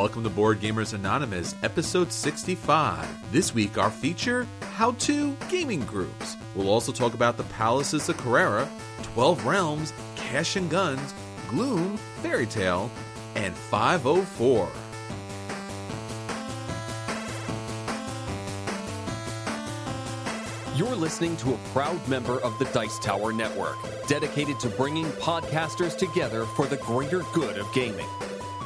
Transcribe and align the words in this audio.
Welcome 0.00 0.22
to 0.22 0.30
Board 0.30 0.60
Gamers 0.60 0.94
Anonymous, 0.94 1.54
episode 1.62 2.10
65. 2.10 3.06
This 3.32 3.52
week, 3.52 3.76
our 3.76 3.90
feature 3.90 4.46
How 4.72 4.92
To 4.92 5.36
Gaming 5.50 5.82
Groups. 5.82 6.38
We'll 6.54 6.70
also 6.70 6.90
talk 6.90 7.12
about 7.12 7.36
the 7.36 7.42
Palaces 7.42 8.08
of 8.08 8.16
Carrara, 8.16 8.66
12 9.12 9.44
Realms, 9.44 9.92
Cash 10.16 10.56
and 10.56 10.70
Guns, 10.70 11.12
Gloom, 11.50 11.98
Fairy 12.22 12.46
Tale, 12.46 12.90
and 13.34 13.54
504. 13.54 14.70
You're 20.76 20.96
listening 20.96 21.36
to 21.36 21.52
a 21.52 21.58
proud 21.74 22.08
member 22.08 22.40
of 22.40 22.58
the 22.58 22.64
Dice 22.72 22.98
Tower 23.00 23.34
Network, 23.34 23.76
dedicated 24.06 24.58
to 24.60 24.70
bringing 24.70 25.04
podcasters 25.20 25.94
together 25.94 26.46
for 26.46 26.64
the 26.64 26.78
greater 26.78 27.20
good 27.34 27.58
of 27.58 27.70
gaming. 27.74 28.08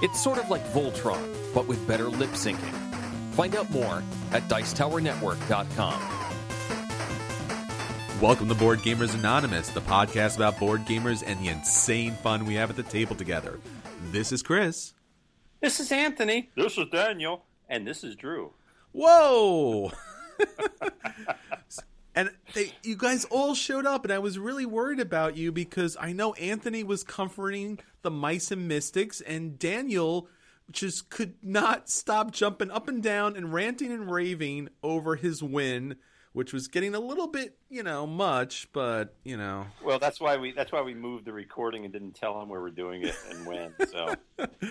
It's 0.02 0.20
sort 0.22 0.38
of 0.38 0.50
like 0.50 0.66
Voltron, 0.72 1.22
but 1.54 1.68
with 1.68 1.86
better 1.86 2.08
lip 2.08 2.30
syncing. 2.30 2.72
Find 3.32 3.54
out 3.54 3.70
more 3.70 4.02
at 4.32 4.42
Dicetowernetwork.com. 4.48 6.00
Welcome 8.20 8.48
to 8.48 8.54
Board 8.54 8.80
Gamers 8.80 9.14
Anonymous, 9.14 9.68
the 9.68 9.80
podcast 9.80 10.36
about 10.36 10.58
board 10.58 10.84
gamers 10.84 11.22
and 11.24 11.38
the 11.40 11.48
insane 11.48 12.14
fun 12.14 12.44
we 12.44 12.54
have 12.54 12.70
at 12.70 12.76
the 12.76 12.82
table 12.82 13.14
together. 13.14 13.60
This 14.10 14.32
is 14.32 14.42
Chris. 14.42 14.94
This 15.60 15.78
is 15.78 15.92
Anthony. 15.92 16.50
This 16.56 16.76
is 16.76 16.86
Daniel. 16.90 17.44
And 17.68 17.86
this 17.86 18.02
is 18.02 18.16
Drew. 18.16 18.52
Whoa! 18.92 19.92
and 22.14 22.30
they, 22.54 22.72
you 22.82 22.96
guys 22.96 23.24
all 23.26 23.54
showed 23.54 23.86
up, 23.86 24.04
and 24.04 24.12
I 24.12 24.18
was 24.18 24.38
really 24.38 24.66
worried 24.66 25.00
about 25.00 25.36
you 25.36 25.50
because 25.50 25.96
I 26.00 26.12
know 26.12 26.32
Anthony 26.34 26.84
was 26.84 27.02
comforting 27.02 27.80
the 28.02 28.10
mice 28.10 28.50
and 28.50 28.68
mystics, 28.68 29.20
and 29.20 29.58
Daniel 29.58 30.28
just 30.70 31.10
could 31.10 31.34
not 31.42 31.90
stop 31.90 32.30
jumping 32.30 32.70
up 32.70 32.88
and 32.88 33.02
down 33.02 33.36
and 33.36 33.52
ranting 33.52 33.92
and 33.92 34.10
raving 34.10 34.68
over 34.82 35.16
his 35.16 35.42
win, 35.42 35.96
which 36.32 36.52
was 36.52 36.68
getting 36.68 36.94
a 36.94 37.00
little 37.00 37.26
bit, 37.26 37.58
you 37.68 37.82
know, 37.82 38.06
much, 38.06 38.68
but 38.72 39.14
you 39.24 39.36
know. 39.36 39.66
Well, 39.84 39.98
that's 39.98 40.20
why 40.20 40.36
we 40.36 40.52
that's 40.52 40.72
why 40.72 40.82
we 40.82 40.94
moved 40.94 41.24
the 41.24 41.32
recording 41.32 41.84
and 41.84 41.92
didn't 41.92 42.14
tell 42.14 42.40
him 42.40 42.48
where 42.48 42.60
we're 42.60 42.70
doing 42.70 43.02
it 43.02 43.16
and 43.30 43.46
when. 43.46 43.74
So 43.90 44.14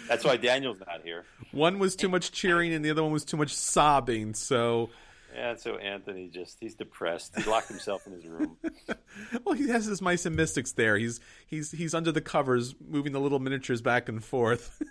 that's 0.07 0.23
why 0.23 0.37
Daniel's 0.37 0.79
not 0.79 1.01
here. 1.03 1.25
One 1.51 1.77
was 1.77 1.95
too 1.95 2.09
much 2.09 2.31
cheering, 2.31 2.73
and 2.73 2.83
the 2.83 2.89
other 2.89 3.03
one 3.03 3.11
was 3.11 3.25
too 3.25 3.37
much 3.37 3.53
sobbing. 3.53 4.33
So 4.33 4.89
yeah, 5.35 5.55
so 5.55 5.77
Anthony 5.77 6.27
just 6.27 6.57
he's 6.59 6.75
depressed. 6.75 7.37
He 7.37 7.49
locked 7.49 7.67
himself 7.67 8.05
in 8.07 8.13
his 8.13 8.25
room. 8.25 8.57
well, 9.43 9.55
he 9.55 9.69
has 9.69 9.85
his 9.85 10.01
mice 10.01 10.25
and 10.25 10.35
mystics 10.35 10.73
there. 10.73 10.97
He's 10.97 11.19
he's 11.45 11.71
he's 11.71 11.93
under 11.93 12.11
the 12.11 12.21
covers, 12.21 12.75
moving 12.85 13.11
the 13.11 13.19
little 13.19 13.39
miniatures 13.39 13.81
back 13.81 14.09
and 14.09 14.23
forth, 14.23 14.81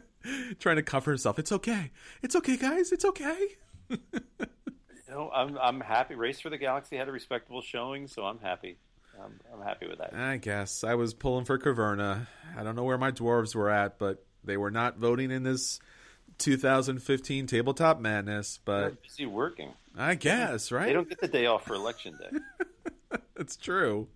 trying 0.58 0.76
to 0.76 0.82
cover 0.82 1.10
himself. 1.10 1.38
It's 1.38 1.52
okay. 1.52 1.90
It's 2.22 2.36
okay, 2.36 2.56
guys. 2.56 2.92
It's 2.92 3.04
okay. 3.04 3.48
you 3.88 3.98
know, 5.08 5.30
I'm 5.34 5.58
I'm 5.58 5.80
happy. 5.80 6.14
Race 6.14 6.40
for 6.40 6.50
the 6.50 6.58
Galaxy 6.58 6.96
had 6.96 7.08
a 7.08 7.12
respectable 7.12 7.62
showing, 7.62 8.08
so 8.08 8.24
I'm 8.24 8.38
happy. 8.38 8.78
I'm, 9.22 9.40
I'm 9.52 9.62
happy 9.62 9.86
with 9.86 9.98
that. 9.98 10.14
I 10.14 10.38
guess 10.38 10.84
I 10.84 10.94
was 10.94 11.12
pulling 11.12 11.44
for 11.44 11.58
Caverna. 11.58 12.26
I 12.56 12.62
don't 12.62 12.76
know 12.76 12.84
where 12.84 12.98
my 12.98 13.10
dwarves 13.10 13.54
were 13.54 13.68
at, 13.68 13.98
but 13.98 14.24
they 14.42 14.56
were 14.56 14.70
not 14.70 14.96
voting 14.96 15.30
in 15.30 15.42
this 15.42 15.80
2015 16.42 17.46
tabletop 17.46 18.00
madness. 18.00 18.58
But 18.64 19.02
busy 19.02 19.26
working. 19.26 19.72
I 19.96 20.14
guess, 20.14 20.72
right? 20.72 20.86
They 20.86 20.92
don't 20.92 21.08
get 21.08 21.20
the 21.20 21.28
day 21.28 21.46
off 21.46 21.64
for 21.64 21.74
election 21.74 22.18
day. 22.18 23.16
it's 23.36 23.56
true. 23.56 24.08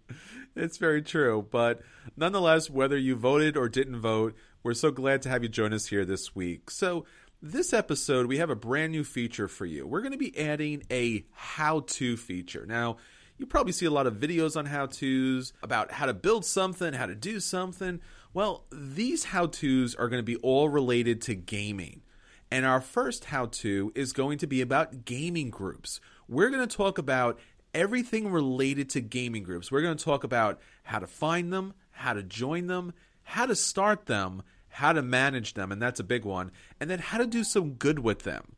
It's 0.55 0.79
very 0.79 1.03
true. 1.03 1.47
But 1.51 1.83
nonetheless, 2.17 2.69
whether 2.69 2.97
you 2.97 3.15
voted 3.15 3.57
or 3.57 3.69
didn't 3.69 4.01
vote, 4.01 4.35
we're 4.63 4.75
so 4.75 4.91
glad 4.91 5.23
to 5.23 5.29
have 5.29 5.43
you 5.43 5.49
join 5.49 5.73
us 5.73 5.87
here 5.87 6.05
this 6.05 6.35
week. 6.35 6.71
So, 6.71 7.07
this 7.43 7.73
episode, 7.73 8.27
we 8.27 8.39
have 8.39 8.51
a 8.51 8.57
brand 8.57 8.93
new 8.93 9.05
feature 9.05 9.47
for 9.47 9.67
you. 9.67 9.87
We're 9.87 10.01
going 10.01 10.13
to 10.13 10.19
be 10.19 10.37
adding 10.39 10.83
a 10.91 11.25
how 11.33 11.81
to 11.81 12.17
feature. 12.17 12.65
Now, 12.67 12.97
you 13.37 13.47
probably 13.47 13.75
see 13.75 13.85
a 13.85 13.91
lot 13.91 14.07
of 14.07 14.15
videos 14.15 14.57
on 14.57 14.65
how 14.65 14.87
to's 14.87 15.53
about 15.63 15.93
how 15.93 16.07
to 16.07 16.15
build 16.15 16.47
something, 16.47 16.95
how 16.95 17.07
to 17.07 17.15
do 17.15 17.39
something. 17.39 18.01
Well, 18.33 18.65
these 18.73 19.25
how 19.25 19.47
to's 19.47 19.95
are 19.95 20.09
going 20.09 20.21
to 20.21 20.25
be 20.25 20.37
all 20.37 20.71
related 20.71 21.21
to 21.23 21.35
gaming. 21.35 22.01
And 22.57 22.65
our 22.65 22.81
first 22.81 23.27
how 23.27 23.47
to 23.47 23.93
is 23.95 24.15
going 24.15 24.39
to 24.39 24.47
be 24.47 24.63
about 24.63 25.05
gaming 25.05 25.51
groups. 25.51 26.01
We're 26.27 26.49
going 26.49 26.67
to 26.67 26.77
talk 26.77 26.97
about 26.97 27.39
everything 27.75 28.33
related 28.33 28.89
to 28.89 29.03
gaming 29.03 29.43
groups. 29.43 29.71
We're 29.71 29.83
going 29.83 29.99
to 29.99 30.03
talk 30.03 30.25
about 30.25 30.59
how 30.85 30.99
to 31.01 31.07
find 31.07 31.53
them, 31.53 31.75
how 31.91 32.15
to 32.15 32.23
join 32.23 32.67
them, 32.67 32.95
how 33.25 33.45
to 33.45 33.55
start 33.55 34.07
them, 34.07 34.43
how 34.69 34.95
to 34.95 35.03
manage 35.03 35.53
them, 35.53 35.71
and 35.71 35.83
that's 35.83 36.01
a 36.01 36.05
big 36.05 36.25
one, 36.25 36.51
and 36.81 36.89
then 36.89 36.99
how 36.99 37.19
to 37.19 37.27
do 37.27 37.45
some 37.45 37.75
good 37.75 37.99
with 37.99 38.21
them. 38.21 38.57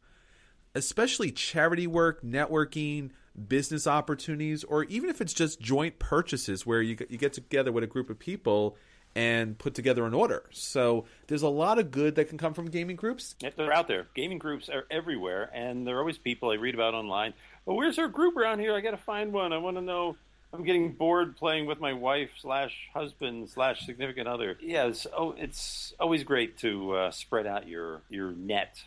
Especially 0.77 1.33
charity 1.33 1.89
work, 1.89 2.23
networking, 2.23 3.11
business 3.49 3.89
opportunities, 3.89 4.63
or 4.63 4.85
even 4.85 5.11
if 5.11 5.21
it's 5.21 5.35
just 5.35 5.61
joint 5.61 5.99
purchases 5.99 6.65
where 6.65 6.83
you, 6.83 6.97
you 7.09 7.19
get 7.19 7.33
together 7.33 7.73
with 7.73 7.83
a 7.83 7.89
group 7.89 8.11
of 8.11 8.21
people 8.21 8.77
and 9.15 9.59
put 9.59 9.75
together 9.75 10.05
an 10.07 10.15
order. 10.15 10.45
So 10.51 11.07
there's 11.27 11.43
a 11.43 11.49
lot 11.49 11.79
of 11.79 11.91
good 11.91 12.15
that 12.17 12.29
can 12.29 12.39
come 12.39 12.55
from 12.55 12.67
gaming 12.67 12.97
groups. 12.97 13.35
Yeah, 13.41 13.51
they're 13.57 13.73
out 13.73 13.89
there. 13.89 14.07
Gaming 14.15 14.39
groups 14.39 14.69
are 14.69 14.85
everywhere, 14.91 15.51
and 15.53 15.87
there 15.87 15.97
are 15.97 16.01
always 16.01 16.19
people 16.19 16.51
I 16.51 16.55
read 16.55 16.75
about 16.75 16.95
online. 16.95 17.35
Well, 17.65 17.77
where's 17.77 17.99
our 17.99 18.09
group 18.09 18.37
around 18.37 18.61
here? 18.61 18.75
I 18.75 18.81
got 18.81 18.93
to 18.93 18.97
find 18.97 19.33
one. 19.33 19.53
I 19.53 19.59
want 19.59 19.77
to 19.77 19.83
know. 19.83 20.17
I'm 20.53 20.65
getting 20.65 20.93
bored 20.93 21.37
playing 21.37 21.67
with 21.67 21.79
my 21.79 21.93
wife 21.93 22.31
slash 22.41 22.75
husband 22.95 23.51
slash 23.51 23.85
significant 23.85 24.29
other. 24.29 24.57
Yeah, 24.63 24.87
it's, 24.87 25.07
oh, 25.15 25.35
it's 25.37 25.93
always 26.01 26.25
great 26.25 26.57
to 26.59 26.93
uh, 26.93 27.11
spread 27.11 27.47
out 27.47 27.69
your 27.69 28.01
your 28.09 28.33
net 28.33 28.83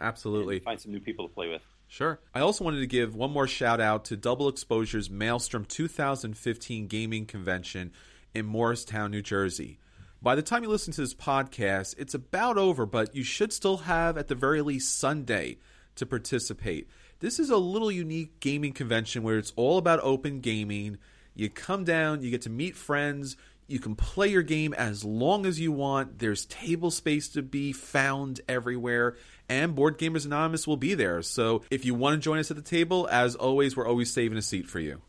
Absolutely. 0.00 0.58
Find 0.60 0.80
some 0.80 0.92
new 0.92 1.00
people 1.00 1.28
to 1.28 1.34
play 1.34 1.48
with. 1.48 1.62
Sure. 1.88 2.20
I 2.34 2.40
also 2.40 2.64
wanted 2.64 2.80
to 2.80 2.86
give 2.86 3.14
one 3.14 3.30
more 3.30 3.46
shout 3.46 3.80
out 3.80 4.04
to 4.06 4.16
Double 4.16 4.48
Exposure's 4.48 5.08
Maelstrom 5.08 5.64
2015 5.64 6.86
Gaming 6.88 7.26
Convention 7.26 7.92
in 8.34 8.46
Morristown, 8.46 9.10
New 9.10 9.22
Jersey. 9.22 9.78
By 10.20 10.34
the 10.34 10.42
time 10.42 10.62
you 10.62 10.68
listen 10.68 10.92
to 10.94 11.00
this 11.00 11.14
podcast, 11.14 11.94
it's 11.98 12.14
about 12.14 12.58
over, 12.58 12.86
but 12.86 13.14
you 13.14 13.22
should 13.22 13.52
still 13.52 13.78
have, 13.78 14.16
at 14.16 14.28
the 14.28 14.34
very 14.34 14.62
least, 14.62 14.98
Sunday 14.98 15.58
to 15.96 16.06
participate. 16.06 16.88
This 17.20 17.38
is 17.38 17.50
a 17.50 17.56
little 17.56 17.92
unique 17.92 18.40
gaming 18.40 18.72
convention 18.72 19.22
where 19.22 19.38
it's 19.38 19.52
all 19.54 19.78
about 19.78 20.00
open 20.02 20.40
gaming. 20.40 20.98
You 21.34 21.48
come 21.50 21.84
down, 21.84 22.22
you 22.22 22.30
get 22.30 22.42
to 22.42 22.50
meet 22.50 22.76
friends, 22.76 23.36
you 23.66 23.78
can 23.78 23.94
play 23.94 24.28
your 24.28 24.42
game 24.42 24.74
as 24.74 25.04
long 25.04 25.46
as 25.46 25.58
you 25.58 25.72
want. 25.72 26.18
There's 26.18 26.44
table 26.46 26.90
space 26.90 27.28
to 27.30 27.42
be 27.42 27.72
found 27.72 28.40
everywhere, 28.48 29.16
and 29.48 29.74
Board 29.74 29.98
Gamers 29.98 30.26
Anonymous 30.26 30.66
will 30.66 30.76
be 30.76 30.94
there. 30.94 31.22
So 31.22 31.62
if 31.70 31.84
you 31.84 31.94
want 31.94 32.14
to 32.14 32.20
join 32.20 32.38
us 32.38 32.50
at 32.50 32.56
the 32.56 32.62
table, 32.62 33.08
as 33.10 33.34
always, 33.34 33.76
we're 33.76 33.88
always 33.88 34.12
saving 34.12 34.38
a 34.38 34.42
seat 34.42 34.66
for 34.66 34.80
you. 34.80 35.00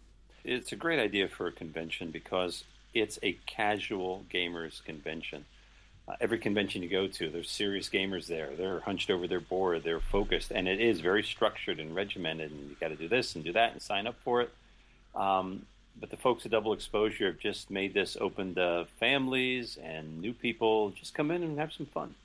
It's 0.44 0.72
a 0.72 0.76
great 0.76 1.00
idea 1.00 1.28
for 1.28 1.48
a 1.48 1.52
convention 1.52 2.12
because 2.12 2.64
it's 2.96 3.20
a 3.22 3.38
casual 3.46 4.26
gamers 4.34 4.84
convention. 4.84 5.46
Uh, 6.08 6.14
every 6.22 6.38
convention 6.38 6.82
you 6.82 6.90
go 6.90 7.08
to, 7.08 7.30
there's 7.30 7.50
serious 7.50 7.90
gamers 7.90 8.28
there. 8.28 8.52
They're 8.56 8.80
hunched 8.80 9.10
over 9.10 9.28
their 9.28 9.40
board. 9.40 9.84
They're 9.84 10.00
focused, 10.00 10.52
and 10.52 10.68
it 10.68 10.80
is 10.80 11.02
very 11.02 11.24
structured 11.24 11.80
and 11.80 11.96
regimented. 11.96 12.52
And 12.52 12.70
you 12.70 12.76
got 12.80 12.90
to 12.90 12.96
do 12.96 13.08
this 13.08 13.36
and 13.36 13.44
do 13.44 13.54
that 13.54 13.74
and 13.74 13.82
sign 13.82 14.08
up 14.08 14.16
for 14.24 14.42
it. 14.42 14.54
Um, 15.14 15.66
but 16.00 16.10
the 16.10 16.18
folks 16.18 16.46
at 16.46 16.52
Double 16.52 16.74
Exposure 16.74 17.28
have 17.28 17.40
just 17.40 17.70
made 17.70 17.94
this 17.94 18.18
open 18.20 18.56
to 18.56 18.86
families 19.00 19.78
and 19.82 20.22
new 20.22 20.34
people. 20.34 20.92
Just 20.92 21.14
come 21.14 21.32
in 21.32 21.44
and 21.44 21.60
have 21.60 21.74
some 21.74 21.86
fun. 21.86 22.16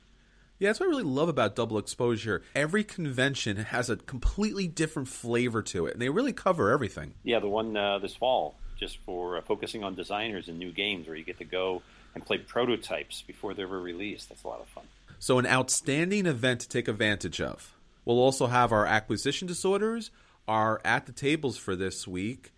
Yeah, 0.58 0.68
that's 0.68 0.80
what 0.80 0.86
I 0.86 0.90
really 0.90 1.04
love 1.04 1.30
about 1.30 1.56
Double 1.56 1.78
Exposure. 1.78 2.42
Every 2.54 2.84
convention 2.84 3.56
has 3.56 3.88
a 3.88 3.96
completely 3.96 4.68
different 4.68 5.08
flavor 5.08 5.62
to 5.62 5.86
it, 5.86 5.94
and 5.94 6.02
they 6.02 6.10
really 6.10 6.34
cover 6.34 6.70
everything. 6.70 7.14
Yeah, 7.22 7.38
the 7.38 7.48
one 7.48 7.74
uh, 7.76 7.98
this 7.98 8.14
fall, 8.14 8.56
just 8.80 8.96
for 8.98 9.36
uh, 9.36 9.42
focusing 9.42 9.84
on 9.84 9.94
designers 9.94 10.48
and 10.48 10.58
new 10.58 10.72
games, 10.72 11.06
where 11.06 11.16
you 11.16 11.24
get 11.24 11.38
to 11.38 11.44
go 11.44 11.82
and 12.14 12.24
play 12.24 12.38
prototypes 12.38 13.22
before 13.22 13.54
they're 13.54 13.66
ever 13.66 13.80
released. 13.80 14.30
That's 14.30 14.42
a 14.42 14.48
lot 14.48 14.60
of 14.60 14.68
fun. 14.68 14.84
So, 15.18 15.38
an 15.38 15.46
outstanding 15.46 16.26
event 16.26 16.60
to 16.60 16.68
take 16.68 16.88
advantage 16.88 17.40
of. 17.40 17.76
We'll 18.04 18.18
also 18.18 18.46
have 18.46 18.72
our 18.72 18.86
acquisition 18.86 19.46
disorders, 19.46 20.10
our 20.48 20.80
at 20.84 21.06
the 21.06 21.12
tables 21.12 21.58
for 21.58 21.76
this 21.76 22.08
week, 22.08 22.52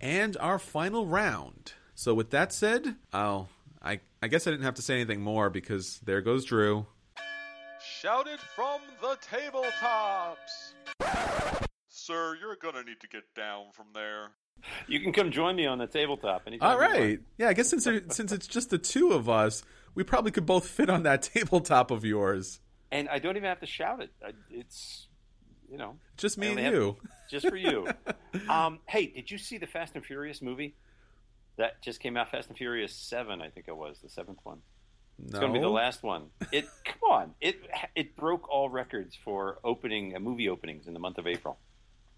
and 0.00 0.36
our 0.36 0.58
final 0.58 1.06
round. 1.06 1.72
So, 1.94 2.14
with 2.14 2.30
that 2.30 2.52
said, 2.52 2.96
I'll. 3.12 3.48
I, 3.84 3.98
I 4.22 4.28
guess 4.28 4.46
I 4.46 4.52
didn't 4.52 4.62
have 4.62 4.74
to 4.74 4.82
say 4.82 4.94
anything 4.94 5.22
more 5.22 5.50
because 5.50 5.98
there 6.04 6.20
goes 6.20 6.44
Drew. 6.44 6.86
Shouted 7.84 8.38
from 8.54 8.80
the 9.00 9.16
tabletops! 9.28 10.74
Sir, 11.88 12.36
you're 12.40 12.54
gonna 12.56 12.84
need 12.84 13.00
to 13.00 13.08
get 13.08 13.24
down 13.34 13.66
from 13.72 13.86
there. 13.92 14.30
You 14.88 15.00
can 15.00 15.12
come 15.12 15.30
join 15.30 15.56
me 15.56 15.66
on 15.66 15.78
the 15.78 15.86
tabletop 15.86 16.42
anytime. 16.46 16.68
All 16.76 16.94
you 16.94 17.20
Yeah, 17.38 17.48
I 17.48 17.52
guess 17.54 17.68
since 17.68 17.84
there, 17.84 18.02
since 18.08 18.32
it's 18.32 18.46
just 18.46 18.70
the 18.70 18.78
two 18.78 19.12
of 19.12 19.28
us, 19.28 19.62
we 19.94 20.04
probably 20.04 20.30
could 20.30 20.46
both 20.46 20.66
fit 20.66 20.90
on 20.90 21.02
that 21.04 21.22
tabletop 21.34 21.90
of 21.90 22.04
yours. 22.04 22.60
And 22.90 23.08
I 23.08 23.18
don't 23.18 23.36
even 23.36 23.48
have 23.48 23.60
to 23.60 23.66
shout 23.66 24.02
it. 24.02 24.10
It's, 24.50 25.06
you 25.70 25.78
know, 25.78 25.96
Just 26.16 26.36
me 26.36 26.48
and 26.48 26.58
only 26.58 26.64
have- 26.64 26.74
you. 26.74 26.96
just 27.30 27.48
for 27.48 27.56
you. 27.56 27.88
um, 28.48 28.80
hey, 28.86 29.06
did 29.06 29.30
you 29.30 29.38
see 29.38 29.58
the 29.58 29.66
Fast 29.66 29.94
and 29.94 30.04
Furious 30.04 30.42
movie 30.42 30.74
that 31.56 31.82
just 31.82 32.00
came 32.00 32.16
out? 32.16 32.30
Fast 32.30 32.48
and 32.48 32.58
Furious 32.58 32.94
Seven, 32.94 33.40
I 33.40 33.48
think 33.48 33.68
it 33.68 33.76
was 33.76 34.00
the 34.00 34.08
seventh 34.08 34.40
one. 34.42 34.58
It's 35.24 35.38
going 35.38 35.52
to 35.52 35.58
be 35.58 35.62
the 35.62 35.70
last 35.70 36.02
one. 36.02 36.26
It 36.50 36.66
come 36.84 37.10
on, 37.10 37.34
it 37.40 37.56
it 37.94 38.16
broke 38.16 38.48
all 38.50 38.68
records 38.68 39.14
for 39.14 39.58
opening 39.62 40.16
uh, 40.16 40.18
movie 40.20 40.48
openings 40.48 40.86
in 40.86 40.94
the 40.94 40.98
month 41.00 41.18
of 41.18 41.26
April. 41.26 41.58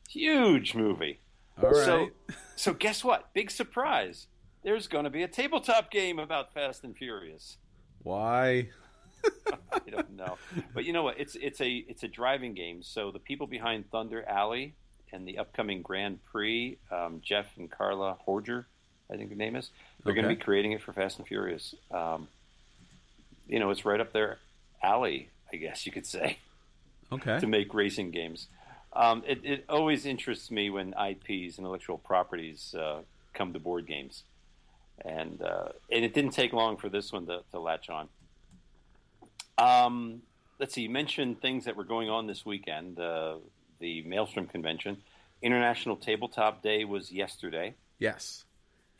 Huge 0.08 0.74
movie. 0.74 1.18
All 1.62 1.70
right. 1.70 1.84
So, 1.84 2.10
so 2.56 2.74
guess 2.74 3.04
what? 3.04 3.32
Big 3.34 3.50
surprise. 3.50 4.26
There's 4.62 4.86
going 4.86 5.04
to 5.04 5.10
be 5.10 5.22
a 5.22 5.28
tabletop 5.28 5.90
game 5.90 6.18
about 6.18 6.52
Fast 6.54 6.84
and 6.84 6.96
Furious. 6.96 7.58
Why? 8.02 8.68
I 9.72 9.90
don't 9.90 10.16
know, 10.16 10.36
but 10.74 10.84
you 10.84 10.92
know 10.92 11.02
what? 11.02 11.18
It's 11.18 11.34
it's 11.36 11.60
a 11.62 11.76
it's 11.88 12.02
a 12.02 12.08
driving 12.08 12.52
game. 12.54 12.82
So 12.82 13.10
the 13.10 13.18
people 13.18 13.46
behind 13.46 13.90
Thunder 13.90 14.22
Alley 14.28 14.74
and 15.12 15.26
the 15.26 15.38
upcoming 15.38 15.80
Grand 15.80 16.18
Prix, 16.30 16.76
um, 16.90 17.20
Jeff 17.24 17.46
and 17.56 17.70
Carla 17.70 18.18
Horger, 18.28 18.66
I 19.10 19.16
think 19.16 19.30
the 19.30 19.36
name 19.36 19.56
is, 19.56 19.70
they're 20.04 20.12
going 20.12 20.24
to 20.24 20.28
be 20.34 20.36
creating 20.36 20.72
it 20.72 20.82
for 20.82 20.92
Fast 20.92 21.18
and 21.18 21.26
Furious. 21.26 21.74
Um, 21.90 22.28
you 23.48 23.58
know, 23.60 23.70
it's 23.70 23.84
right 23.84 24.00
up 24.00 24.12
their 24.12 24.38
alley, 24.82 25.28
I 25.52 25.56
guess 25.56 25.86
you 25.86 25.92
could 25.92 26.06
say, 26.06 26.38
Okay. 27.12 27.38
to 27.40 27.46
make 27.46 27.72
racing 27.72 28.10
games. 28.10 28.48
Um, 28.94 29.22
it, 29.26 29.40
it 29.44 29.64
always 29.68 30.06
interests 30.06 30.50
me 30.50 30.70
when 30.70 30.94
IPs, 30.94 31.58
intellectual 31.58 31.98
properties, 31.98 32.74
uh, 32.78 33.00
come 33.32 33.52
to 33.52 33.58
board 33.58 33.86
games, 33.86 34.22
and 35.04 35.42
uh, 35.42 35.70
and 35.90 36.04
it 36.04 36.14
didn't 36.14 36.30
take 36.32 36.52
long 36.52 36.76
for 36.76 36.88
this 36.88 37.12
one 37.12 37.26
to, 37.26 37.40
to 37.50 37.58
latch 37.58 37.90
on. 37.90 38.08
Um, 39.58 40.22
let's 40.58 40.74
see. 40.74 40.82
You 40.82 40.90
mentioned 40.90 41.40
things 41.40 41.64
that 41.64 41.76
were 41.76 41.84
going 41.84 42.10
on 42.10 42.26
this 42.26 42.44
weekend. 42.44 42.98
Uh, 42.98 43.36
the 43.80 44.02
Maelstrom 44.02 44.46
Convention, 44.46 44.98
International 45.42 45.96
Tabletop 45.96 46.62
Day 46.62 46.84
was 46.84 47.10
yesterday, 47.12 47.74
Yes. 47.98 48.44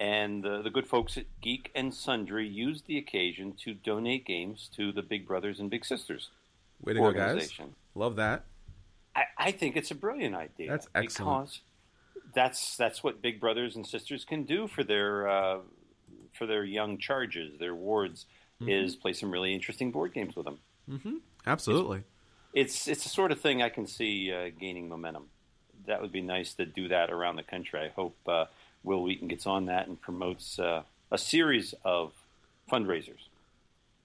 and 0.00 0.44
uh, 0.44 0.62
the 0.62 0.70
good 0.70 0.86
folks 0.86 1.16
at 1.16 1.24
Geek 1.40 1.70
and 1.74 1.94
Sundry 1.94 2.46
used 2.48 2.86
the 2.86 2.98
occasion 2.98 3.54
to 3.64 3.74
donate 3.74 4.26
games 4.26 4.68
to 4.76 4.92
the 4.92 5.02
Big 5.02 5.26
Brothers 5.26 5.60
and 5.60 5.70
Big 5.70 5.84
Sisters 5.84 6.30
Way 6.82 6.94
to 6.94 7.00
go, 7.00 7.12
guys. 7.12 7.20
organization. 7.30 7.74
Love 7.94 8.16
that. 8.16 8.44
I, 9.16 9.22
I 9.38 9.50
think 9.52 9.76
it's 9.76 9.90
a 9.90 9.94
brilliant 9.94 10.34
idea. 10.34 10.70
That's 10.70 10.88
excellent. 10.94 11.46
Because 11.46 11.60
that's 12.34 12.76
that's 12.76 13.04
what 13.04 13.22
big 13.22 13.40
brothers 13.40 13.76
and 13.76 13.86
sisters 13.86 14.24
can 14.24 14.44
do 14.44 14.66
for 14.66 14.82
their 14.84 15.28
uh, 15.28 15.58
for 16.32 16.46
their 16.46 16.64
young 16.64 16.98
charges, 16.98 17.58
their 17.58 17.74
wards, 17.74 18.26
Mm-hmm. 18.60 18.68
is 18.70 18.94
play 18.94 19.12
some 19.12 19.32
really 19.32 19.52
interesting 19.52 19.90
board 19.90 20.14
games 20.14 20.36
with 20.36 20.46
them. 20.46 21.20
Absolutely. 21.44 22.04
It's 22.52 22.86
it's 22.86 23.02
the 23.02 23.08
sort 23.08 23.32
of 23.32 23.40
thing 23.40 23.62
I 23.62 23.68
can 23.68 23.86
see 23.88 24.32
uh, 24.32 24.50
gaining 24.58 24.88
momentum. 24.88 25.24
That 25.86 26.00
would 26.00 26.12
be 26.12 26.20
nice 26.22 26.54
to 26.54 26.64
do 26.64 26.86
that 26.88 27.10
around 27.10 27.34
the 27.36 27.42
country. 27.42 27.80
I 27.80 27.88
hope 27.88 28.16
uh, 28.28 28.44
Wil 28.84 29.02
Wheaton 29.02 29.26
gets 29.26 29.44
on 29.46 29.66
that 29.66 29.88
and 29.88 30.00
promotes 30.00 30.60
uh, 30.60 30.82
a 31.10 31.18
series 31.18 31.74
of 31.84 32.12
fundraisers 32.70 33.26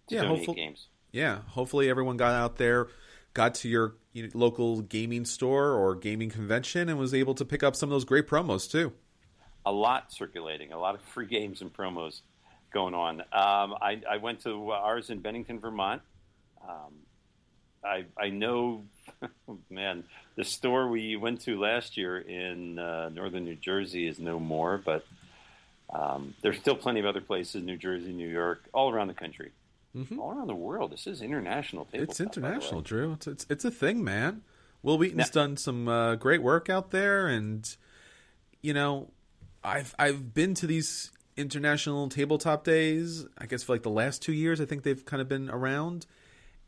to 0.07 0.15
Yeah, 0.15 0.21
donate 0.23 0.37
hopeful- 0.39 0.55
games. 0.55 0.87
Yeah. 1.11 1.39
Hopefully, 1.49 1.87
everyone 1.87 2.17
got 2.17 2.33
out 2.33 2.57
there, 2.57 2.87
got 3.35 3.53
to 3.55 3.69
your 3.69 3.93
you 4.19 4.23
know, 4.23 4.29
local 4.33 4.81
gaming 4.81 5.25
store 5.25 5.71
or 5.71 5.95
gaming 5.95 6.29
convention, 6.29 6.89
and 6.89 6.99
was 6.99 7.13
able 7.13 7.33
to 7.35 7.45
pick 7.45 7.63
up 7.63 7.75
some 7.75 7.89
of 7.89 7.91
those 7.91 8.05
great 8.05 8.27
promos 8.27 8.69
too. 8.69 8.91
a 9.65 9.71
lot 9.71 10.11
circulating, 10.11 10.71
a 10.73 10.77
lot 10.77 10.95
of 10.95 11.01
free 11.13 11.25
games 11.25 11.61
and 11.61 11.71
promos 11.73 12.21
going 12.73 12.93
on. 12.93 13.21
Um, 13.21 13.75
I, 13.81 14.01
I 14.09 14.17
went 14.17 14.41
to 14.43 14.71
ours 14.71 15.09
in 15.09 15.19
Bennington, 15.19 15.59
Vermont. 15.59 16.01
Um, 16.67 16.93
I, 17.83 18.05
I 18.17 18.29
know, 18.29 18.83
man, 19.69 20.03
the 20.35 20.43
store 20.43 20.89
we 20.89 21.15
went 21.15 21.41
to 21.41 21.59
last 21.59 21.97
year 21.97 22.19
in 22.19 22.77
uh, 22.77 23.09
northern 23.09 23.45
New 23.45 23.55
Jersey 23.55 24.07
is 24.07 24.19
no 24.19 24.39
more, 24.39 24.77
but 24.77 25.05
um, 25.91 26.35
there's 26.41 26.57
still 26.59 26.75
plenty 26.75 26.99
of 26.99 27.05
other 27.05 27.21
places, 27.21 27.63
New 27.63 27.77
Jersey, 27.77 28.11
New 28.11 28.27
York, 28.29 28.63
all 28.73 28.91
around 28.91 29.07
the 29.07 29.13
country, 29.13 29.51
all 30.19 30.31
around 30.31 30.47
the 30.47 30.55
world. 30.55 30.91
This 30.91 31.07
is 31.07 31.21
international. 31.21 31.85
Mm-hmm. 31.85 32.03
It's 32.03 32.17
tabletop, 32.17 32.35
by 32.35 32.41
the 32.41 32.41
way. 32.41 32.53
international, 32.53 32.81
Drew. 32.81 33.13
It's, 33.13 33.27
it's 33.27 33.45
it's 33.49 33.65
a 33.65 33.71
thing, 33.71 34.03
man. 34.03 34.41
Wil 34.81 34.97
Wheaton's 34.97 35.29
done 35.29 35.57
some 35.57 35.87
uh, 35.87 36.15
great 36.15 36.41
work 36.41 36.69
out 36.69 36.91
there, 36.91 37.27
and 37.27 37.75
you 38.61 38.73
know, 38.73 39.09
I've 39.63 39.93
I've 39.99 40.33
been 40.33 40.53
to 40.55 40.67
these 40.67 41.11
international 41.35 42.09
tabletop 42.09 42.63
days. 42.63 43.25
I 43.37 43.45
guess 43.45 43.63
for 43.63 43.73
like 43.73 43.83
the 43.83 43.89
last 43.89 44.21
two 44.21 44.33
years, 44.33 44.61
I 44.61 44.65
think 44.65 44.83
they've 44.83 45.03
kind 45.03 45.21
of 45.21 45.27
been 45.27 45.49
around, 45.49 46.05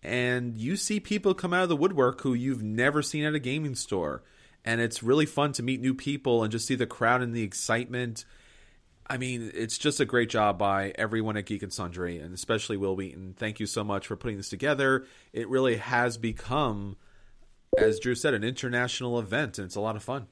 and 0.03 0.57
you 0.57 0.75
see 0.75 0.99
people 0.99 1.33
come 1.33 1.53
out 1.53 1.63
of 1.63 1.69
the 1.69 1.75
woodwork 1.75 2.21
who 2.21 2.33
you've 2.33 2.63
never 2.63 3.01
seen 3.01 3.23
at 3.23 3.33
a 3.33 3.39
gaming 3.39 3.75
store, 3.75 4.23
and 4.65 4.81
it's 4.81 5.03
really 5.03 5.25
fun 5.25 5.53
to 5.53 5.63
meet 5.63 5.79
new 5.79 5.93
people 5.93 6.43
and 6.43 6.51
just 6.51 6.65
see 6.65 6.75
the 6.75 6.87
crowd 6.87 7.21
and 7.21 7.33
the 7.33 7.43
excitement. 7.43 8.25
I 9.11 9.17
mean, 9.17 9.51
it's 9.53 9.77
just 9.77 9.99
a 9.99 10.05
great 10.05 10.29
job 10.29 10.57
by 10.57 10.93
everyone 10.95 11.35
at 11.35 11.45
Geek 11.45 11.63
and 11.63 11.73
Sundry, 11.73 12.17
and 12.17 12.33
especially 12.33 12.77
Wil 12.77 12.95
Wheaton. 12.95 13.35
Thank 13.37 13.59
you 13.59 13.65
so 13.65 13.83
much 13.83 14.07
for 14.07 14.15
putting 14.15 14.37
this 14.37 14.47
together. 14.47 15.05
It 15.33 15.49
really 15.49 15.75
has 15.75 16.17
become, 16.17 16.95
as 17.77 17.99
Drew 17.99 18.15
said, 18.15 18.33
an 18.33 18.45
international 18.45 19.19
event, 19.19 19.57
and 19.57 19.65
it's 19.65 19.75
a 19.75 19.81
lot 19.81 19.97
of 19.97 20.03
fun. 20.03 20.27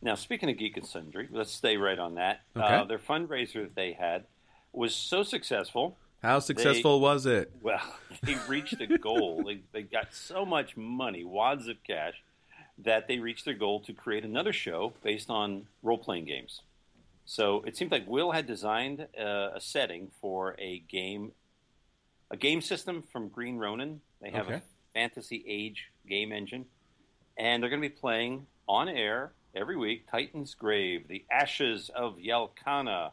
Now, 0.00 0.14
speaking 0.14 0.48
of 0.48 0.56
Geek 0.56 0.76
and 0.76 0.86
Sundry, 0.86 1.26
let's 1.28 1.50
stay 1.50 1.76
right 1.76 1.98
on 1.98 2.14
that. 2.14 2.42
Okay. 2.56 2.64
Uh, 2.64 2.84
their 2.84 3.00
fundraiser 3.00 3.64
that 3.64 3.74
they 3.74 3.94
had 3.94 4.26
was 4.72 4.94
so 4.94 5.24
successful. 5.24 5.98
How 6.22 6.38
successful 6.38 7.00
was 7.00 7.26
it? 7.26 7.50
Well, 7.62 7.82
they 8.22 8.36
reached 8.46 8.80
a 8.80 8.96
goal. 8.96 9.42
they, 9.44 9.62
they 9.72 9.82
got 9.82 10.14
so 10.14 10.46
much 10.46 10.76
money, 10.76 11.24
wads 11.24 11.66
of 11.66 11.82
cash, 11.82 12.22
that 12.78 13.08
they 13.08 13.18
reached 13.18 13.44
their 13.44 13.54
goal 13.54 13.80
to 13.80 13.92
create 13.92 14.24
another 14.24 14.52
show 14.52 14.92
based 15.02 15.30
on 15.30 15.66
role 15.82 15.98
playing 15.98 16.26
games. 16.26 16.60
So 17.24 17.62
it 17.66 17.76
seemed 17.76 17.90
like 17.90 18.06
Wil 18.06 18.32
had 18.32 18.46
designed 18.46 19.06
uh, 19.18 19.50
a 19.54 19.60
setting 19.60 20.10
for 20.20 20.54
a 20.58 20.80
game, 20.88 21.32
a 22.30 22.36
game 22.36 22.60
system 22.60 23.02
from 23.02 23.28
Green 23.28 23.56
Ronin. 23.56 24.00
They 24.20 24.30
have 24.30 24.46
Okay. 24.46 24.56
a 24.56 24.62
fantasy 24.92 25.44
age 25.48 25.90
game 26.08 26.32
engine, 26.32 26.66
and 27.38 27.62
they're 27.62 27.70
going 27.70 27.82
to 27.82 27.88
be 27.88 27.94
playing 27.94 28.46
on 28.68 28.88
air 28.88 29.32
every 29.54 29.76
week. 29.76 30.06
Titansgrave, 30.10 31.08
The 31.08 31.24
Ashes 31.30 31.90
of 31.94 32.16
Valkana, 32.18 33.12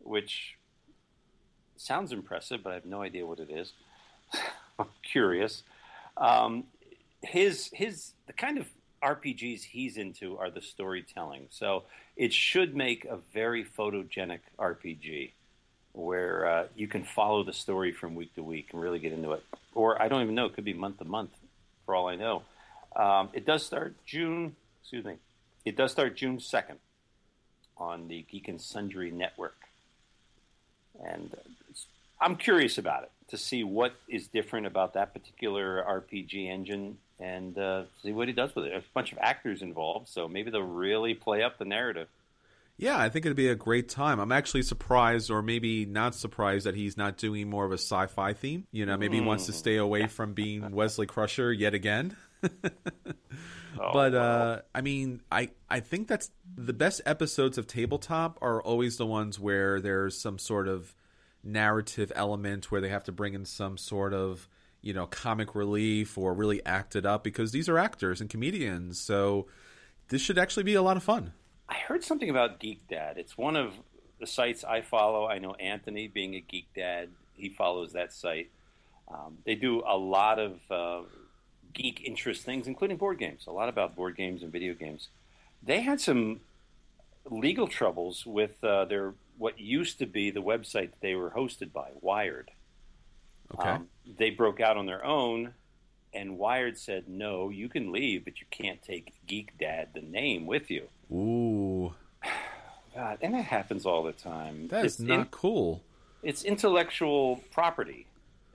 which 0.00 0.56
sounds 1.76 2.12
impressive, 2.12 2.62
but 2.62 2.70
I 2.70 2.74
have 2.74 2.84
no 2.86 3.02
idea 3.02 3.26
what 3.26 3.38
it 3.38 3.50
is. 3.50 3.72
I'm 4.78 4.86
curious. 5.02 5.62
Um, 6.16 6.64
his 7.22 7.70
his 7.72 8.12
the 8.26 8.32
kind 8.32 8.58
of 8.58 8.66
RPGs 9.02 9.62
he's 9.62 9.96
into 9.96 10.36
are 10.38 10.50
the 10.50 10.60
storytelling, 10.60 11.46
so 11.50 11.84
it 12.16 12.32
should 12.32 12.76
make 12.76 13.04
a 13.04 13.18
very 13.32 13.64
photogenic 13.64 14.40
RPG 14.58 15.32
where 15.92 16.46
uh, 16.46 16.66
you 16.76 16.88
can 16.88 17.04
follow 17.04 17.44
the 17.44 17.52
story 17.52 17.92
from 17.92 18.14
week 18.14 18.34
to 18.34 18.42
week 18.42 18.68
and 18.72 18.80
really 18.80 18.98
get 18.98 19.12
into 19.12 19.32
it. 19.32 19.44
Or 19.74 20.00
I 20.00 20.08
don't 20.08 20.22
even 20.22 20.34
know; 20.34 20.46
it 20.46 20.54
could 20.54 20.64
be 20.64 20.74
month 20.74 20.98
to 20.98 21.04
month, 21.04 21.30
for 21.86 21.94
all 21.94 22.08
I 22.08 22.16
know. 22.16 22.42
Um, 22.96 23.30
it 23.32 23.46
does 23.46 23.64
start 23.64 23.94
June. 24.06 24.54
Excuse 24.82 25.04
me. 25.04 25.16
It 25.64 25.76
does 25.76 25.92
start 25.92 26.16
June 26.16 26.40
second 26.40 26.78
on 27.76 28.08
the 28.08 28.24
Geek 28.30 28.48
and 28.48 28.60
Sundry 28.60 29.10
network, 29.10 29.56
and 31.04 31.34
I'm 32.20 32.36
curious 32.36 32.78
about 32.78 33.04
it 33.04 33.10
to 33.28 33.38
see 33.38 33.64
what 33.64 33.94
is 34.08 34.28
different 34.28 34.66
about 34.66 34.94
that 34.94 35.12
particular 35.12 35.82
RPG 35.82 36.48
engine 36.48 36.98
and 37.24 37.56
uh, 37.58 37.84
see 38.02 38.12
what 38.12 38.28
he 38.28 38.34
does 38.34 38.54
with 38.54 38.66
it. 38.66 38.70
There's 38.70 38.84
a 38.84 38.94
bunch 38.94 39.12
of 39.12 39.18
actors 39.20 39.62
involved, 39.62 40.08
so 40.08 40.28
maybe 40.28 40.50
they'll 40.50 40.62
really 40.62 41.14
play 41.14 41.42
up 41.42 41.58
the 41.58 41.64
narrative. 41.64 42.08
Yeah, 42.76 42.98
I 42.98 43.08
think 43.08 43.24
it'd 43.24 43.36
be 43.36 43.48
a 43.48 43.54
great 43.54 43.88
time. 43.88 44.18
I'm 44.18 44.32
actually 44.32 44.62
surprised, 44.62 45.30
or 45.30 45.42
maybe 45.42 45.86
not 45.86 46.14
surprised, 46.16 46.66
that 46.66 46.74
he's 46.74 46.96
not 46.96 47.16
doing 47.16 47.48
more 47.48 47.64
of 47.64 47.70
a 47.70 47.78
sci-fi 47.78 48.32
theme. 48.32 48.66
You 48.72 48.84
know, 48.84 48.96
maybe 48.96 49.18
he 49.18 49.22
wants 49.22 49.46
to 49.46 49.52
Hmm. 49.52 49.58
stay 49.58 49.76
away 49.76 50.08
from 50.08 50.32
being 50.34 50.70
Wesley 50.78 51.06
Crusher 51.06 51.52
yet 51.52 51.72
again. 51.74 52.16
Oh, 53.76 53.90
but 53.92 54.14
uh, 54.14 54.60
I 54.72 54.82
mean, 54.82 55.20
I 55.32 55.50
I 55.68 55.80
think 55.80 56.06
that's 56.06 56.30
the 56.56 56.72
best 56.72 57.00
episodes 57.04 57.58
of 57.58 57.66
Tabletop 57.66 58.38
are 58.40 58.62
always 58.62 58.98
the 58.98 59.06
ones 59.06 59.40
where 59.40 59.80
there's 59.80 60.16
some 60.16 60.38
sort 60.38 60.68
of 60.68 60.94
narrative 61.42 62.12
element 62.14 62.70
where 62.70 62.80
they 62.80 62.88
have 62.90 63.02
to 63.04 63.12
bring 63.12 63.34
in 63.34 63.44
some 63.44 63.76
sort 63.76 64.14
of 64.14 64.48
you 64.84 64.92
know 64.92 65.06
comic 65.06 65.54
relief 65.54 66.18
or 66.18 66.34
really 66.34 66.64
act 66.66 66.94
it 66.94 67.06
up 67.06 67.24
because 67.24 67.52
these 67.52 67.68
are 67.68 67.78
actors 67.78 68.20
and 68.20 68.28
comedians. 68.28 69.00
So 69.00 69.46
this 70.08 70.20
should 70.20 70.38
actually 70.38 70.64
be 70.64 70.74
a 70.74 70.82
lot 70.82 70.96
of 70.96 71.02
fun. 71.02 71.32
I 71.68 71.74
heard 71.74 72.04
something 72.04 72.28
about 72.28 72.60
Geek 72.60 72.86
Dad. 72.88 73.16
It's 73.16 73.38
one 73.38 73.56
of 73.56 73.72
the 74.20 74.26
sites 74.26 74.62
I 74.62 74.82
follow. 74.82 75.26
I 75.26 75.38
know 75.38 75.54
Anthony, 75.54 76.06
being 76.06 76.34
a 76.34 76.40
Geek 76.40 76.68
Dad, 76.76 77.08
he 77.32 77.48
follows 77.48 77.92
that 77.94 78.12
site. 78.12 78.50
Um, 79.08 79.38
they 79.44 79.54
do 79.54 79.82
a 79.86 79.96
lot 79.96 80.38
of 80.38 80.60
uh, 80.70 81.02
geek 81.72 82.02
interest 82.04 82.42
things, 82.42 82.66
including 82.66 82.98
board 82.98 83.18
games. 83.18 83.46
A 83.46 83.50
lot 83.50 83.68
about 83.68 83.96
board 83.96 84.16
games 84.16 84.42
and 84.42 84.52
video 84.52 84.74
games. 84.74 85.08
They 85.62 85.80
had 85.80 86.00
some 86.00 86.40
legal 87.30 87.66
troubles 87.66 88.26
with 88.26 88.62
uh, 88.62 88.84
their 88.84 89.14
what 89.38 89.58
used 89.58 89.98
to 89.98 90.06
be 90.06 90.30
the 90.30 90.42
website 90.42 90.90
that 90.90 91.00
they 91.00 91.14
were 91.14 91.30
hosted 91.30 91.72
by, 91.72 91.88
Wired. 92.00 92.50
Okay. 93.58 93.68
Um, 93.70 93.88
they 94.18 94.30
broke 94.30 94.60
out 94.60 94.76
on 94.76 94.86
their 94.86 95.04
own, 95.04 95.54
and 96.12 96.38
Wired 96.38 96.78
said, 96.78 97.08
"No, 97.08 97.48
you 97.50 97.68
can 97.68 97.92
leave, 97.92 98.24
but 98.24 98.40
you 98.40 98.46
can't 98.50 98.82
take 98.82 99.12
Geek 99.26 99.56
Dad 99.58 99.88
the 99.94 100.00
name 100.02 100.46
with 100.46 100.70
you." 100.70 100.88
Ooh, 101.12 101.94
God, 102.94 103.18
and 103.22 103.34
that 103.34 103.44
happens 103.44 103.86
all 103.86 104.02
the 104.02 104.12
time. 104.12 104.68
that 104.68 104.84
is 104.84 104.94
It's 104.94 105.00
not 105.00 105.18
in- 105.20 105.24
cool. 105.26 105.82
it's 106.22 106.44
intellectual 106.44 107.42
property, 107.50 108.06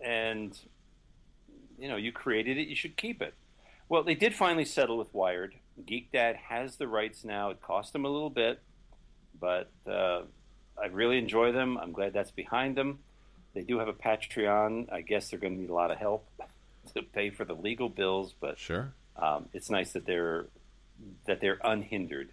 and 0.03 0.58
you 1.77 1.88
know 1.89 1.96
you 1.98 2.12
created 2.12 2.58
it, 2.58 2.68
you 2.68 2.75
should 2.75 2.96
keep 2.98 3.22
it. 3.22 3.34
Well, 3.89 4.03
they 4.03 4.15
did 4.15 4.34
finally 4.36 4.65
settle 4.65 4.98
with 4.98 5.13
Wired. 5.13 5.56
Geek 5.86 6.12
Dad 6.12 6.36
has 6.36 6.75
the 6.75 6.88
rights 6.88 7.24
now. 7.24 7.50
It 7.50 7.62
cost 7.62 7.94
them 7.94 8.06
a 8.06 8.10
little 8.10 8.29
bit, 8.29 8.62
but 9.39 9.72
uh, 9.88 10.22
I 10.82 10.88
really 10.91 11.18
enjoy 11.18 11.51
them. 11.53 11.77
I'm 11.77 11.91
glad 11.91 12.13
that's 12.13 12.32
behind 12.32 12.75
them. 12.75 13.00
They 13.60 13.66
do 13.66 13.80
have 13.80 13.89
a 13.89 13.94
Patreon. 13.94 14.89
I 14.89 15.01
guess 15.01 15.30
they're 15.30 15.39
going 15.39 15.56
to 15.56 15.60
need 15.60 15.70
a 15.70 15.74
lot 15.74 15.92
of 15.92 15.98
help 15.98 16.25
to 16.96 17.01
pay 17.01 17.30
for 17.30 17.44
the 17.44 17.54
legal 17.54 17.89
bills, 17.89 18.34
but 18.39 18.58
Sure. 18.58 18.94
um, 19.18 19.50
it's 19.54 19.70
nice 19.70 19.92
that 19.92 20.06
they're 20.06 20.46
that 21.28 21.42
they're 21.42 21.60
unhindered 21.62 22.30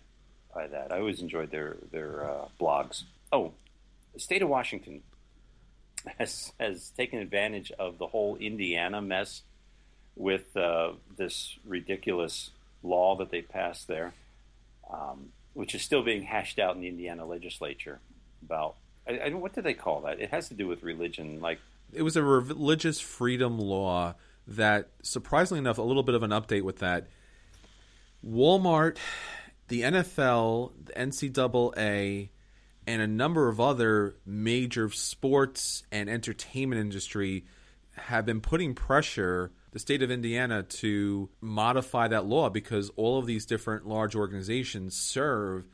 by 0.54 0.68
that. 0.68 0.92
I 0.92 0.98
always 1.00 1.20
enjoyed 1.20 1.50
their 1.50 1.78
their 1.90 2.30
uh, 2.30 2.44
blogs. 2.60 3.02
Oh, 3.32 3.54
the 4.14 4.20
state 4.20 4.40
of 4.40 4.48
Washington 4.48 5.02
has 6.18 6.52
has 6.60 6.90
taken 6.90 7.18
advantage 7.18 7.72
of 7.76 7.98
the 7.98 8.06
whole 8.06 8.36
Indiana 8.36 9.02
mess 9.02 9.42
with 10.14 10.56
uh, 10.56 10.92
this 11.16 11.58
ridiculous 11.64 12.50
law 12.84 13.16
that 13.16 13.32
they 13.32 13.42
passed 13.42 13.88
there, 13.88 14.14
um, 14.92 15.30
which 15.54 15.74
is 15.74 15.82
still 15.82 16.04
being 16.04 16.22
hashed 16.22 16.60
out 16.60 16.76
in 16.76 16.82
the 16.82 16.88
Indiana 16.88 17.26
legislature 17.26 17.98
about. 18.44 18.76
I, 19.08 19.18
I, 19.18 19.28
what 19.30 19.52
do 19.52 19.62
they 19.62 19.74
call 19.74 20.02
that? 20.02 20.20
It 20.20 20.30
has 20.30 20.48
to 20.48 20.54
do 20.54 20.66
with 20.66 20.82
religion, 20.82 21.40
like 21.40 21.60
it 21.92 22.02
was 22.02 22.16
a 22.16 22.22
religious 22.22 23.00
freedom 23.00 23.58
law 23.58 24.14
that 24.46 24.88
surprisingly 25.02 25.58
enough 25.58 25.78
a 25.78 25.82
little 25.82 26.02
bit 26.02 26.14
of 26.14 26.22
an 26.22 26.30
update 26.30 26.62
with 26.62 26.78
that 26.78 27.08
walmart 28.24 28.96
the 29.68 29.82
nfl 29.82 30.72
the 30.84 30.92
ncaa 30.92 32.28
and 32.88 33.02
a 33.02 33.06
number 33.06 33.48
of 33.48 33.60
other 33.60 34.14
major 34.24 34.88
sports 34.90 35.82
and 35.90 36.08
entertainment 36.08 36.80
industry 36.80 37.44
have 37.92 38.24
been 38.24 38.40
putting 38.40 38.74
pressure 38.74 39.50
the 39.72 39.78
state 39.78 40.02
of 40.02 40.10
indiana 40.10 40.62
to 40.62 41.28
modify 41.40 42.06
that 42.06 42.24
law 42.24 42.48
because 42.48 42.90
all 42.96 43.18
of 43.18 43.26
these 43.26 43.46
different 43.46 43.86
large 43.86 44.14
organizations 44.14 44.96
serve 44.96 45.66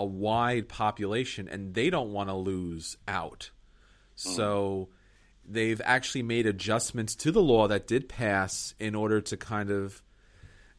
a 0.00 0.04
wide 0.04 0.68
population 0.68 1.48
and 1.48 1.74
they 1.74 1.90
don't 1.90 2.12
want 2.12 2.28
to 2.28 2.34
lose 2.34 2.96
out 3.06 3.50
so 4.14 4.88
they've 5.48 5.80
actually 5.84 6.22
made 6.22 6.46
adjustments 6.46 7.14
to 7.16 7.32
the 7.32 7.40
law 7.42 7.66
that 7.68 7.86
did 7.86 8.08
pass 8.08 8.74
in 8.78 8.94
order 8.94 9.20
to 9.20 9.36
kind 9.36 9.70
of 9.70 10.02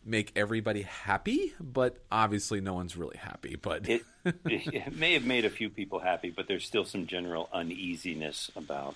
make 0.05 0.31
everybody 0.35 0.83
happy, 0.83 1.53
but 1.59 1.97
obviously 2.11 2.61
no 2.61 2.73
one's 2.73 2.95
really 2.97 3.17
happy. 3.17 3.55
But 3.55 3.87
it, 3.89 4.03
it 4.45 4.95
may 4.95 5.13
have 5.13 5.25
made 5.25 5.45
a 5.45 5.49
few 5.49 5.69
people 5.69 5.99
happy, 5.99 6.29
but 6.29 6.47
there's 6.47 6.65
still 6.65 6.85
some 6.85 7.07
general 7.07 7.49
uneasiness 7.51 8.49
about 8.55 8.95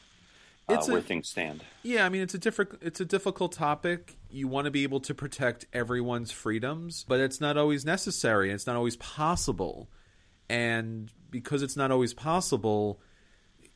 uh, 0.70 0.74
It's 0.76 0.88
a- 0.88 0.92
where 0.94 1.02
things 1.02 1.28
stand. 1.30 1.64
yeah, 1.84 2.06
I 2.06 2.10
mean 2.10 2.22
it's 2.22 2.34
a 2.34 2.40
different 2.40 2.78
it's 2.82 3.00
a 3.00 3.06
difficult 3.06 3.52
topic. 3.52 4.16
You 4.30 4.48
want 4.48 4.66
to 4.66 4.72
be 4.72 4.84
able 4.84 5.00
to 5.02 5.14
protect 5.16 5.66
everyone's 5.74 6.32
freedoms, 6.32 7.04
but 7.08 7.20
it's 7.20 7.40
not 7.42 7.58
always 7.58 7.84
necessary. 7.86 8.52
It's 8.52 8.68
not 8.68 8.76
always 8.76 8.96
possible. 8.98 9.90
And 10.50 11.12
because 11.32 11.64
it's 11.64 11.76
not 11.76 11.92
always 11.92 12.14
possible, 12.14 13.00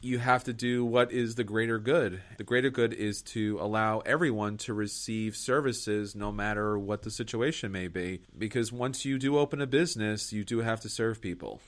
you 0.02 0.20
have 0.20 0.46
to 0.46 0.54
do 0.54 0.86
what 0.86 1.12
is 1.12 1.36
the 1.36 1.44
greater 1.44 1.78
good. 1.78 2.22
The 2.38 2.44
greater 2.44 2.70
good 2.70 2.94
is 2.94 3.22
to 3.24 3.58
allow 3.60 4.00
everyone 4.00 4.58
to 4.60 4.74
receive 4.74 5.36
services 5.36 6.16
no 6.16 6.32
matter 6.32 6.80
what 6.80 7.02
the 7.02 7.12
situation 7.12 7.72
may 7.72 7.88
be. 7.88 8.22
Because 8.38 8.72
once 8.72 9.04
you 9.04 9.20
do 9.20 9.38
open 9.38 9.62
a 9.62 9.68
business, 9.68 10.32
you 10.32 10.46
do 10.46 10.60
have 10.60 10.80
to 10.82 10.90
serve 10.90 11.22
people. 11.22 11.60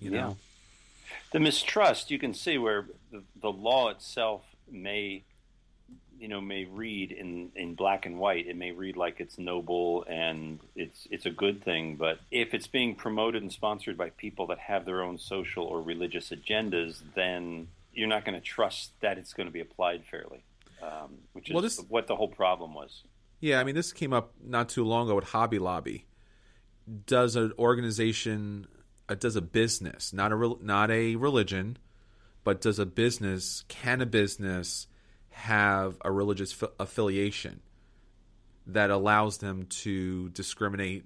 You 0.00 0.10
know? 0.10 0.36
The 1.32 1.40
mistrust 1.40 2.10
you 2.10 2.18
can 2.18 2.34
see 2.34 2.58
where 2.58 2.86
the, 3.10 3.22
the 3.40 3.50
law 3.50 3.88
itself 3.88 4.42
may, 4.70 5.24
you 6.18 6.26
know, 6.28 6.40
may 6.40 6.64
read 6.64 7.12
in, 7.12 7.50
in 7.54 7.74
black 7.74 8.04
and 8.06 8.18
white. 8.18 8.46
It 8.48 8.56
may 8.56 8.72
read 8.72 8.96
like 8.96 9.20
it's 9.20 9.38
noble 9.38 10.04
and 10.08 10.58
it's 10.74 11.06
it's 11.10 11.26
a 11.26 11.30
good 11.30 11.62
thing, 11.62 11.94
but 11.96 12.18
if 12.30 12.54
it's 12.54 12.66
being 12.66 12.94
promoted 12.96 13.42
and 13.42 13.52
sponsored 13.52 13.96
by 13.96 14.10
people 14.10 14.48
that 14.48 14.58
have 14.58 14.84
their 14.84 15.02
own 15.02 15.18
social 15.18 15.64
or 15.64 15.80
religious 15.80 16.30
agendas, 16.30 17.00
then 17.14 17.68
you're 17.92 18.08
not 18.08 18.24
going 18.24 18.34
to 18.34 18.44
trust 18.44 18.90
that 19.00 19.16
it's 19.18 19.32
going 19.32 19.46
to 19.46 19.52
be 19.52 19.60
applied 19.60 20.04
fairly, 20.10 20.42
um, 20.82 21.18
which 21.34 21.48
is 21.50 21.54
Well, 21.54 21.62
this- 21.62 21.80
what 21.88 22.06
the 22.08 22.16
whole 22.16 22.28
problem 22.28 22.74
was. 22.74 23.02
Yeah, 23.40 23.60
I 23.60 23.64
mean, 23.64 23.76
this 23.76 23.92
came 23.92 24.12
up 24.12 24.32
not 24.44 24.68
too 24.68 24.82
long 24.84 25.06
ago 25.06 25.14
with 25.14 25.26
Hobby 25.28 25.60
Lobby. 25.60 26.06
Does 27.06 27.36
an 27.36 27.52
organization, 27.58 28.66
uh, 29.08 29.14
does 29.14 29.36
a 29.36 29.40
business, 29.40 30.12
not 30.12 30.32
a 30.32 30.36
rel- 30.36 30.58
not 30.60 30.90
a 30.90 31.14
religion, 31.14 31.78
but 32.42 32.60
does 32.60 32.80
a 32.80 32.86
business, 32.86 33.62
can 33.68 34.00
a 34.00 34.06
business 34.06 34.88
have 35.38 35.96
a 36.04 36.10
religious 36.10 36.60
f- 36.62 36.70
affiliation 36.80 37.60
that 38.66 38.90
allows 38.90 39.38
them 39.38 39.64
to 39.66 40.28
discriminate 40.30 41.04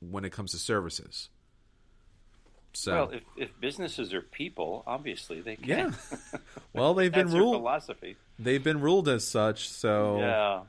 when 0.00 0.24
it 0.24 0.30
comes 0.32 0.52
to 0.52 0.58
services? 0.58 1.28
So, 2.72 2.92
Well, 2.94 3.10
if, 3.10 3.22
if 3.36 3.60
businesses 3.60 4.12
are 4.14 4.20
people, 4.20 4.82
obviously 4.86 5.40
they 5.40 5.56
can. 5.56 5.68
yeah. 5.68 5.90
Well, 6.72 6.94
they've 6.94 7.12
been 7.12 7.30
ruled. 7.30 7.54
philosophy. 7.56 8.16
They've 8.38 8.62
been 8.62 8.80
ruled 8.80 9.08
as 9.08 9.26
such. 9.26 9.68
So 9.68 10.18
Yeah. 10.18 10.60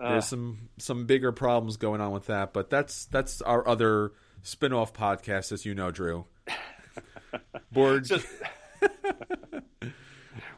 Uh, 0.00 0.10
there's 0.12 0.26
some 0.26 0.68
some 0.78 1.04
bigger 1.06 1.30
problems 1.30 1.76
going 1.76 2.00
on 2.00 2.10
with 2.10 2.26
that 2.26 2.52
but 2.52 2.70
that's 2.70 3.04
that's 3.04 3.40
our 3.42 3.68
other 3.68 4.10
spin-off 4.42 4.92
podcast 4.92 5.52
as 5.52 5.64
you 5.64 5.74
know 5.74 5.90
drew 5.92 6.24
board 7.72 8.06
So- 8.08 8.18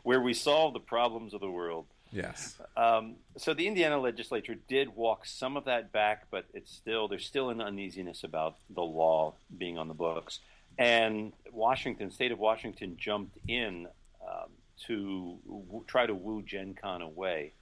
where 0.03 0.21
we 0.21 0.33
solve 0.35 0.73
the 0.73 0.81
problems 0.81 1.35
of 1.35 1.41
the 1.41 1.51
world. 1.51 1.87
Yes. 2.15 2.57
Um, 2.77 3.17
so 3.37 3.53
the 3.55 3.67
Indiana 3.67 3.99
legislature 3.99 4.55
did 4.69 4.95
walk 4.95 5.27
some 5.27 5.57
of 5.57 5.65
that 5.65 5.93
back, 5.93 6.27
but 6.31 6.45
it's 6.55 6.71
still 6.73 7.09
there's 7.09 7.27
still 7.27 7.51
an 7.51 7.61
uneasiness 7.61 8.23
about 8.25 8.57
the 8.71 8.83
law 8.83 9.35
being 9.59 9.77
on 9.79 9.89
the 9.89 9.95
books. 9.95 10.39
And 10.79 11.33
Washington, 11.53 12.11
state 12.11 12.33
of 12.33 12.39
Washington, 12.39 12.97
jumped 12.97 13.37
in 13.49 13.87
um, 14.27 14.51
to 14.87 15.39
w- 15.47 15.85
try 15.87 16.07
to 16.07 16.15
woo 16.15 16.43
Gen 16.43 16.75
Con 16.81 17.03
away 17.03 17.53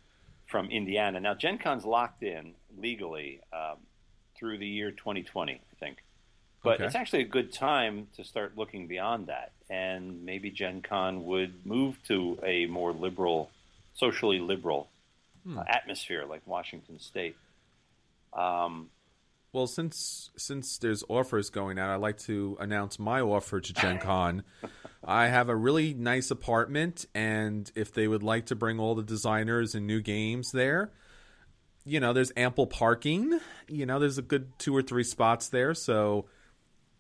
from 0.47 0.71
Indiana. 0.71 1.19
Now 1.21 1.35
Gen 1.35 1.59
Con's 1.59 1.85
locked 1.87 2.23
in 2.23 2.55
legally 2.77 3.41
um, 3.53 3.79
through 4.37 4.59
the 4.59 4.67
year 4.67 4.91
2020, 4.91 5.53
I 5.55 5.59
think. 5.81 5.99
But 6.63 6.75
Okay. 6.75 6.85
it's 6.85 6.95
actually 6.95 7.23
a 7.23 7.27
good 7.29 7.53
time 7.53 8.07
to 8.17 8.23
start 8.25 8.57
looking 8.57 8.87
beyond 8.87 9.27
that, 9.29 9.53
and 9.69 10.25
maybe 10.25 10.51
Gen 10.51 10.81
Con 10.83 11.25
would 11.25 11.67
move 11.67 11.97
to 12.07 12.39
a 12.45 12.67
more 12.67 12.93
liberal, 12.93 13.51
socially 13.95 14.39
liberal 14.39 14.89
uh, 15.49 15.63
atmosphere 15.69 16.25
like 16.29 16.43
Washington 16.47 16.99
State. 16.99 17.37
Um, 18.33 18.91
Well, 19.53 19.67
since 19.67 20.31
since 20.37 20.79
there's 20.79 21.05
offers 21.09 21.51
going 21.51 21.79
out, 21.79 21.91
I'd 21.91 22.01
like 22.01 22.19
to 22.21 22.57
announce 22.61 22.99
my 22.99 23.21
offer 23.21 23.61
to 23.61 23.73
Gen 23.73 23.99
Con. 24.01 24.45
I 25.05 25.27
have 25.27 25.49
a 25.49 25.57
really 25.57 25.95
nice 25.95 26.31
apartment, 26.31 27.07
and 27.15 27.71
if 27.75 27.93
they 27.93 28.07
would 28.09 28.23
like 28.23 28.47
to 28.47 28.55
bring 28.55 28.79
all 28.79 28.95
the 28.95 29.03
designers 29.03 29.75
and 29.75 29.87
new 29.87 30.01
games 30.01 30.53
there, 30.53 30.93
you 31.85 31.99
know, 32.01 32.13
there's 32.13 32.33
ample 32.37 32.67
parking. 32.67 33.41
You 33.69 33.85
know, 33.85 33.99
there's 33.99 34.19
a 34.19 34.23
good 34.23 34.59
two 34.59 34.75
or 34.75 34.83
three 34.83 35.05
spots 35.05 35.49
there, 35.49 35.75
so 35.75 36.27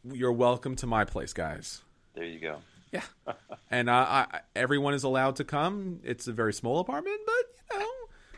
you're 0.04 0.32
welcome 0.32 0.74
to 0.76 0.86
my 0.86 1.04
place, 1.04 1.32
guys. 1.32 1.82
there 2.14 2.24
you 2.24 2.40
go. 2.40 2.58
Yeah, 2.92 3.02
and 3.70 3.90
I, 3.90 4.26
I, 4.30 4.40
everyone 4.54 4.94
is 4.94 5.02
allowed 5.02 5.36
to 5.36 5.44
come. 5.44 6.00
It's 6.04 6.28
a 6.28 6.32
very 6.32 6.52
small 6.52 6.78
apartment, 6.78 7.20
but 7.26 7.74
you 7.74 7.78
know, 7.80 7.88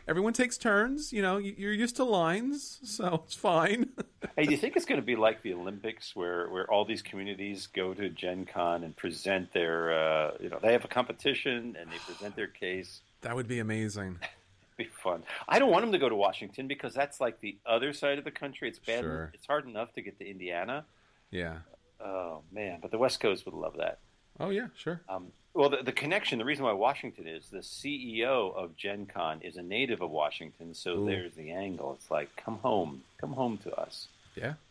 everyone 0.07 0.33
takes 0.33 0.57
turns. 0.57 1.11
You 1.11 1.21
know, 1.21 1.37
you- 1.37 1.55
you're 1.57 1.73
used 1.73 1.97
to 1.97 2.03
lines, 2.05 2.79
so 2.83 3.21
it's 3.25 3.35
fine. 3.35 3.89
Hey, 4.37 4.43
do 4.45 4.51
you 4.51 4.57
think 4.57 4.75
it's 4.75 4.85
going 4.85 4.99
to 4.99 5.05
be 5.05 5.15
like 5.15 5.43
the 5.43 5.53
Olympics, 5.53 6.13
where, 6.13 6.49
where 6.49 6.69
all 6.69 6.83
these 6.83 7.01
communities 7.01 7.67
go 7.67 7.93
to 7.93 8.09
Gen 8.09 8.45
Con 8.45 8.83
and 8.83 8.93
present 8.93 9.53
their, 9.53 9.93
uh, 9.93 10.31
you 10.41 10.49
know, 10.49 10.59
they 10.61 10.73
have 10.73 10.83
a 10.83 10.89
competition 10.89 11.77
and 11.79 11.89
they 11.89 11.95
present 12.05 12.35
their 12.35 12.47
case? 12.47 12.99
that 13.21 13.33
would 13.33 13.47
be 13.47 13.59
amazing. 13.59 14.19
be 14.77 14.83
fun. 15.01 15.23
I 15.47 15.57
don't 15.57 15.71
want 15.71 15.83
them 15.83 15.93
to 15.93 15.97
go 15.99 16.09
to 16.09 16.15
Washington 16.17 16.67
because 16.67 16.93
that's 16.93 17.21
like 17.21 17.39
the 17.39 17.57
other 17.65 17.93
side 17.93 18.17
of 18.17 18.25
the 18.25 18.31
country. 18.31 18.67
It's 18.67 18.79
bad. 18.79 19.03
Sure. 19.05 19.31
It's 19.33 19.45
hard 19.47 19.65
enough 19.69 19.93
to 19.93 20.01
get 20.01 20.19
to 20.19 20.29
Indiana. 20.29 20.83
Yeah. 21.31 21.59
Oh 22.03 22.41
man, 22.51 22.79
but 22.81 22.91
the 22.91 22.97
West 22.97 23.21
Coast 23.21 23.45
would 23.45 23.55
love 23.55 23.75
that. 23.77 23.99
Oh 24.39 24.49
yeah, 24.49 24.67
sure. 24.77 25.01
Um, 25.07 25.31
well, 25.53 25.69
the, 25.69 25.77
the 25.83 25.93
connection, 25.93 26.37
the 26.37 26.45
reason 26.45 26.65
why 26.65 26.73
Washington 26.73 27.27
is 27.27 27.47
the 27.47 27.59
CEO 27.59 28.53
of 28.53 28.75
Gen 28.75 29.05
Con 29.05 29.41
is 29.41 29.55
a 29.55 29.61
native 29.61 30.01
of 30.01 30.11
Washington, 30.11 30.73
so 30.73 30.97
Ooh. 30.97 31.05
there's 31.05 31.33
the 31.33 31.51
angle. 31.51 31.95
It's 31.97 32.11
like, 32.11 32.35
come 32.35 32.57
home, 32.57 33.03
come 33.17 33.31
home 33.31 33.57
to 33.59 33.73
us. 33.75 34.07
Yeah. 34.35 34.53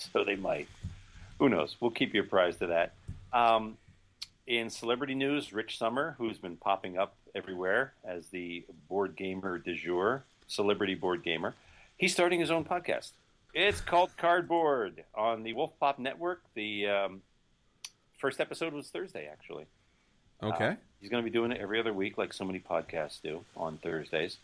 So 0.00 0.22
they 0.22 0.36
might. 0.36 0.68
Who 1.40 1.48
knows? 1.48 1.74
We'll 1.80 1.90
keep 1.90 2.14
you 2.14 2.20
apprised 2.20 2.62
of 2.62 2.68
that. 2.68 2.92
Um, 3.32 3.76
in 4.46 4.70
celebrity 4.70 5.16
news, 5.16 5.52
Rich 5.52 5.76
Sommer, 5.76 6.14
who's 6.18 6.38
been 6.38 6.56
popping 6.56 6.96
up 6.96 7.16
everywhere 7.34 7.94
as 8.04 8.28
the 8.28 8.64
board 8.88 9.16
gamer 9.16 9.58
du 9.58 9.74
jour, 9.74 10.22
celebrity 10.46 10.94
board 10.94 11.24
gamer, 11.24 11.56
he's 11.96 12.12
starting 12.12 12.38
his 12.38 12.52
own 12.52 12.64
podcast. 12.64 13.10
It's 13.54 13.80
called 13.80 14.10
Cardboard 14.16 15.02
on 15.16 15.42
the 15.42 15.52
Wolfpop 15.52 15.98
Network. 15.98 16.42
The 16.54 16.86
um, 16.86 17.22
first 18.18 18.40
episode 18.40 18.72
was 18.72 18.88
Thursday, 18.88 19.28
actually. 19.30 19.66
Okay. 20.42 20.68
Uh, 20.68 20.74
he's 21.00 21.10
going 21.10 21.22
to 21.24 21.28
be 21.28 21.32
doing 21.32 21.52
it 21.52 21.60
every 21.60 21.80
other 21.80 21.92
week, 21.92 22.18
like 22.18 22.32
so 22.32 22.44
many 22.44 22.60
podcasts 22.60 23.20
do 23.22 23.44
on 23.56 23.78
Thursdays. 23.78 24.38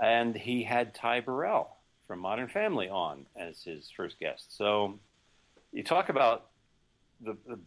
And 0.00 0.36
he 0.36 0.62
had 0.62 0.94
Ty 0.94 1.20
Burrell 1.20 1.76
from 2.06 2.20
Modern 2.20 2.48
Family 2.48 2.88
on 2.88 3.26
as 3.34 3.62
his 3.64 3.90
first 3.96 4.20
guest. 4.20 4.56
So 4.56 4.98
you 5.72 5.82
talk 5.82 6.08
about 6.08 6.46
the, 7.20 7.36
the 7.46 7.58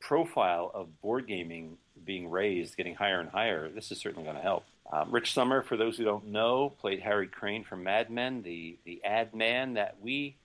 profile 0.00 0.70
of 0.74 1.00
board 1.00 1.26
gaming 1.26 1.76
being 2.04 2.30
raised, 2.30 2.76
getting 2.76 2.94
higher 2.94 3.20
and 3.20 3.28
higher. 3.28 3.68
This 3.68 3.90
is 3.90 3.98
certainly 3.98 4.24
going 4.24 4.36
to 4.36 4.42
help. 4.42 4.64
Um, 4.92 5.10
Rich 5.10 5.32
Sommer, 5.32 5.62
for 5.62 5.76
those 5.76 5.96
who 5.96 6.04
don't 6.04 6.28
know, 6.28 6.72
played 6.80 7.00
Harry 7.00 7.26
Crane 7.26 7.64
from 7.64 7.82
Mad 7.82 8.10
Men, 8.10 8.42
the, 8.42 8.76
the 8.84 9.02
ad 9.04 9.34
man 9.34 9.74
that 9.74 9.96
we 10.00 10.36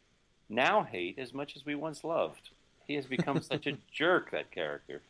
now 0.49 0.83
hate 0.83 1.19
as 1.19 1.33
much 1.33 1.55
as 1.55 1.65
we 1.65 1.75
once 1.75 2.03
loved. 2.03 2.49
He 2.88 2.95
has 2.95 3.06
become 3.06 3.41
such 3.41 3.67
a 3.67 3.78
jerk, 3.91 4.32
that 4.32 4.52
character. 4.52 5.02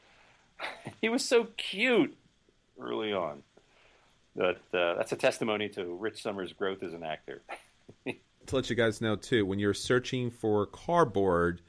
he 1.01 1.09
was 1.09 1.23
so 1.23 1.47
cute 1.57 2.15
early 2.79 3.13
on. 3.13 3.43
But 4.35 4.61
uh, 4.73 4.95
that's 4.95 5.11
a 5.11 5.15
testimony 5.15 5.69
to 5.69 5.85
Rich 5.85 6.21
Sommer's 6.21 6.53
growth 6.53 6.83
as 6.83 6.93
an 6.93 7.03
actor. 7.03 7.41
To 8.47 8.55
let 8.55 8.69
you 8.69 8.77
guys 8.77 9.01
know 9.01 9.17
too, 9.17 9.45
when 9.45 9.59
you're 9.59 9.73
searching 9.73 10.31
for 10.31 10.65
cardboard, 10.67 11.59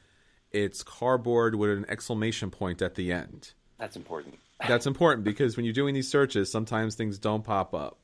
it's 0.53 0.85
cardboard 0.85 1.57
with 1.57 1.71
an 1.71 1.85
exclamation 1.88 2.53
point 2.53 2.83
at 2.83 2.94
the 2.94 3.11
end. 3.11 3.51
That's 3.81 3.97
important. 3.97 4.38
That's 4.64 4.87
important 4.87 5.25
because 5.25 5.57
when 5.57 5.64
you're 5.64 5.75
doing 5.75 5.92
these 5.92 6.09
searches, 6.09 6.53
sometimes 6.53 6.94
things 6.94 7.18
don't 7.18 7.42
pop 7.42 7.75
up. 7.75 7.99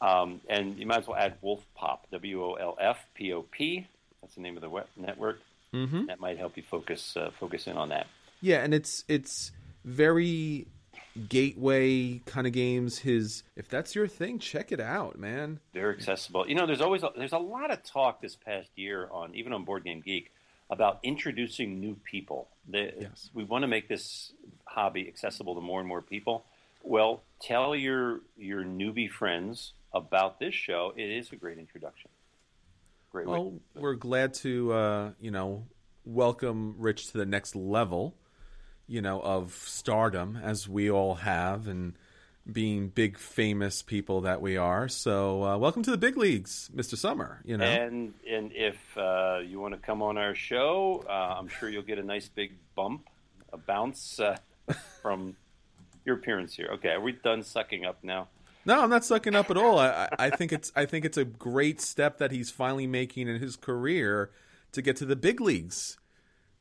Um, 0.00 0.40
and 0.48 0.76
you 0.76 0.86
might 0.86 0.98
as 0.98 1.06
well 1.06 1.16
add 1.16 1.34
Wolf 1.40 1.64
Pop, 1.76 2.08
W 2.10 2.42
O 2.42 2.54
L 2.54 2.76
F 2.80 3.06
P 3.14 3.32
O 3.32 3.42
P. 3.42 3.86
That's 4.20 4.34
the 4.34 4.40
name 4.40 4.56
of 4.56 4.62
the 4.62 4.70
web 4.70 4.86
network. 4.96 5.38
Mm-hmm. 5.74 6.06
That 6.06 6.20
might 6.20 6.38
help 6.38 6.56
you 6.56 6.62
focus 6.62 7.16
uh, 7.16 7.30
focus 7.38 7.66
in 7.66 7.76
on 7.76 7.88
that. 7.88 8.06
Yeah, 8.40 8.62
and 8.62 8.72
it's 8.72 9.04
it's 9.08 9.50
very 9.84 10.68
gateway 11.28 12.18
kind 12.26 12.46
of 12.46 12.52
games. 12.52 12.98
His 12.98 13.42
if 13.56 13.68
that's 13.68 13.94
your 13.94 14.06
thing, 14.06 14.38
check 14.38 14.72
it 14.72 14.80
out, 14.80 15.18
man. 15.18 15.60
They're 15.72 15.92
accessible. 15.92 16.48
You 16.48 16.54
know, 16.54 16.66
there's 16.66 16.80
always 16.80 17.02
a, 17.02 17.10
there's 17.16 17.32
a 17.32 17.38
lot 17.38 17.72
of 17.72 17.82
talk 17.82 18.20
this 18.22 18.36
past 18.36 18.70
year 18.76 19.08
on 19.10 19.34
even 19.34 19.52
on 19.52 19.64
Board 19.64 19.84
Game 19.84 20.00
Geek 20.00 20.30
about 20.70 21.00
introducing 21.02 21.80
new 21.80 21.96
people. 22.04 22.48
The, 22.68 22.92
Yes. 22.98 23.30
We 23.34 23.44
want 23.44 23.62
to 23.62 23.68
make 23.68 23.88
this 23.88 24.32
hobby 24.64 25.06
accessible 25.08 25.54
to 25.54 25.60
more 25.60 25.80
and 25.80 25.88
more 25.88 26.02
people. 26.02 26.44
Well, 26.82 27.22
tell 27.40 27.74
your 27.74 28.20
your 28.36 28.62
newbie 28.64 29.10
friends 29.10 29.72
about 29.92 30.38
this 30.38 30.54
show. 30.54 30.92
It 30.96 31.10
is 31.10 31.32
a 31.32 31.36
great 31.36 31.58
introduction. 31.58 32.10
Great 33.14 33.28
way. 33.28 33.38
Well, 33.38 33.60
we're 33.76 33.94
glad 33.94 34.34
to 34.42 34.72
uh, 34.72 35.10
you 35.20 35.30
know 35.30 35.68
welcome 36.04 36.74
Rich 36.78 37.12
to 37.12 37.18
the 37.18 37.24
next 37.24 37.54
level, 37.54 38.16
you 38.88 39.02
know, 39.02 39.20
of 39.20 39.52
stardom 39.52 40.36
as 40.36 40.68
we 40.68 40.90
all 40.90 41.14
have, 41.14 41.68
and 41.68 41.96
being 42.50 42.88
big 42.88 43.16
famous 43.16 43.82
people 43.82 44.22
that 44.22 44.42
we 44.42 44.56
are. 44.56 44.88
So, 44.88 45.44
uh, 45.44 45.56
welcome 45.58 45.84
to 45.84 45.92
the 45.92 45.96
big 45.96 46.16
leagues, 46.16 46.68
Mister 46.74 46.96
Sommer. 46.96 47.40
You 47.44 47.56
know, 47.56 47.64
And 47.64 48.14
and 48.28 48.50
if 48.52 48.78
uh, 48.98 49.38
you 49.46 49.60
want 49.60 49.74
to 49.74 49.78
come 49.78 50.02
on 50.02 50.18
our 50.18 50.34
show, 50.34 51.04
uh, 51.08 51.36
I'm 51.38 51.46
sure 51.46 51.68
you'll 51.68 51.84
get 51.84 52.00
a 52.00 52.02
nice 52.02 52.28
big 52.28 52.54
bump, 52.74 53.08
a 53.52 53.58
bounce 53.58 54.18
uh, 54.18 54.38
from 55.02 55.36
your 56.04 56.16
appearance 56.16 56.56
here. 56.56 56.70
Okay, 56.72 56.88
are 56.88 57.00
we 57.00 57.12
done 57.12 57.44
sucking 57.44 57.84
up 57.84 58.02
now? 58.02 58.26
No, 58.66 58.82
I'm 58.82 58.90
not 58.90 59.04
sucking 59.04 59.34
up 59.34 59.50
at 59.50 59.56
all. 59.56 59.78
I, 59.78 60.08
I 60.18 60.30
think 60.30 60.52
it's 60.52 60.72
I 60.74 60.86
think 60.86 61.04
it's 61.04 61.18
a 61.18 61.24
great 61.24 61.80
step 61.80 62.18
that 62.18 62.30
he's 62.30 62.50
finally 62.50 62.86
making 62.86 63.28
in 63.28 63.40
his 63.40 63.56
career 63.56 64.30
to 64.72 64.82
get 64.82 64.96
to 64.96 65.04
the 65.06 65.16
big 65.16 65.40
leagues. 65.40 65.98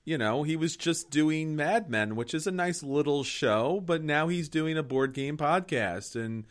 You 0.06 0.18
know, 0.18 0.44
he 0.44 0.58
was 0.58 0.76
just 0.76 1.10
doing 1.10 1.56
Mad 1.56 1.90
Men, 1.90 2.16
which 2.18 2.34
is 2.34 2.46
a 2.46 2.52
nice 2.52 2.84
little 2.84 3.24
show, 3.24 3.82
but 3.86 4.04
now 4.04 4.28
he's 4.28 4.50
doing 4.50 4.78
a 4.78 4.84
board 4.84 5.14
game 5.14 5.38
podcast. 5.38 6.22
And 6.22 6.44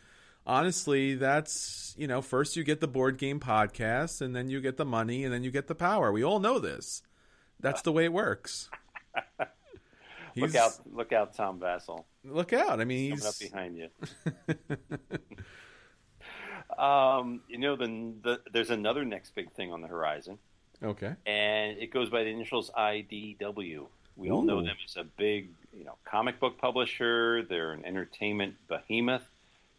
honestly, 0.45 1.13
that's, 1.13 1.93
you 1.95 2.07
know, 2.07 2.21
first 2.23 2.55
you 2.55 2.63
get 2.63 2.79
the 2.79 2.87
board 2.87 3.19
game 3.19 3.39
podcast, 3.39 4.21
and 4.21 4.35
then 4.35 4.49
you 4.49 4.59
get 4.59 4.77
the 4.77 4.85
money, 4.85 5.23
and 5.23 5.31
then 5.31 5.43
you 5.43 5.51
get 5.51 5.67
the 5.67 5.75
power. 5.75 6.11
We 6.11 6.23
all 6.23 6.39
know 6.39 6.57
this. 6.57 7.03
That's 7.59 7.83
the 7.83 7.91
way 7.91 8.05
it 8.05 8.13
works. 8.13 8.71
Look 10.35 10.55
out! 10.55 10.79
Look 10.91 11.13
out, 11.13 11.33
Tom 11.33 11.59
Vasel 11.59 12.05
Look 12.23 12.53
out. 12.53 12.79
I 12.79 12.85
mean, 12.85 13.11
he's 13.11 13.21
coming 13.21 13.27
up 13.27 13.39
behind 13.39 13.77
you. 13.77 13.89
um, 16.83 17.41
you 17.47 17.57
know, 17.57 17.75
the, 17.75 18.13
the 18.23 18.41
there's 18.51 18.69
another 18.69 19.05
next 19.05 19.35
big 19.35 19.51
thing 19.53 19.71
on 19.71 19.81
the 19.81 19.87
horizon. 19.87 20.37
Okay. 20.81 21.13
and 21.25 21.77
it 21.77 21.93
goes 21.93 22.09
by 22.09 22.23
the 22.23 22.29
initials 22.29 22.69
IDW. 22.77 23.85
We 24.15 24.29
all 24.29 24.41
know 24.41 24.61
them 24.61 24.75
as 24.85 24.97
a 24.97 25.03
big, 25.03 25.49
you 25.75 25.85
know, 25.85 25.95
comic 26.03 26.39
book 26.39 26.57
publisher. 26.57 27.43
They're 27.43 27.71
an 27.71 27.85
entertainment 27.85 28.55
behemoth. 28.67 29.23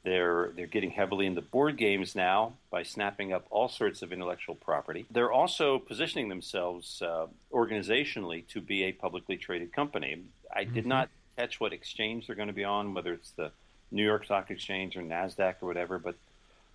They're 0.05 0.51
they're 0.55 0.67
getting 0.67 0.91
heavily 0.91 1.25
into 1.27 1.41
board 1.41 1.79
games 1.79 2.15
now 2.15 2.53
by 2.71 2.83
snapping 2.83 3.33
up 3.33 3.47
all 3.51 3.69
sorts 3.69 4.03
of 4.03 4.13
intellectual 4.13 4.55
property. 4.55 5.07
They're 5.11 5.33
also 5.33 5.79
positioning 5.79 6.29
themselves 6.29 7.01
uh, 7.01 7.27
organizationally 7.53 8.47
to 8.49 8.61
be 8.61 8.85
a 8.85 8.93
publicly 8.93 9.39
traded 9.39 9.73
company. 9.73 10.23
I 10.55 10.65
did 10.65 10.85
not 10.85 11.09
catch 11.39 11.59
what 11.59 11.73
exchange 11.73 12.27
they're 12.27 12.37
going 12.37 12.49
to 12.49 12.55
be 12.55 12.65
on, 12.65 12.93
whether 12.93 13.15
it's 13.15 13.31
the 13.31 13.51
New 13.91 14.05
York 14.05 14.25
Stock 14.27 14.51
Exchange 14.51 14.95
or 14.97 15.03
Nasdaq 15.03 15.55
or 15.63 15.67
whatever, 15.67 15.99
but 15.99 16.17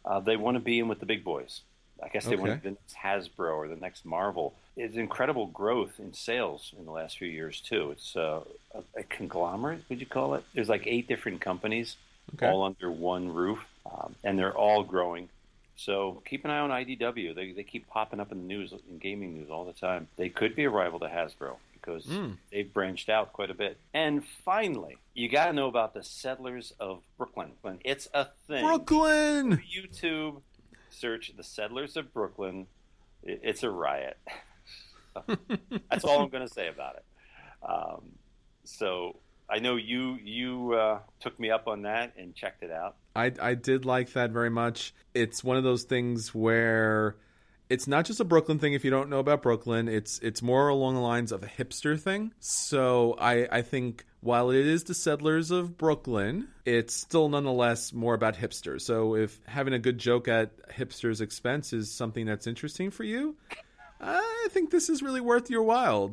uh, 0.06 0.20
they 0.20 0.36
want 0.36 0.56
to 0.56 0.60
be 0.62 0.80
in 0.80 0.88
with 0.88 1.00
the 1.00 1.06
big 1.06 1.24
boys. 1.24 1.62
I 2.04 2.08
guess 2.08 2.26
they 2.26 2.36
want 2.36 2.52
Okay. 2.52 2.60
to 2.60 2.64
be 2.64 2.70
the 2.70 2.78
next 2.82 2.96
Hasbro 3.36 3.52
or 3.58 3.68
the 3.68 3.76
next 3.76 4.06
Marvel. 4.06 4.54
It's 4.78 4.96
incredible 4.96 5.48
growth 5.48 6.00
in 6.00 6.14
sales 6.14 6.74
in 6.80 6.86
the 6.86 6.92
last 6.92 7.18
few 7.18 7.28
years 7.28 7.60
too. 7.62 7.92
It's 7.92 8.16
uh, 8.16 8.40
a, 8.74 9.00
a 9.00 9.04
conglomerate, 9.04 9.84
would 9.90 10.00
you 10.00 10.06
call 10.06 10.34
it? 10.36 10.44
There's 10.56 10.70
like 10.70 10.88
eight 10.88 11.08
different 11.08 11.42
companies 11.42 11.98
Okay. 12.36 12.48
all 12.48 12.64
under 12.64 12.92
one 12.92 13.30
roof, 13.30 13.60
um, 13.86 14.16
and 14.24 14.38
they're 14.38 14.56
all 14.56 14.84
growing. 14.84 15.30
So 15.76 16.22
keep 16.26 16.44
an 16.44 16.52
eye 16.52 16.60
on 16.60 16.70
IDW. 16.70 17.34
They, 17.34 17.54
they 17.54 17.64
keep 17.64 17.88
popping 17.88 18.20
up 18.20 18.32
in 18.32 18.40
the 18.40 18.44
news, 18.44 18.74
in 18.90 18.98
gaming 18.98 19.34
news 19.36 19.50
all 19.50 19.64
the 19.64 19.74
time. 19.74 20.08
They 20.18 20.28
could 20.30 20.56
be 20.56 20.66
a 20.66 20.70
rival 20.70 21.00
to 21.00 21.08
Hasbro 21.08 21.56
because 21.74 22.06
they've 22.52 22.72
branched 22.72 23.08
out 23.10 23.32
quite 23.32 23.50
a 23.50 23.54
bit. 23.54 23.78
And 23.94 24.26
finally, 24.46 24.98
you 25.14 25.30
got 25.30 25.46
to 25.46 25.54
know 25.54 25.68
about 25.68 25.94
the 25.94 26.04
Settlers 26.04 26.74
of 26.80 27.02
Brooklyn. 27.18 27.52
It's 27.86 28.10
a 28.14 28.28
thing. 28.48 28.66
Brooklyn. 28.66 29.64
YouTube, 29.74 30.42
search 30.90 31.32
the 31.36 31.44
Settlers 31.44 31.96
of 31.96 32.14
Brooklyn. 32.14 32.68
It's 33.24 33.64
a 33.64 33.70
riot. 33.70 34.18
That's 35.90 36.04
all 36.04 36.22
I'm 36.22 36.30
going 36.30 36.48
to 36.48 36.54
say 36.54 36.68
about 36.68 36.96
it. 36.98 37.06
Um, 37.64 38.12
so 38.66 39.16
I 39.50 39.60
know 39.60 39.76
you 39.76 40.18
you 40.24 40.74
uh, 40.74 41.00
took 41.20 41.40
me 41.40 41.50
up 41.50 41.68
on 41.68 41.84
that 41.84 42.14
and 42.18 42.36
checked 42.36 42.64
it 42.64 42.72
out. 42.72 42.96
I 43.16 43.32
I 43.42 43.56
did 43.56 43.86
like 43.86 44.14
that 44.14 44.32
very 44.32 44.50
much. 44.50 44.94
It's 45.14 45.44
one 45.44 45.58
of 45.58 45.64
those 45.64 45.84
things 45.84 46.34
where 46.36 47.16
it's 47.70 47.88
not 47.88 48.06
just 48.06 48.20
a 48.20 48.24
Brooklyn 48.24 48.60
thing 48.60 48.74
if 48.74 48.84
you 48.84 48.92
don't 48.92 49.10
know 49.10 49.20
about 49.20 49.42
Brooklyn. 49.42 49.88
It's 49.88 50.20
it's 50.20 50.42
more 50.42 50.68
along 50.68 50.96
the 50.96 51.02
lines 51.02 51.32
of 51.32 51.44
a 51.44 51.48
hipster 51.48 52.00
thing. 52.00 52.34
So 52.40 53.16
I 53.20 53.48
I 53.52 53.62
think 53.62 54.06
while 54.22 54.50
it 54.50 54.66
is 54.66 54.84
the 54.84 54.94
settlers 54.94 55.52
of 55.52 55.78
Brooklyn, 55.78 56.50
it's 56.66 56.94
still 56.94 57.30
nonetheless 57.30 57.94
more 57.94 58.14
about 58.14 58.36
hipsters. 58.36 58.82
So 58.82 59.16
if 59.16 59.40
having 59.46 59.74
a 59.74 59.80
good 59.80 59.98
joke 59.98 60.28
at 60.28 60.52
hipsters' 60.70 61.22
expense 61.22 61.72
is 61.74 61.92
something 61.92 62.26
that's 62.26 62.48
interesting 62.48 62.92
for 62.92 63.04
you, 63.04 63.36
I 64.02 64.48
think 64.52 64.72
this 64.72 64.90
is 64.90 65.02
really 65.02 65.22
worth 65.22 65.50
your 65.50 65.64
while. 65.64 66.12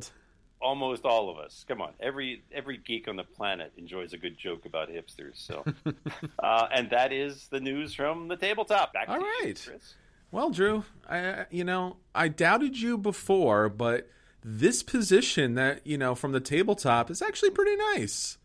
Almost 0.59 1.05
all 1.05 1.29
of 1.29 1.37
us. 1.37 1.63
Come 1.67 1.81
on, 1.81 1.93
every 1.99 2.43
every 2.51 2.77
geek 2.77 3.07
on 3.07 3.15
the 3.15 3.23
planet 3.23 3.73
enjoys 3.77 4.13
a 4.13 4.17
good 4.17 4.37
joke 4.37 4.65
about 4.65 4.89
hipsters. 4.89 5.35
So, 5.35 5.63
uh, 6.39 6.67
and 6.73 6.89
that 6.89 7.13
is 7.13 7.47
the 7.49 7.59
news 7.59 7.93
from 7.93 8.27
the 8.27 8.35
tabletop. 8.35 8.93
Back 8.93 9.07
All 9.07 9.19
to 9.19 9.25
you. 9.47 9.53
Chris. 9.53 9.95
Well, 10.31 10.49
Drew, 10.49 10.83
I 11.07 11.45
you 11.51 11.63
know 11.63 11.97
I 12.15 12.27
doubted 12.27 12.77
you 12.79 12.97
before, 12.97 13.69
but 13.69 14.09
this 14.43 14.81
position 14.81 15.53
that 15.55 15.85
you 15.85 15.97
know 15.97 16.15
from 16.15 16.31
the 16.31 16.39
tabletop 16.39 17.11
is 17.11 17.21
actually 17.21 17.51
pretty 17.51 17.75
nice. 17.93 18.37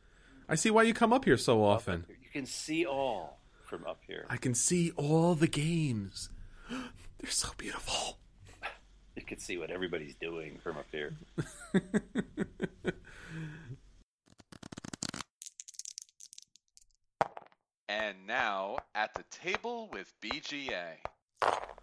I 0.49 0.55
see 0.55 0.71
why 0.71 0.83
you 0.83 0.93
come 0.93 1.13
up 1.13 1.25
here 1.25 1.39
so 1.39 1.65
often. 1.65 2.05
You 2.09 2.29
can 2.31 2.47
see 2.47 2.85
all 2.85 3.39
from 3.65 3.87
up 3.87 4.01
here. 4.07 4.27
I 4.29 4.37
can 4.37 4.55
see 4.55 4.93
all 4.97 5.35
the 5.35 5.47
games. 5.47 6.29
They're 6.71 7.31
so 7.31 7.49
beautiful. 7.57 8.19
You 9.17 9.23
can 9.25 9.39
see 9.39 9.59
what 9.59 9.71
everybody's 9.71 10.15
doing 10.15 10.59
from 10.63 10.79
up 10.79 10.87
here. 10.91 11.15
And 17.93 18.27
now, 18.27 18.79
at 18.95 19.15
the 19.15 19.23
table 19.31 19.89
with 19.93 20.13
BGA. 20.23 20.97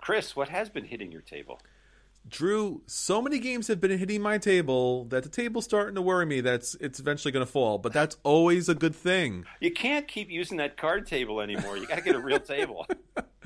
Chris, 0.01 0.35
what 0.35 0.49
has 0.49 0.67
been 0.67 0.85
hitting 0.85 1.11
your 1.11 1.21
table? 1.21 1.59
Drew, 2.27 2.81
so 2.87 3.21
many 3.21 3.37
games 3.37 3.67
have 3.67 3.79
been 3.79 3.97
hitting 3.97 4.21
my 4.21 4.37
table 4.37 5.05
that 5.05 5.23
the 5.23 5.29
table's 5.29 5.65
starting 5.65 5.95
to 5.95 6.01
worry 6.01 6.25
me 6.25 6.41
that 6.41 6.55
it's, 6.55 6.75
it's 6.75 6.99
eventually 6.99 7.31
going 7.31 7.45
to 7.45 7.51
fall, 7.51 7.77
but 7.77 7.93
that's 7.93 8.17
always 8.23 8.69
a 8.69 8.75
good 8.75 8.95
thing. 8.95 9.45
You 9.59 9.71
can't 9.71 10.07
keep 10.07 10.31
using 10.31 10.57
that 10.57 10.77
card 10.77 11.05
table 11.05 11.41
anymore. 11.41 11.77
You 11.77 11.87
got 11.87 11.99
to 11.99 12.03
get 12.03 12.15
a 12.15 12.19
real 12.19 12.39
table. 12.39 12.87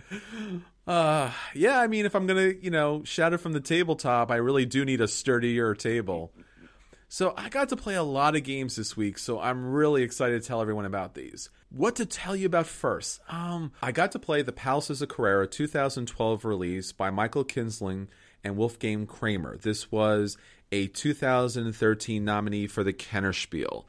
Uh, 0.86 1.32
yeah, 1.54 1.80
I 1.80 1.88
mean, 1.88 2.06
if 2.06 2.14
I'm 2.14 2.28
to, 2.28 2.62
you 2.62 2.70
know, 2.70 3.04
shout 3.06 3.34
it 3.34 3.38
from 3.38 3.54
the 3.54 3.62
tabletop, 3.62 4.30
I 4.32 4.36
really 4.36 4.66
do 4.66 4.84
need 4.84 5.00
a 5.00 5.08
sturdier 5.08 5.76
table. 5.76 6.34
So 7.08 7.34
I 7.38 7.50
got 7.50 7.70
to 7.70 7.76
play 7.76 7.96
a 7.96 8.04
lot 8.04 8.36
of 8.36 8.44
games 8.44 8.76
this 8.76 8.98
week, 8.98 9.18
so 9.18 9.40
I'm 9.40 9.72
really 9.72 10.02
excited 10.02 10.42
to 10.42 10.48
tell 10.48 10.62
everyone 10.62 10.86
about 10.86 11.14
these. 11.14 11.50
What 11.70 11.96
to 11.98 12.06
tell 12.06 12.36
you 12.36 12.48
about 12.48 12.68
first? 12.68 13.22
Um, 13.30 13.72
I 13.82 13.92
got 13.92 14.12
to 14.14 14.20
play 14.20 14.42
The 14.42 14.52
Palaces 14.52 15.02
of 15.02 15.10
Carrara 15.10 15.48
2012 15.48 16.44
release 16.44 16.92
by 16.92 17.12
Michael 17.12 17.46
Kiesling 17.46 18.08
and 18.44 18.58
Wolfgang 18.58 19.06
Kramer. 19.06 19.58
This 19.58 19.92
was 19.92 20.38
a 20.72 20.88
2013 20.88 22.26
nominee 22.26 22.68
for 22.68 22.84
the 22.84 22.94
Kennerspiel. 22.94 23.86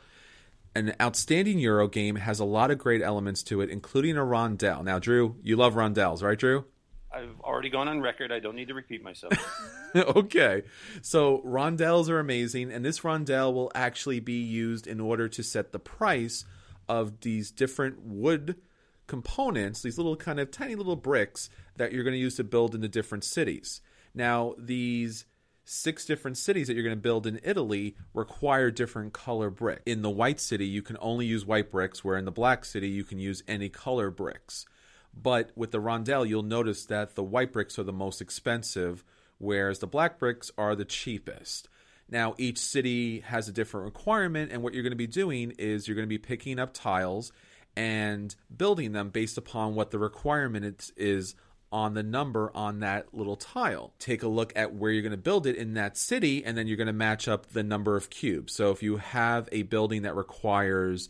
An 0.76 0.94
outstanding 1.00 1.58
Euro 1.60 1.86
game 1.86 2.16
has 2.16 2.40
a 2.40 2.44
lot 2.44 2.70
of 2.70 2.78
great 2.78 3.00
elements 3.00 3.42
to 3.44 3.60
it, 3.60 3.70
including 3.70 4.16
a 4.16 4.22
rondelle. 4.22 4.82
Now, 4.82 4.98
Drew, 4.98 5.36
you 5.42 5.56
love 5.56 5.74
rondelles, 5.74 6.22
right, 6.22 6.38
Drew? 6.38 6.64
I've 7.12 7.40
already 7.42 7.70
gone 7.70 7.86
on 7.86 8.00
record. 8.00 8.32
I 8.32 8.40
don't 8.40 8.56
need 8.56 8.68
to 8.68 8.74
repeat 8.74 9.02
myself. 9.02 9.32
okay. 9.94 10.62
So 11.00 11.42
rondelles 11.46 12.08
are 12.08 12.18
amazing, 12.18 12.72
and 12.72 12.84
this 12.84 13.00
rondelle 13.00 13.54
will 13.54 13.70
actually 13.74 14.18
be 14.18 14.40
used 14.40 14.88
in 14.88 15.00
order 15.00 15.28
to 15.28 15.42
set 15.42 15.70
the 15.70 15.78
price 15.78 16.44
of 16.88 17.20
these 17.20 17.52
different 17.52 18.02
wood 18.02 18.56
components, 19.06 19.82
these 19.82 19.96
little 19.96 20.16
kind 20.16 20.40
of 20.40 20.50
tiny 20.50 20.74
little 20.74 20.96
bricks 20.96 21.50
that 21.76 21.92
you're 21.92 22.04
going 22.04 22.14
to 22.14 22.20
use 22.20 22.36
to 22.36 22.44
build 22.44 22.74
into 22.74 22.88
different 22.88 23.22
cities. 23.22 23.80
Now, 24.14 24.54
these 24.58 25.24
six 25.64 26.04
different 26.04 26.36
cities 26.36 26.66
that 26.66 26.74
you're 26.74 26.84
going 26.84 26.96
to 26.96 27.00
build 27.00 27.26
in 27.26 27.40
Italy 27.42 27.96
require 28.12 28.70
different 28.70 29.12
color 29.12 29.50
brick. 29.50 29.82
In 29.86 30.02
the 30.02 30.10
white 30.10 30.40
city, 30.40 30.66
you 30.66 30.82
can 30.82 30.96
only 31.00 31.26
use 31.26 31.46
white 31.46 31.70
bricks, 31.70 32.04
where 32.04 32.16
in 32.16 32.24
the 32.24 32.30
black 32.30 32.64
city, 32.64 32.88
you 32.88 33.04
can 33.04 33.18
use 33.18 33.42
any 33.48 33.68
color 33.68 34.10
bricks. 34.10 34.66
But 35.16 35.50
with 35.54 35.70
the 35.70 35.80
rondelle, 35.80 36.28
you'll 36.28 36.42
notice 36.42 36.86
that 36.86 37.14
the 37.14 37.22
white 37.22 37.52
bricks 37.52 37.78
are 37.78 37.84
the 37.84 37.92
most 37.92 38.20
expensive, 38.20 39.04
whereas 39.38 39.78
the 39.78 39.86
black 39.86 40.18
bricks 40.18 40.50
are 40.58 40.74
the 40.74 40.84
cheapest. 40.84 41.68
Now, 42.08 42.34
each 42.36 42.58
city 42.58 43.20
has 43.20 43.48
a 43.48 43.52
different 43.52 43.86
requirement, 43.86 44.52
and 44.52 44.62
what 44.62 44.74
you're 44.74 44.82
going 44.82 44.92
to 44.92 44.96
be 44.96 45.06
doing 45.06 45.52
is 45.58 45.88
you're 45.88 45.94
going 45.94 46.06
to 46.06 46.08
be 46.08 46.18
picking 46.18 46.58
up 46.58 46.74
tiles 46.74 47.32
and 47.76 48.34
building 48.54 48.92
them 48.92 49.08
based 49.08 49.38
upon 49.38 49.74
what 49.74 49.90
the 49.90 49.98
requirement 49.98 50.92
is 50.96 51.34
on 51.74 51.94
the 51.94 52.04
number 52.04 52.52
on 52.54 52.78
that 52.78 53.12
little 53.12 53.34
tile. 53.34 53.92
Take 53.98 54.22
a 54.22 54.28
look 54.28 54.52
at 54.54 54.72
where 54.72 54.92
you're 54.92 55.02
going 55.02 55.10
to 55.10 55.16
build 55.16 55.44
it 55.44 55.56
in 55.56 55.74
that 55.74 55.98
city, 55.98 56.44
and 56.44 56.56
then 56.56 56.68
you're 56.68 56.76
going 56.76 56.86
to 56.86 56.92
match 56.92 57.26
up 57.26 57.48
the 57.48 57.64
number 57.64 57.96
of 57.96 58.10
cubes. 58.10 58.54
So 58.54 58.70
if 58.70 58.80
you 58.80 58.98
have 58.98 59.48
a 59.50 59.62
building 59.62 60.02
that 60.02 60.14
requires 60.14 61.08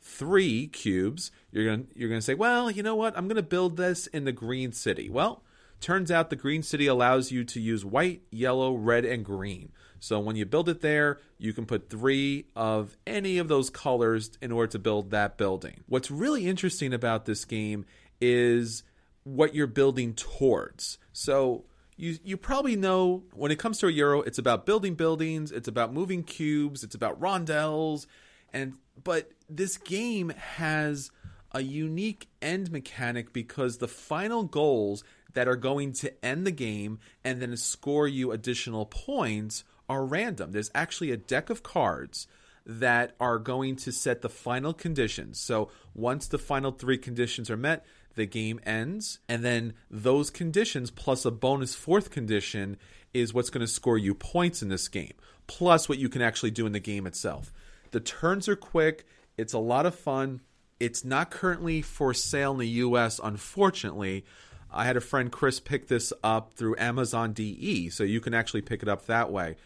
three 0.00 0.68
cubes, 0.68 1.32
you're 1.50 1.64
gonna 1.64 1.88
you're 1.96 2.10
gonna 2.10 2.20
say, 2.20 2.34
well, 2.34 2.70
you 2.70 2.82
know 2.82 2.94
what? 2.94 3.16
I'm 3.16 3.26
gonna 3.26 3.42
build 3.42 3.76
this 3.76 4.06
in 4.06 4.24
the 4.24 4.32
green 4.32 4.70
city. 4.70 5.08
Well, 5.08 5.42
turns 5.80 6.10
out 6.12 6.30
the 6.30 6.36
green 6.36 6.62
city 6.62 6.86
allows 6.86 7.32
you 7.32 7.42
to 7.44 7.60
use 7.60 7.84
white, 7.84 8.22
yellow, 8.30 8.74
red, 8.74 9.04
and 9.04 9.24
green. 9.24 9.72
So 9.98 10.20
when 10.20 10.36
you 10.36 10.44
build 10.44 10.68
it 10.68 10.82
there, 10.82 11.18
you 11.38 11.52
can 11.54 11.64
put 11.64 11.88
three 11.88 12.46
of 12.54 12.96
any 13.06 13.38
of 13.38 13.48
those 13.48 13.70
colors 13.70 14.30
in 14.42 14.52
order 14.52 14.72
to 14.72 14.78
build 14.78 15.10
that 15.10 15.38
building. 15.38 15.82
What's 15.86 16.10
really 16.10 16.46
interesting 16.46 16.92
about 16.92 17.24
this 17.24 17.46
game 17.46 17.86
is 18.20 18.82
what 19.24 19.54
you're 19.54 19.66
building 19.66 20.14
towards. 20.14 20.98
So 21.12 21.64
you 21.96 22.18
you 22.24 22.36
probably 22.36 22.76
know 22.76 23.24
when 23.32 23.50
it 23.50 23.58
comes 23.58 23.78
to 23.78 23.88
a 23.88 23.90
euro, 23.90 24.22
it's 24.22 24.38
about 24.38 24.66
building 24.66 24.94
buildings, 24.94 25.52
it's 25.52 25.68
about 25.68 25.92
moving 25.92 26.22
cubes, 26.22 26.84
it's 26.84 26.94
about 26.94 27.20
rondelles, 27.20 28.06
and 28.52 28.74
but 29.02 29.30
this 29.48 29.76
game 29.76 30.30
has 30.30 31.10
a 31.52 31.62
unique 31.62 32.28
end 32.42 32.70
mechanic 32.70 33.32
because 33.32 33.78
the 33.78 33.88
final 33.88 34.42
goals 34.42 35.04
that 35.34 35.48
are 35.48 35.56
going 35.56 35.92
to 35.92 36.24
end 36.24 36.46
the 36.46 36.52
game 36.52 36.98
and 37.22 37.40
then 37.40 37.56
score 37.56 38.08
you 38.08 38.32
additional 38.32 38.86
points 38.86 39.64
are 39.88 40.04
random. 40.04 40.52
There's 40.52 40.70
actually 40.74 41.10
a 41.10 41.16
deck 41.16 41.50
of 41.50 41.62
cards 41.62 42.26
that 42.66 43.14
are 43.20 43.38
going 43.38 43.76
to 43.76 43.92
set 43.92 44.22
the 44.22 44.28
final 44.28 44.72
conditions. 44.72 45.38
So 45.38 45.70
once 45.94 46.26
the 46.26 46.38
final 46.38 46.72
three 46.72 46.98
conditions 46.98 47.50
are 47.50 47.56
met, 47.56 47.84
the 48.14 48.26
game 48.26 48.60
ends, 48.64 49.18
and 49.28 49.44
then 49.44 49.74
those 49.90 50.30
conditions 50.30 50.90
plus 50.90 51.24
a 51.24 51.30
bonus 51.30 51.74
fourth 51.74 52.10
condition 52.10 52.76
is 53.12 53.32
what's 53.32 53.50
going 53.50 53.64
to 53.64 53.72
score 53.72 53.98
you 53.98 54.14
points 54.14 54.62
in 54.62 54.68
this 54.68 54.88
game, 54.88 55.14
plus 55.46 55.88
what 55.88 55.98
you 55.98 56.08
can 56.08 56.22
actually 56.22 56.50
do 56.50 56.66
in 56.66 56.72
the 56.72 56.80
game 56.80 57.06
itself. 57.06 57.52
The 57.90 58.00
turns 58.00 58.48
are 58.48 58.56
quick, 58.56 59.06
it's 59.36 59.52
a 59.52 59.58
lot 59.58 59.86
of 59.86 59.94
fun. 59.94 60.40
It's 60.80 61.04
not 61.04 61.30
currently 61.30 61.82
for 61.82 62.12
sale 62.12 62.52
in 62.52 62.58
the 62.58 62.68
US, 62.68 63.20
unfortunately. 63.22 64.24
I 64.70 64.84
had 64.84 64.96
a 64.96 65.00
friend 65.00 65.30
Chris 65.30 65.60
pick 65.60 65.86
this 65.86 66.12
up 66.22 66.54
through 66.54 66.76
Amazon 66.78 67.32
DE, 67.32 67.90
so 67.90 68.02
you 68.02 68.20
can 68.20 68.34
actually 68.34 68.62
pick 68.62 68.82
it 68.82 68.88
up 68.88 69.06
that 69.06 69.30
way 69.30 69.56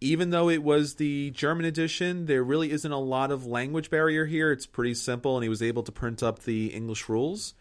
even 0.00 0.30
though 0.30 0.48
it 0.48 0.62
was 0.62 0.94
the 0.94 1.30
German 1.30 1.64
edition, 1.64 2.26
there 2.26 2.44
really 2.44 2.70
isn't 2.70 2.92
a 2.92 2.98
lot 2.98 3.30
of 3.30 3.46
language 3.46 3.90
barrier 3.90 4.26
here. 4.26 4.52
It's 4.52 4.66
pretty 4.66 4.94
simple, 4.94 5.36
and 5.36 5.42
he 5.42 5.48
was 5.48 5.62
able 5.62 5.82
to 5.84 5.92
print 5.92 6.22
up 6.22 6.40
the 6.40 6.68
English 6.68 7.08
rules. 7.08 7.54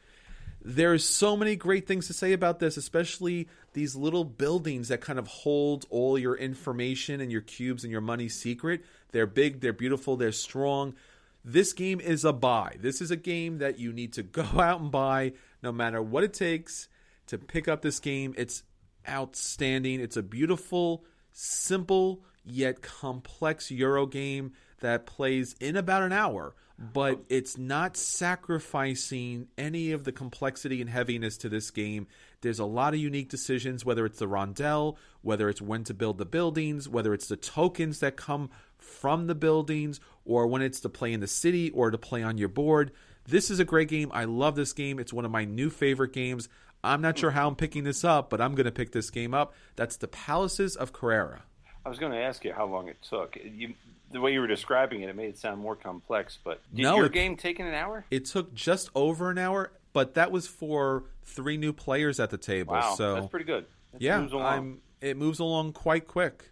There's 0.68 1.08
so 1.08 1.38
many 1.38 1.56
great 1.56 1.88
things 1.88 2.08
to 2.08 2.14
say 2.14 2.34
about 2.34 2.60
this, 2.60 2.76
especially 2.76 3.48
these 3.74 3.96
little 3.96 4.24
buildings 4.24 4.88
that 4.88 5.00
kind 5.00 5.20
of 5.20 5.28
hold 5.28 5.86
all 5.92 6.18
your 6.18 6.36
information 6.36 7.22
and 7.22 7.32
your 7.32 7.42
cubes 7.42 7.84
and 7.84 7.92
your 7.92 8.02
money 8.02 8.28
secret. 8.28 8.84
They're 9.12 9.28
big, 9.28 9.62
they're 9.62 9.74
beautiful, 9.74 10.18
they're 10.18 10.32
strong. 10.32 10.96
This 11.44 11.72
game 11.72 12.00
is 12.00 12.26
a 12.26 12.34
buy. 12.34 12.78
This 12.80 13.00
is 13.00 13.12
a 13.12 13.16
game 13.16 13.60
that 13.60 13.78
you 13.78 13.94
need 13.94 14.14
to 14.14 14.24
go 14.24 14.42
out 14.60 14.82
and 14.82 14.92
buy 14.92 15.34
no 15.62 15.72
matter 15.72 16.02
what 16.02 16.24
it 16.24 16.34
takes 16.34 16.88
to 17.28 17.38
pick 17.38 17.68
up 17.68 17.84
this 17.84 18.00
game. 18.00 18.34
It's 18.36 18.64
outstanding. 19.08 20.00
It's 20.02 20.18
a 20.18 20.24
beautiful, 20.24 21.06
simple 21.36 22.24
yet 22.46 22.82
complex 22.82 23.70
Euro 23.70 24.06
game 24.06 24.54
that 24.80 25.06
plays 25.06 25.56
in 25.60 25.76
about 25.76 26.04
an 26.04 26.14
hour, 26.14 26.56
but 26.78 27.24
it's 27.30 27.58
not 27.58 27.98
sacrificing 27.98 29.48
any 29.58 29.92
of 29.92 30.04
the 30.04 30.12
complexity 30.12 30.82
and 30.82 30.90
heaviness 30.90 31.38
to 31.38 31.50
this 31.50 31.72
game. 31.72 32.08
There's 32.42 32.60
a 32.60 32.66
lot 32.66 32.94
of 32.94 33.00
unique 33.00 33.30
decisions, 33.30 33.84
whether 33.86 34.06
it's 34.06 34.20
the 34.20 34.28
rondel, 34.28 34.98
whether 35.22 35.50
it's 35.50 35.62
when 35.62 35.84
to 35.86 35.94
build 35.94 36.18
the 36.18 36.26
buildings, 36.26 36.88
whether 36.88 37.14
it's 37.14 37.28
the 37.28 37.38
tokens 37.38 38.00
that 38.00 38.16
come 38.16 38.50
from 38.78 39.28
the 39.28 39.36
buildings, 39.36 40.00
or 40.26 40.48
when 40.48 40.62
it's 40.62 40.80
to 40.82 40.90
play 40.90 41.12
in 41.12 41.20
the 41.20 41.28
city 41.28 41.70
or 41.72 41.92
to 41.92 41.98
play 41.98 42.24
on 42.24 42.38
your 42.38 42.50
board. 42.50 42.92
This 43.28 43.50
is 43.50 43.60
a 43.60 43.66
great 43.66 43.88
game. 43.90 44.12
I 44.14 44.26
love 44.26 44.56
this 44.56 44.74
game. 44.74 45.00
It's 45.00 45.14
one 45.14 45.26
of 45.26 45.32
my 45.32 45.46
new 45.46 45.70
favorite 45.70 46.14
games. 46.14 46.48
I'm 46.86 47.02
not 47.02 47.18
sure 47.18 47.32
how 47.32 47.48
I'm 47.48 47.56
picking 47.56 47.84
this 47.84 48.04
up, 48.04 48.30
but 48.30 48.40
I'm 48.42 48.56
going 48.56 48.66
to 48.66 48.72
pick 48.72 48.92
this 48.92 49.10
game 49.10 49.34
up. 49.34 49.54
That's 49.76 49.98
the 49.98 50.08
Palaces 50.08 50.76
of 50.76 50.94
Carrara. 50.94 51.44
I 51.86 51.90
was 51.90 52.00
going 52.00 52.12
to 52.12 52.18
ask 52.18 52.44
you 52.44 52.54
how 52.54 52.66
long 52.66 52.88
it 52.88 52.98
took. 53.02 53.38
You, 53.44 53.74
the 54.12 54.20
way 54.22 54.34
you 54.34 54.40
were 54.40 54.48
describing 54.48 55.02
it, 55.02 55.10
it 55.10 55.16
made 55.16 55.30
it 55.30 55.38
sound 55.38 55.60
more 55.62 55.76
complex. 55.76 56.38
But 56.44 56.62
did 56.74 56.84
No, 56.84 56.96
your 56.98 57.06
it- 57.08 57.12
game 57.12 57.36
take 57.38 57.60
an 57.60 57.68
hour? 57.74 58.06
It 58.10 58.26
took 58.26 58.54
just 58.54 58.90
over 58.96 59.30
an 59.30 59.38
hour, 59.38 59.72
but 59.94 60.14
that 60.16 60.32
was 60.32 60.48
for 60.48 61.04
three 61.24 61.58
new 61.58 61.74
players 61.74 62.20
at 62.20 62.30
the 62.30 62.38
table. 62.38 62.74
Wow, 62.74 62.96
so 62.96 63.16
that's 63.16 63.28
pretty 63.28 63.46
good. 63.46 63.66
That 63.94 64.02
yeah, 64.02 64.20
moves 64.20 64.34
along. 64.34 64.46
I'm. 64.54 64.82
It 65.02 65.18
moves 65.18 65.40
along 65.40 65.74
quite 65.74 66.08
quick. 66.08 66.52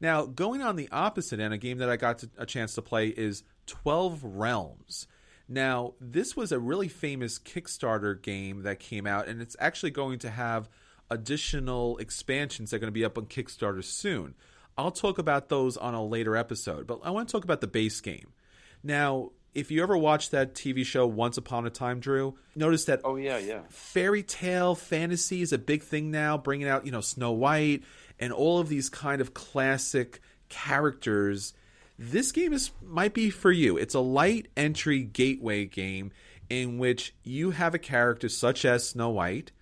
Now, 0.00 0.26
going 0.26 0.60
on 0.62 0.76
the 0.76 0.88
opposite 0.92 1.40
end, 1.40 1.54
a 1.54 1.58
game 1.58 1.78
that 1.78 1.88
I 1.88 1.96
got 1.96 2.18
to, 2.18 2.30
a 2.36 2.44
chance 2.44 2.74
to 2.74 2.82
play 2.82 3.08
is 3.08 3.42
Twelve 3.66 4.22
Realms. 4.22 5.06
Now, 5.48 5.94
this 6.00 6.36
was 6.36 6.50
a 6.50 6.58
really 6.58 6.88
famous 6.88 7.38
Kickstarter 7.38 8.20
game 8.20 8.62
that 8.62 8.80
came 8.80 9.06
out, 9.06 9.28
and 9.28 9.40
it's 9.40 9.56
actually 9.60 9.92
going 9.92 10.18
to 10.20 10.30
have 10.30 10.68
additional 11.10 11.98
expansions 11.98 12.70
that 12.70 12.76
are 12.76 12.80
going 12.80 12.88
to 12.88 12.92
be 12.92 13.04
up 13.04 13.16
on 13.16 13.26
Kickstarter 13.26 13.84
soon. 13.84 14.34
I'll 14.76 14.90
talk 14.90 15.18
about 15.18 15.48
those 15.48 15.76
on 15.76 15.94
a 15.94 16.04
later 16.04 16.36
episode, 16.36 16.86
but 16.86 17.00
I 17.04 17.10
want 17.10 17.28
to 17.28 17.32
talk 17.32 17.44
about 17.44 17.60
the 17.60 17.66
base 17.66 18.00
game. 18.00 18.32
Now, 18.82 19.30
if 19.54 19.70
you 19.70 19.82
ever 19.82 19.96
watched 19.96 20.32
that 20.32 20.54
TV 20.54 20.84
show 20.84 21.06
Once 21.06 21.38
Upon 21.38 21.66
a 21.66 21.70
Time, 21.70 21.98
Drew, 21.98 22.36
notice 22.54 22.84
that 22.84 23.00
oh 23.04 23.16
yeah, 23.16 23.38
yeah. 23.38 23.62
fairy 23.70 24.22
tale 24.22 24.74
fantasy 24.74 25.40
is 25.40 25.52
a 25.52 25.58
big 25.58 25.82
thing 25.82 26.10
now, 26.10 26.36
bringing 26.36 26.68
out, 26.68 26.84
you 26.84 26.92
know, 26.92 27.00
Snow 27.00 27.32
White 27.32 27.82
and 28.18 28.32
all 28.32 28.58
of 28.58 28.68
these 28.68 28.90
kind 28.90 29.22
of 29.22 29.32
classic 29.32 30.20
characters. 30.50 31.54
This 31.98 32.32
game 32.32 32.52
is 32.52 32.70
might 32.82 33.14
be 33.14 33.30
for 33.30 33.50
you. 33.50 33.76
It's 33.76 33.94
a 33.94 34.00
light 34.00 34.48
entry 34.56 35.02
gateway 35.02 35.64
game 35.64 36.12
in 36.48 36.78
which 36.78 37.14
you 37.22 37.50
have 37.52 37.74
a 37.74 37.78
character 37.78 38.28
such 38.28 38.64
as 38.64 38.88
Snow 38.88 39.10
White 39.10 39.52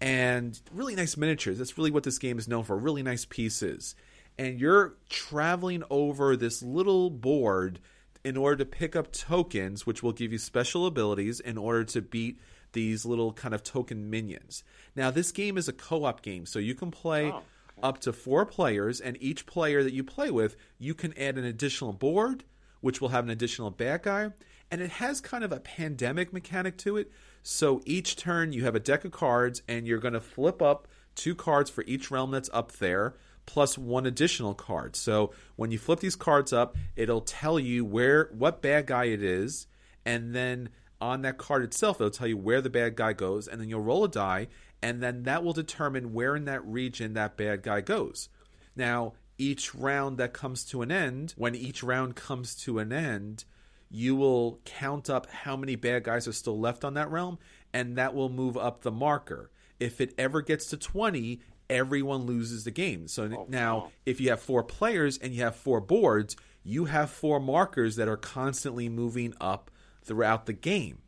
and 0.00 0.60
really 0.72 0.94
nice 0.94 1.16
miniatures. 1.16 1.58
That's 1.58 1.76
really 1.76 1.90
what 1.90 2.04
this 2.04 2.18
game 2.18 2.38
is 2.38 2.48
known 2.48 2.64
for, 2.64 2.76
really 2.76 3.02
nice 3.02 3.24
pieces. 3.24 3.94
And 4.38 4.58
you're 4.58 4.94
traveling 5.08 5.84
over 5.90 6.36
this 6.36 6.62
little 6.62 7.10
board 7.10 7.80
in 8.24 8.36
order 8.36 8.56
to 8.56 8.64
pick 8.64 8.96
up 8.96 9.12
tokens, 9.12 9.86
which 9.86 10.02
will 10.02 10.12
give 10.12 10.32
you 10.32 10.38
special 10.38 10.86
abilities 10.86 11.40
in 11.40 11.58
order 11.58 11.84
to 11.84 12.00
beat 12.00 12.40
these 12.72 13.04
little 13.04 13.32
kind 13.32 13.54
of 13.54 13.62
token 13.62 14.10
minions. 14.10 14.64
Now, 14.96 15.10
this 15.10 15.30
game 15.30 15.56
is 15.56 15.68
a 15.68 15.72
co 15.72 16.04
op 16.04 16.22
game, 16.22 16.46
so 16.46 16.58
you 16.58 16.74
can 16.74 16.90
play 16.90 17.30
Oh, 17.30 17.42
up 17.82 17.98
to 18.00 18.12
four 18.12 18.46
players, 18.46 19.00
and 19.00 19.16
each 19.20 19.46
player 19.46 19.82
that 19.82 19.92
you 19.92 20.04
play 20.04 20.30
with, 20.30 20.56
you 20.78 20.94
can 20.94 21.16
add 21.18 21.38
an 21.38 21.44
additional 21.44 21.92
board, 21.92 22.44
which 22.80 23.00
will 23.00 23.08
have 23.10 23.24
an 23.24 23.30
additional 23.30 23.70
bad 23.70 24.02
guy. 24.02 24.30
And 24.70 24.80
it 24.80 24.90
has 24.92 25.20
kind 25.20 25.44
of 25.44 25.52
a 25.52 25.60
pandemic 25.60 26.32
mechanic 26.32 26.78
to 26.78 26.96
it. 26.96 27.10
So 27.42 27.82
each 27.84 28.16
turn, 28.16 28.52
you 28.52 28.64
have 28.64 28.74
a 28.74 28.80
deck 28.80 29.04
of 29.04 29.12
cards, 29.12 29.62
and 29.68 29.86
you're 29.86 29.98
going 29.98 30.14
to 30.14 30.20
flip 30.20 30.62
up 30.62 30.88
two 31.14 31.34
cards 31.34 31.70
for 31.70 31.84
each 31.86 32.10
realm 32.10 32.30
that's 32.30 32.50
up 32.52 32.72
there 32.72 33.14
plus 33.46 33.76
one 33.76 34.06
additional 34.06 34.54
card. 34.54 34.96
So 34.96 35.32
when 35.56 35.70
you 35.70 35.78
flip 35.78 36.00
these 36.00 36.16
cards 36.16 36.52
up, 36.52 36.76
it'll 36.96 37.20
tell 37.20 37.58
you 37.58 37.84
where 37.84 38.30
what 38.32 38.62
bad 38.62 38.86
guy 38.86 39.04
it 39.04 39.22
is, 39.22 39.66
and 40.04 40.34
then 40.34 40.70
on 41.00 41.22
that 41.22 41.38
card 41.38 41.62
itself, 41.62 42.00
it'll 42.00 42.10
tell 42.10 42.26
you 42.26 42.38
where 42.38 42.60
the 42.60 42.70
bad 42.70 42.96
guy 42.96 43.12
goes, 43.12 43.46
and 43.46 43.60
then 43.60 43.68
you'll 43.68 43.80
roll 43.80 44.04
a 44.04 44.08
die, 44.08 44.48
and 44.84 45.02
then 45.02 45.22
that 45.22 45.42
will 45.42 45.54
determine 45.54 46.12
where 46.12 46.36
in 46.36 46.44
that 46.44 46.62
region 46.66 47.14
that 47.14 47.38
bad 47.38 47.62
guy 47.62 47.80
goes. 47.80 48.28
Now, 48.76 49.14
each 49.38 49.74
round 49.74 50.18
that 50.18 50.34
comes 50.34 50.62
to 50.66 50.82
an 50.82 50.92
end, 50.92 51.32
when 51.38 51.54
each 51.54 51.82
round 51.82 52.16
comes 52.16 52.54
to 52.56 52.78
an 52.78 52.92
end, 52.92 53.46
you 53.90 54.14
will 54.14 54.60
count 54.66 55.08
up 55.08 55.26
how 55.30 55.56
many 55.56 55.74
bad 55.74 56.04
guys 56.04 56.28
are 56.28 56.34
still 56.34 56.60
left 56.60 56.84
on 56.84 56.92
that 56.94 57.10
realm, 57.10 57.38
and 57.72 57.96
that 57.96 58.14
will 58.14 58.28
move 58.28 58.58
up 58.58 58.82
the 58.82 58.90
marker. 58.90 59.50
If 59.80 60.02
it 60.02 60.12
ever 60.18 60.42
gets 60.42 60.66
to 60.66 60.76
20, 60.76 61.40
everyone 61.70 62.26
loses 62.26 62.64
the 62.64 62.70
game. 62.70 63.08
So 63.08 63.30
oh, 63.34 63.46
now, 63.48 63.76
wow. 63.76 63.92
if 64.04 64.20
you 64.20 64.28
have 64.28 64.42
four 64.42 64.62
players 64.62 65.16
and 65.16 65.32
you 65.32 65.44
have 65.44 65.56
four 65.56 65.80
boards, 65.80 66.36
you 66.62 66.84
have 66.84 67.08
four 67.08 67.40
markers 67.40 67.96
that 67.96 68.08
are 68.08 68.18
constantly 68.18 68.90
moving 68.90 69.32
up 69.40 69.70
throughout 70.02 70.44
the 70.44 70.52
game. 70.52 70.98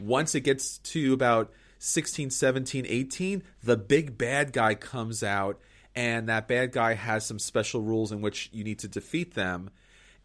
Once 0.00 0.34
it 0.34 0.40
gets 0.40 0.78
to 0.78 1.12
about 1.12 1.52
16, 1.82 2.28
17, 2.28 2.84
18, 2.86 3.42
the 3.62 3.76
big 3.76 4.18
bad 4.18 4.52
guy 4.52 4.74
comes 4.74 5.22
out, 5.22 5.58
and 5.94 6.28
that 6.28 6.46
bad 6.46 6.72
guy 6.72 6.92
has 6.92 7.24
some 7.24 7.38
special 7.38 7.80
rules 7.80 8.12
in 8.12 8.20
which 8.20 8.50
you 8.52 8.62
need 8.62 8.78
to 8.80 8.86
defeat 8.86 9.34
them. 9.34 9.70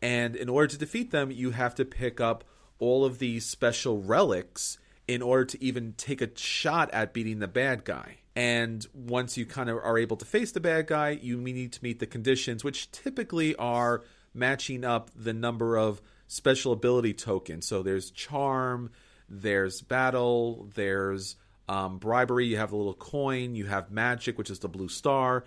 And 0.02 0.36
in 0.36 0.50
order 0.50 0.68
to 0.68 0.78
defeat 0.78 1.12
them, 1.12 1.32
you 1.32 1.52
have 1.52 1.74
to 1.76 1.86
pick 1.86 2.20
up 2.20 2.44
all 2.78 3.06
of 3.06 3.20
these 3.20 3.46
special 3.46 4.02
relics 4.02 4.78
in 5.08 5.22
order 5.22 5.46
to 5.46 5.64
even 5.64 5.94
take 5.94 6.22
a 6.22 6.38
shot 6.38 6.92
at 6.92 7.14
beating 7.14 7.40
the 7.40 7.48
bad 7.48 7.86
guy. 7.86 8.18
And 8.36 8.86
once 8.94 9.38
you 9.38 9.46
kind 9.46 9.70
of 9.70 9.78
are 9.78 9.98
able 9.98 10.18
to 10.18 10.26
face 10.26 10.52
the 10.52 10.60
bad 10.60 10.88
guy, 10.88 11.12
you 11.12 11.38
need 11.38 11.72
to 11.72 11.84
meet 11.84 12.00
the 12.00 12.06
conditions, 12.06 12.66
which 12.66 12.92
typically 12.92 13.56
are 13.56 14.04
matching 14.34 14.84
up 14.84 15.10
the 15.16 15.34
number 15.34 15.78
of 15.78 16.02
special 16.28 16.74
ability 16.74 17.14
tokens. 17.14 17.66
So 17.66 17.82
there's 17.82 18.12
charm, 18.12 18.92
there's 19.30 19.82
battle, 19.82 20.68
there's 20.76 21.38
um, 21.68 21.98
bribery, 21.98 22.46
you 22.46 22.58
have 22.58 22.70
the 22.70 22.76
little 22.76 22.94
coin, 22.94 23.56
you 23.56 23.66
have 23.66 23.92
magic, 23.92 24.38
which 24.38 24.50
is 24.50 24.60
the 24.60 24.70
blue 24.70 24.90
star. 24.90 25.44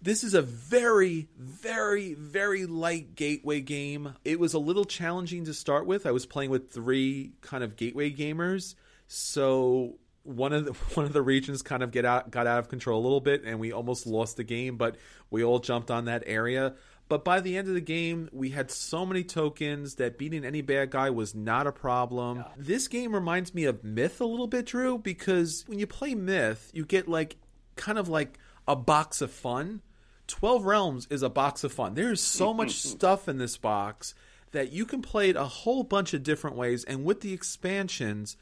This 0.00 0.22
is 0.22 0.34
a 0.34 0.42
very, 0.42 1.28
very, 1.38 2.14
very 2.14 2.66
light 2.66 3.16
gateway 3.16 3.60
game. 3.60 4.14
It 4.24 4.38
was 4.38 4.52
a 4.52 4.58
little 4.58 4.84
challenging 4.84 5.46
to 5.46 5.54
start 5.54 5.86
with. 5.86 6.06
I 6.06 6.10
was 6.10 6.26
playing 6.26 6.50
with 6.50 6.70
three 6.70 7.32
kind 7.40 7.64
of 7.64 7.76
gateway 7.76 8.12
gamers, 8.12 8.74
so 9.06 9.96
one 10.24 10.52
of 10.52 10.64
the 10.64 10.72
one 10.94 11.06
of 11.06 11.12
the 11.12 11.22
regions 11.22 11.62
kind 11.62 11.82
of 11.82 11.90
get 11.90 12.04
out 12.04 12.30
got 12.30 12.46
out 12.46 12.58
of 12.58 12.68
control 12.68 13.00
a 13.00 13.02
little 13.02 13.20
bit, 13.20 13.44
and 13.44 13.58
we 13.58 13.72
almost 13.72 14.06
lost 14.06 14.36
the 14.36 14.44
game. 14.44 14.76
But 14.76 14.96
we 15.30 15.42
all 15.42 15.58
jumped 15.58 15.90
on 15.90 16.04
that 16.04 16.22
area. 16.26 16.74
But 17.14 17.24
by 17.24 17.40
the 17.40 17.56
end 17.56 17.68
of 17.68 17.74
the 17.74 17.80
game, 17.80 18.28
we 18.32 18.50
had 18.50 18.72
so 18.72 19.06
many 19.06 19.22
tokens 19.22 19.94
that 19.94 20.18
beating 20.18 20.44
any 20.44 20.62
bad 20.62 20.90
guy 20.90 21.10
was 21.10 21.32
not 21.32 21.64
a 21.64 21.70
problem. 21.70 22.44
This 22.56 22.88
game 22.88 23.14
reminds 23.14 23.54
me 23.54 23.66
of 23.66 23.84
Myth 23.84 24.20
a 24.20 24.24
little 24.24 24.48
bit, 24.48 24.66
Drew, 24.66 24.98
because 24.98 25.62
when 25.68 25.78
you 25.78 25.86
play 25.86 26.16
Myth, 26.16 26.72
you 26.74 26.84
get 26.84 27.06
like 27.06 27.36
kind 27.76 27.98
of 27.98 28.08
like 28.08 28.36
a 28.66 28.74
box 28.74 29.20
of 29.20 29.30
fun. 29.30 29.80
12 30.26 30.64
Realms 30.64 31.06
is 31.08 31.22
a 31.22 31.30
box 31.30 31.62
of 31.62 31.72
fun. 31.72 31.94
There's 31.94 32.20
so 32.20 32.52
much 32.52 32.72
stuff 32.72 33.28
in 33.28 33.38
this 33.38 33.56
box 33.58 34.16
that 34.50 34.72
you 34.72 34.84
can 34.84 35.00
play 35.00 35.30
it 35.30 35.36
a 35.36 35.44
whole 35.44 35.84
bunch 35.84 36.14
of 36.14 36.24
different 36.24 36.56
ways 36.56 36.82
and 36.82 37.04
with 37.04 37.20
the 37.20 37.32
expansions 37.32 38.36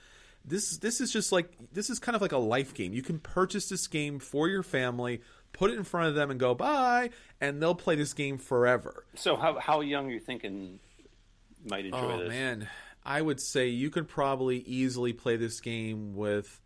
this 0.44 0.78
this 0.78 1.00
is 1.00 1.12
just 1.12 1.30
like 1.32 1.50
this 1.72 1.90
is 1.90 1.98
kind 1.98 2.16
of 2.16 2.22
like 2.22 2.32
a 2.32 2.38
life 2.38 2.74
game. 2.74 2.92
You 2.92 3.02
can 3.02 3.18
purchase 3.18 3.68
this 3.68 3.86
game 3.86 4.18
for 4.18 4.48
your 4.48 4.62
family, 4.62 5.20
put 5.52 5.70
it 5.70 5.76
in 5.78 5.84
front 5.84 6.08
of 6.08 6.14
them 6.14 6.30
and 6.30 6.38
go 6.40 6.54
bye 6.54 7.10
and 7.40 7.60
they'll 7.62 7.74
play 7.74 7.94
this 7.96 8.12
game 8.14 8.38
forever. 8.38 9.04
So 9.14 9.36
how 9.36 9.58
how 9.58 9.80
young 9.80 10.08
are 10.08 10.12
you 10.12 10.20
thinking 10.20 10.78
might 11.64 11.84
enjoy 11.86 12.00
this? 12.00 12.10
Oh 12.10 12.18
this? 12.20 12.28
man, 12.28 12.68
I 13.04 13.20
would 13.22 13.40
say 13.40 13.68
you 13.68 13.90
could 13.90 14.08
probably 14.08 14.58
easily 14.58 15.12
play 15.12 15.36
this 15.36 15.60
game 15.60 16.14
with 16.14 16.60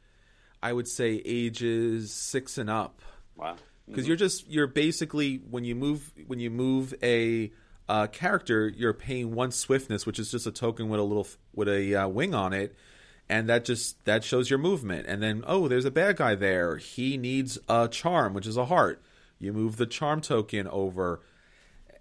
I 0.62 0.72
would 0.72 0.88
say 0.88 1.20
ages 1.24 2.12
6 2.12 2.58
and 2.58 2.70
up 2.70 3.00
Wow. 3.36 3.56
because 3.86 4.06
you're 4.08 4.16
just 4.16 4.48
you're 4.48 4.66
basically 4.66 5.36
when 5.36 5.64
you 5.64 5.74
move 5.74 6.12
when 6.26 6.38
you 6.40 6.50
move 6.50 6.94
a 7.02 7.52
uh, 7.88 8.06
character 8.08 8.66
you're 8.74 8.92
paying 8.94 9.34
one 9.34 9.52
swiftness 9.52 10.06
which 10.06 10.18
is 10.18 10.30
just 10.30 10.46
a 10.46 10.50
token 10.50 10.88
with 10.88 10.98
a 10.98 11.02
little 11.04 11.26
with 11.54 11.68
a 11.68 11.94
uh, 11.94 12.08
wing 12.08 12.34
on 12.34 12.52
it 12.52 12.74
and 13.28 13.48
that 13.48 13.64
just 13.64 14.04
that 14.04 14.24
shows 14.24 14.50
your 14.50 14.58
movement. 14.58 15.06
And 15.06 15.22
then 15.22 15.44
oh 15.46 15.68
there's 15.68 15.84
a 15.84 15.90
bad 15.90 16.16
guy 16.16 16.34
there. 16.34 16.76
He 16.76 17.16
needs 17.16 17.58
a 17.68 17.88
charm 17.88 18.34
which 18.34 18.46
is 18.46 18.56
a 18.56 18.66
heart. 18.66 19.02
You 19.38 19.52
move 19.52 19.76
the 19.76 19.86
charm 19.86 20.20
token 20.20 20.66
over 20.68 21.20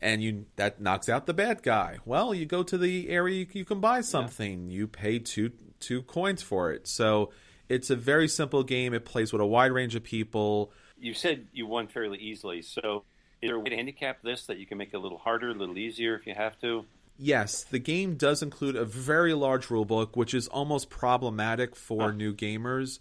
and 0.02 0.24
you 0.24 0.46
that 0.56 0.80
knocks 0.80 1.10
out 1.10 1.26
the 1.26 1.34
bad 1.34 1.64
guy. 1.64 1.98
Well 2.06 2.34
you 2.34 2.46
go 2.46 2.64
to 2.64 2.78
the 2.78 3.10
area 3.10 3.40
you, 3.40 3.48
you 3.52 3.66
can 3.66 3.80
buy 3.80 4.02
something. 4.02 4.70
You 4.70 4.88
pay 4.88 5.20
two 5.20 5.52
two 5.80 6.04
coins 6.04 6.42
for 6.42 6.72
it. 6.72 6.88
So 6.88 7.32
it's 7.68 7.90
a 7.90 7.96
very 7.96 8.28
simple 8.28 8.64
game. 8.64 8.94
It 8.94 9.06
plays 9.06 9.34
with 9.34 9.42
a 9.42 9.46
wide 9.46 9.72
range 9.72 9.96
of 9.96 10.04
people. 10.04 10.72
You 11.00 11.14
said 11.14 11.48
you 11.52 11.66
won 11.66 11.88
fairly 11.88 12.20
easily. 12.20 12.62
So 12.62 13.04
is 13.42 13.50
there 13.50 13.56
a 13.56 13.60
way 13.60 13.70
to 13.70 13.76
handicap 13.76 14.22
this 14.22 14.46
that 14.46 14.58
you 14.58 14.66
can 14.66 14.78
make 14.78 14.94
it 14.94 14.98
a 14.98 15.00
little 15.00 15.18
harder, 15.18 15.50
a 15.50 15.54
little 15.54 15.78
easier 15.78 16.16
if 16.16 16.26
you 16.26 16.34
have 16.36 16.60
to? 16.62 16.86
Yes, 17.18 17.64
the 17.64 17.80
game 17.80 18.16
does 18.16 18.42
include 18.42 18.76
a 18.76 18.86
very 18.86 19.34
large 19.34 19.68
rulebook, 19.68 20.16
which 20.16 20.34
is 20.34 20.48
almost 20.48 20.90
problematic 20.90 21.76
for 21.76 22.12
new 22.12 22.34
gamers. 22.34 23.00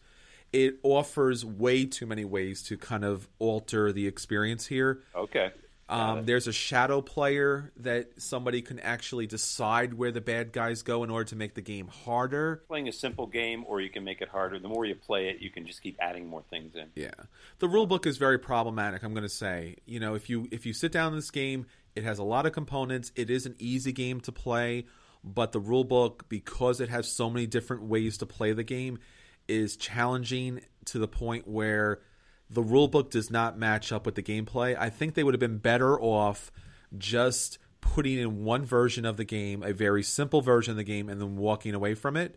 It 0.52 0.76
offers 0.84 1.44
way 1.44 1.84
too 1.84 2.06
many 2.06 2.24
ways 2.24 2.62
to 2.64 2.76
kind 2.76 3.04
of 3.04 3.28
alter 3.40 3.92
the 3.92 4.06
experience 4.06 4.66
here. 4.66 5.02
Okay. 5.16 5.50
Um, 5.88 6.24
there's 6.24 6.46
a 6.46 6.52
shadow 6.52 7.02
player 7.02 7.72
that 7.78 8.22
somebody 8.22 8.62
can 8.62 8.80
actually 8.80 9.26
decide 9.26 9.94
where 9.94 10.10
the 10.10 10.20
bad 10.20 10.52
guys 10.52 10.82
go 10.82 11.04
in 11.04 11.10
order 11.10 11.24
to 11.24 11.36
make 11.36 11.54
the 11.54 11.60
game 11.60 11.88
harder. 11.88 12.62
Playing 12.68 12.88
a 12.88 12.92
simple 12.92 13.26
game, 13.26 13.64
or 13.66 13.80
you 13.80 13.90
can 13.90 14.02
make 14.02 14.22
it 14.22 14.28
harder. 14.28 14.58
The 14.58 14.68
more 14.68 14.86
you 14.86 14.94
play 14.94 15.28
it, 15.28 15.40
you 15.40 15.50
can 15.50 15.66
just 15.66 15.82
keep 15.82 15.96
adding 16.00 16.26
more 16.26 16.42
things 16.48 16.74
in. 16.74 16.86
Yeah, 16.94 17.10
the 17.58 17.68
rule 17.68 17.86
book 17.86 18.06
is 18.06 18.16
very 18.16 18.38
problematic. 18.38 19.02
I'm 19.02 19.12
going 19.12 19.24
to 19.24 19.28
say, 19.28 19.76
you 19.84 20.00
know, 20.00 20.14
if 20.14 20.30
you 20.30 20.48
if 20.50 20.64
you 20.64 20.72
sit 20.72 20.90
down 20.90 21.12
in 21.12 21.18
this 21.18 21.30
game, 21.30 21.66
it 21.96 22.04
has 22.04 22.18
a 22.18 22.24
lot 22.24 22.46
of 22.46 22.52
components. 22.52 23.12
It 23.16 23.30
is 23.30 23.46
an 23.46 23.54
easy 23.58 23.92
game 23.92 24.20
to 24.22 24.32
play, 24.32 24.86
but 25.22 25.52
the 25.52 25.60
rule 25.60 25.84
book, 25.84 26.28
because 26.28 26.80
it 26.80 26.88
has 26.88 27.10
so 27.10 27.30
many 27.30 27.46
different 27.46 27.84
ways 27.84 28.18
to 28.18 28.26
play 28.26 28.52
the 28.52 28.64
game, 28.64 28.98
is 29.48 29.76
challenging 29.76 30.60
to 30.86 30.98
the 30.98 31.08
point 31.08 31.46
where 31.46 32.00
the 32.50 32.62
rule 32.62 32.88
book 32.88 33.10
does 33.10 33.30
not 33.30 33.58
match 33.58 33.92
up 33.92 34.06
with 34.06 34.14
the 34.14 34.22
gameplay. 34.22 34.76
I 34.78 34.90
think 34.90 35.14
they 35.14 35.24
would 35.24 35.34
have 35.34 35.40
been 35.40 35.58
better 35.58 36.00
off 36.00 36.50
just 36.96 37.58
putting 37.80 38.18
in 38.18 38.44
one 38.44 38.64
version 38.64 39.04
of 39.04 39.16
the 39.16 39.24
game, 39.24 39.62
a 39.62 39.72
very 39.72 40.02
simple 40.02 40.40
version 40.40 40.72
of 40.72 40.76
the 40.76 40.84
game, 40.84 41.08
and 41.08 41.20
then 41.20 41.36
walking 41.36 41.74
away 41.74 41.94
from 41.94 42.16
it. 42.16 42.36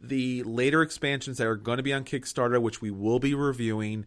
The 0.00 0.42
later 0.44 0.82
expansions 0.82 1.38
that 1.38 1.46
are 1.46 1.56
going 1.56 1.76
to 1.76 1.82
be 1.82 1.92
on 1.92 2.04
Kickstarter, 2.04 2.60
which 2.60 2.80
we 2.80 2.90
will 2.90 3.18
be 3.18 3.34
reviewing, 3.34 4.06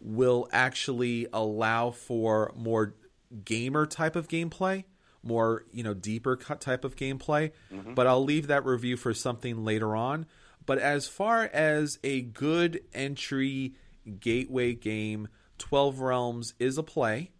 will 0.00 0.48
actually 0.52 1.26
allow 1.32 1.90
for 1.90 2.52
more 2.56 2.94
gamer 3.44 3.86
type 3.86 4.16
of 4.16 4.28
gameplay, 4.28 4.84
more 5.22 5.64
you 5.72 5.82
know 5.82 5.94
deeper 5.94 6.36
cut 6.36 6.60
type 6.60 6.84
of 6.84 6.96
gameplay. 6.96 7.52
Mm-hmm. 7.72 7.94
But 7.94 8.06
I'll 8.06 8.24
leave 8.24 8.46
that 8.48 8.64
review 8.64 8.96
for 8.96 9.14
something 9.14 9.64
later 9.64 9.96
on. 9.96 10.26
But 10.66 10.78
as 10.78 11.06
far 11.06 11.42
as 11.44 11.98
a 12.02 12.22
good 12.22 12.80
entry 12.94 13.74
gateway 14.20 14.74
game. 14.74 15.28
12 15.58 16.00
Realms 16.00 16.54
is 16.58 16.78
a 16.78 16.82
play, 16.82 17.30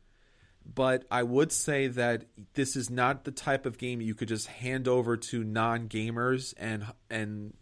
but 0.64 1.04
I 1.10 1.22
would 1.22 1.52
say 1.52 1.88
that 1.88 2.26
this 2.54 2.76
is 2.76 2.90
not 2.90 3.24
the 3.24 3.32
type 3.32 3.66
of 3.66 3.78
game 3.78 4.00
you 4.00 4.14
could 4.14 4.28
just 4.28 4.46
hand 4.46 4.88
over 4.88 5.16
to 5.16 5.44
non-gamers 5.44 6.54
and 6.56 6.86
and 7.10 7.54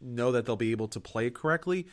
know 0.00 0.32
that 0.32 0.46
they'll 0.46 0.56
be 0.56 0.72
able 0.72 0.88
to 0.88 1.00
play 1.00 1.26
it 1.26 1.34
correctly. 1.34 1.86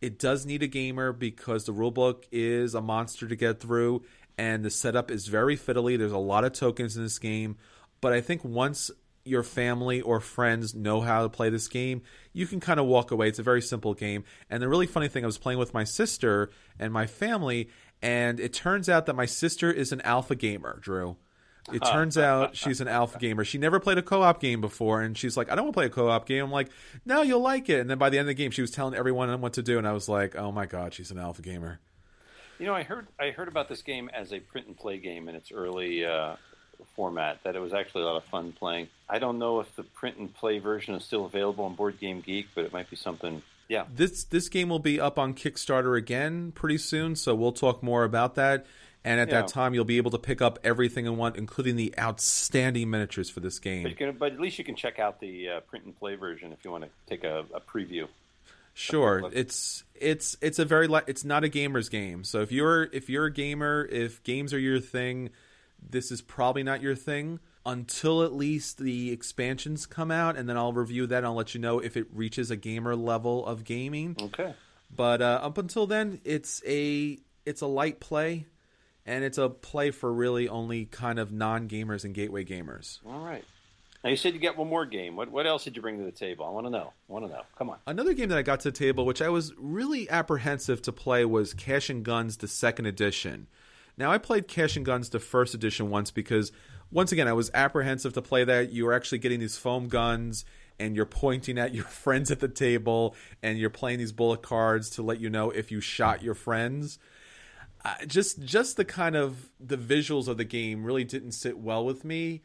It 0.00 0.18
does 0.18 0.44
need 0.44 0.62
a 0.64 0.66
gamer 0.66 1.12
because 1.12 1.64
the 1.64 1.72
rulebook 1.72 2.24
is 2.32 2.74
a 2.74 2.80
monster 2.80 3.28
to 3.28 3.36
get 3.36 3.60
through 3.60 4.02
and 4.38 4.64
the 4.64 4.70
setup 4.70 5.10
is 5.10 5.26
very 5.26 5.56
fiddly. 5.56 5.98
There's 5.98 6.12
a 6.12 6.18
lot 6.18 6.44
of 6.44 6.52
tokens 6.52 6.96
in 6.96 7.02
this 7.02 7.18
game, 7.18 7.56
but 8.00 8.12
I 8.12 8.20
think 8.20 8.44
once 8.44 8.90
your 9.24 9.42
family 9.42 10.00
or 10.00 10.20
friends 10.20 10.74
know 10.74 11.00
how 11.00 11.22
to 11.22 11.28
play 11.28 11.48
this 11.48 11.68
game, 11.68 12.02
you 12.32 12.46
can 12.46 12.60
kind 12.60 12.80
of 12.80 12.86
walk 12.86 13.10
away. 13.10 13.28
It's 13.28 13.38
a 13.38 13.44
very 13.44 13.62
simple 13.62 13.94
game. 13.94 14.24
And 14.50 14.62
the 14.62 14.68
really 14.68 14.86
funny 14.86 15.08
thing, 15.08 15.24
I 15.24 15.26
was 15.26 15.38
playing 15.38 15.58
with 15.58 15.74
my 15.74 15.84
sister 15.84 16.50
and 16.78 16.92
my 16.92 17.06
family, 17.06 17.68
and 18.00 18.40
it 18.40 18.52
turns 18.52 18.88
out 18.88 19.06
that 19.06 19.14
my 19.14 19.26
sister 19.26 19.70
is 19.70 19.92
an 19.92 20.00
alpha 20.00 20.34
gamer, 20.34 20.78
Drew. 20.80 21.16
It 21.72 21.78
turns 21.84 22.18
out 22.18 22.56
she's 22.56 22.80
an 22.80 22.88
alpha 22.88 23.18
gamer. 23.18 23.44
She 23.44 23.58
never 23.58 23.78
played 23.78 23.98
a 23.98 24.02
co-op 24.02 24.40
game 24.40 24.60
before, 24.60 25.00
and 25.02 25.16
she's 25.16 25.36
like, 25.36 25.50
"I 25.50 25.54
don't 25.54 25.66
want 25.66 25.74
to 25.74 25.78
play 25.78 25.86
a 25.86 25.90
co-op 25.90 26.26
game." 26.26 26.44
I'm 26.44 26.50
like, 26.50 26.70
"No, 27.04 27.22
you'll 27.22 27.40
like 27.40 27.68
it." 27.68 27.80
And 27.80 27.88
then 27.88 27.98
by 27.98 28.10
the 28.10 28.18
end 28.18 28.28
of 28.28 28.34
the 28.36 28.42
game, 28.42 28.50
she 28.50 28.62
was 28.62 28.72
telling 28.72 28.94
everyone 28.94 29.40
what 29.40 29.52
to 29.52 29.62
do, 29.62 29.78
and 29.78 29.86
I 29.86 29.92
was 29.92 30.08
like, 30.08 30.34
"Oh 30.34 30.50
my 30.50 30.66
god, 30.66 30.94
she's 30.94 31.12
an 31.12 31.18
alpha 31.18 31.42
gamer." 31.42 31.78
You 32.62 32.68
know, 32.68 32.76
I 32.76 32.84
heard 32.84 33.08
I 33.18 33.30
heard 33.30 33.48
about 33.48 33.68
this 33.68 33.82
game 33.82 34.08
as 34.14 34.32
a 34.32 34.38
print 34.38 34.68
and 34.68 34.78
play 34.78 34.96
game 34.96 35.28
in 35.28 35.34
its 35.34 35.50
early 35.50 36.06
uh, 36.06 36.36
format 36.94 37.42
that 37.42 37.56
it 37.56 37.58
was 37.58 37.74
actually 37.74 38.02
a 38.02 38.06
lot 38.06 38.16
of 38.18 38.24
fun 38.26 38.52
playing. 38.52 38.86
I 39.08 39.18
don't 39.18 39.40
know 39.40 39.58
if 39.58 39.74
the 39.74 39.82
print 39.82 40.18
and 40.18 40.32
play 40.32 40.60
version 40.60 40.94
is 40.94 41.04
still 41.04 41.24
available 41.24 41.64
on 41.64 41.74
Board 41.74 41.98
Game 41.98 42.20
Geek, 42.20 42.46
but 42.54 42.64
it 42.64 42.72
might 42.72 42.88
be 42.88 42.94
something. 42.94 43.42
Yeah, 43.66 43.86
this 43.92 44.22
this 44.22 44.48
game 44.48 44.68
will 44.68 44.78
be 44.78 45.00
up 45.00 45.18
on 45.18 45.34
Kickstarter 45.34 45.98
again 45.98 46.52
pretty 46.52 46.78
soon, 46.78 47.16
so 47.16 47.34
we'll 47.34 47.50
talk 47.50 47.82
more 47.82 48.04
about 48.04 48.36
that. 48.36 48.64
And 49.02 49.18
at 49.18 49.26
yeah. 49.26 49.40
that 49.40 49.48
time, 49.48 49.74
you'll 49.74 49.84
be 49.84 49.96
able 49.96 50.12
to 50.12 50.18
pick 50.18 50.40
up 50.40 50.60
everything 50.62 51.06
in 51.06 51.16
one, 51.16 51.34
including 51.34 51.74
the 51.74 51.92
outstanding 51.98 52.88
miniatures 52.90 53.28
for 53.28 53.40
this 53.40 53.58
game. 53.58 53.82
But, 53.82 53.96
can, 53.96 54.12
but 54.12 54.34
at 54.34 54.38
least 54.38 54.56
you 54.60 54.64
can 54.64 54.76
check 54.76 55.00
out 55.00 55.18
the 55.18 55.48
uh, 55.48 55.60
print 55.62 55.84
and 55.84 55.98
play 55.98 56.14
version 56.14 56.52
if 56.52 56.64
you 56.64 56.70
want 56.70 56.84
to 56.84 56.90
take 57.08 57.24
a, 57.24 57.44
a 57.52 57.60
preview. 57.60 58.06
Sure, 58.74 59.30
it's 59.32 59.84
it's 59.94 60.36
it's 60.40 60.58
a 60.58 60.64
very 60.64 60.88
it's 61.06 61.24
not 61.24 61.44
a 61.44 61.48
gamer's 61.48 61.88
game. 61.88 62.24
So 62.24 62.40
if 62.40 62.50
you're 62.52 62.84
if 62.84 63.08
you're 63.08 63.26
a 63.26 63.32
gamer, 63.32 63.86
if 63.90 64.22
games 64.22 64.54
are 64.54 64.58
your 64.58 64.80
thing, 64.80 65.30
this 65.80 66.10
is 66.10 66.22
probably 66.22 66.62
not 66.62 66.80
your 66.80 66.94
thing 66.94 67.40
until 67.64 68.22
at 68.22 68.32
least 68.32 68.78
the 68.78 69.12
expansions 69.12 69.86
come 69.86 70.10
out, 70.10 70.36
and 70.36 70.48
then 70.48 70.56
I'll 70.56 70.72
review 70.72 71.06
that. 71.06 71.18
and 71.18 71.26
I'll 71.26 71.34
let 71.34 71.54
you 71.54 71.60
know 71.60 71.78
if 71.78 71.96
it 71.96 72.06
reaches 72.12 72.50
a 72.50 72.56
gamer 72.56 72.96
level 72.96 73.46
of 73.46 73.64
gaming. 73.64 74.16
Okay. 74.20 74.54
But 74.94 75.22
uh, 75.22 75.40
up 75.42 75.58
until 75.58 75.86
then, 75.86 76.20
it's 76.24 76.62
a 76.66 77.18
it's 77.46 77.60
a 77.60 77.66
light 77.66 78.00
play, 78.00 78.46
and 79.06 79.24
it's 79.24 79.38
a 79.38 79.48
play 79.48 79.90
for 79.90 80.12
really 80.12 80.48
only 80.48 80.86
kind 80.86 81.18
of 81.18 81.32
non 81.32 81.68
gamers 81.68 82.04
and 82.04 82.14
gateway 82.14 82.44
gamers. 82.44 82.98
All 83.06 83.24
right. 83.24 83.44
Now 84.04 84.10
you 84.10 84.16
said 84.16 84.34
you 84.34 84.40
get 84.40 84.56
one 84.56 84.68
more 84.68 84.84
game. 84.84 85.14
What 85.14 85.30
what 85.30 85.46
else 85.46 85.64
did 85.64 85.76
you 85.76 85.82
bring 85.82 85.98
to 85.98 86.04
the 86.04 86.10
table? 86.12 86.44
I 86.44 86.50
want 86.50 86.66
to 86.66 86.70
know. 86.70 86.92
I 87.08 87.12
want 87.12 87.26
to 87.26 87.30
know. 87.30 87.42
Come 87.56 87.70
on. 87.70 87.78
Another 87.86 88.14
game 88.14 88.28
that 88.30 88.38
I 88.38 88.42
got 88.42 88.60
to 88.60 88.70
the 88.70 88.76
table, 88.76 89.06
which 89.06 89.22
I 89.22 89.28
was 89.28 89.52
really 89.56 90.10
apprehensive 90.10 90.82
to 90.82 90.92
play, 90.92 91.24
was 91.24 91.54
Cash 91.54 91.88
and 91.88 92.04
Guns, 92.04 92.38
the 92.38 92.48
second 92.48 92.86
edition. 92.86 93.46
Now, 93.96 94.10
I 94.10 94.18
played 94.18 94.48
Cash 94.48 94.76
and 94.76 94.86
Guns 94.86 95.10
the 95.10 95.20
first 95.20 95.54
edition 95.54 95.90
once 95.90 96.10
because, 96.10 96.50
once 96.90 97.12
again, 97.12 97.28
I 97.28 97.34
was 97.34 97.50
apprehensive 97.52 98.12
to 98.14 98.22
play 98.22 98.42
that. 98.44 98.72
You 98.72 98.86
were 98.86 98.94
actually 98.94 99.18
getting 99.18 99.40
these 99.40 99.56
foam 99.56 99.88
guns 99.88 100.44
and 100.80 100.96
you're 100.96 101.06
pointing 101.06 101.58
at 101.58 101.74
your 101.74 101.84
friends 102.02 102.30
at 102.30 102.40
the 102.40 102.48
table 102.48 103.14
and 103.42 103.58
you're 103.58 103.70
playing 103.70 103.98
these 103.98 104.12
bullet 104.12 104.42
cards 104.42 104.90
to 104.90 105.02
let 105.02 105.20
you 105.20 105.30
know 105.30 105.50
if 105.50 105.70
you 105.70 105.80
shot 105.80 106.22
your 106.22 106.34
friends. 106.34 106.98
Uh, 107.84 107.94
just 108.06 108.42
just 108.44 108.76
the 108.76 108.84
kind 108.84 109.16
of 109.16 109.50
the 109.58 109.76
visuals 109.76 110.28
of 110.28 110.36
the 110.36 110.44
game 110.44 110.84
really 110.84 111.02
didn't 111.02 111.32
sit 111.32 111.58
well 111.58 111.84
with 111.84 112.04
me. 112.04 112.42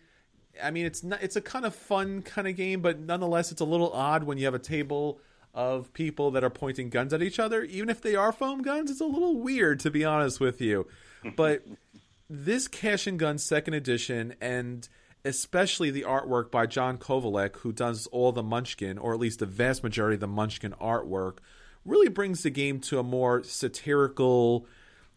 I 0.61 0.71
mean, 0.71 0.85
it's 0.85 1.03
not 1.03 1.21
it's 1.21 1.35
a 1.35 1.41
kind 1.41 1.65
of 1.65 1.75
fun 1.75 2.21
kind 2.21 2.47
of 2.47 2.55
game, 2.55 2.81
but 2.81 2.99
nonetheless, 2.99 3.51
it's 3.51 3.61
a 3.61 3.65
little 3.65 3.91
odd 3.91 4.23
when 4.23 4.37
you 4.37 4.45
have 4.45 4.53
a 4.53 4.59
table 4.59 5.19
of 5.53 5.91
people 5.93 6.31
that 6.31 6.43
are 6.43 6.49
pointing 6.49 6.89
guns 6.89 7.13
at 7.13 7.23
each 7.23 7.39
other, 7.39 7.63
even 7.63 7.89
if 7.89 8.01
they 8.01 8.15
are 8.15 8.31
foam 8.31 8.61
guns. 8.61 8.91
It's 8.91 9.01
a 9.01 9.05
little 9.05 9.39
weird, 9.39 9.79
to 9.81 9.91
be 9.91 10.05
honest 10.05 10.39
with 10.39 10.61
you 10.61 10.87
but 11.35 11.63
this 12.29 12.67
Cash 12.67 13.07
and 13.07 13.19
Gun 13.19 13.37
second 13.37 13.73
edition 13.73 14.35
and 14.39 14.87
especially 15.25 15.91
the 15.91 16.03
artwork 16.03 16.51
by 16.51 16.65
John 16.65 16.97
Kovalic, 16.97 17.57
who 17.57 17.73
does 17.73 18.07
all 18.07 18.31
the 18.31 18.43
Munchkin, 18.43 18.97
or 18.97 19.13
at 19.13 19.19
least 19.19 19.39
the 19.39 19.45
vast 19.45 19.83
majority 19.83 20.13
of 20.13 20.21
the 20.21 20.27
Munchkin 20.27 20.73
artwork, 20.79 21.39
really 21.83 22.07
brings 22.07 22.43
the 22.43 22.49
game 22.49 22.79
to 22.81 22.99
a 22.99 23.03
more 23.03 23.43
satirical, 23.43 24.65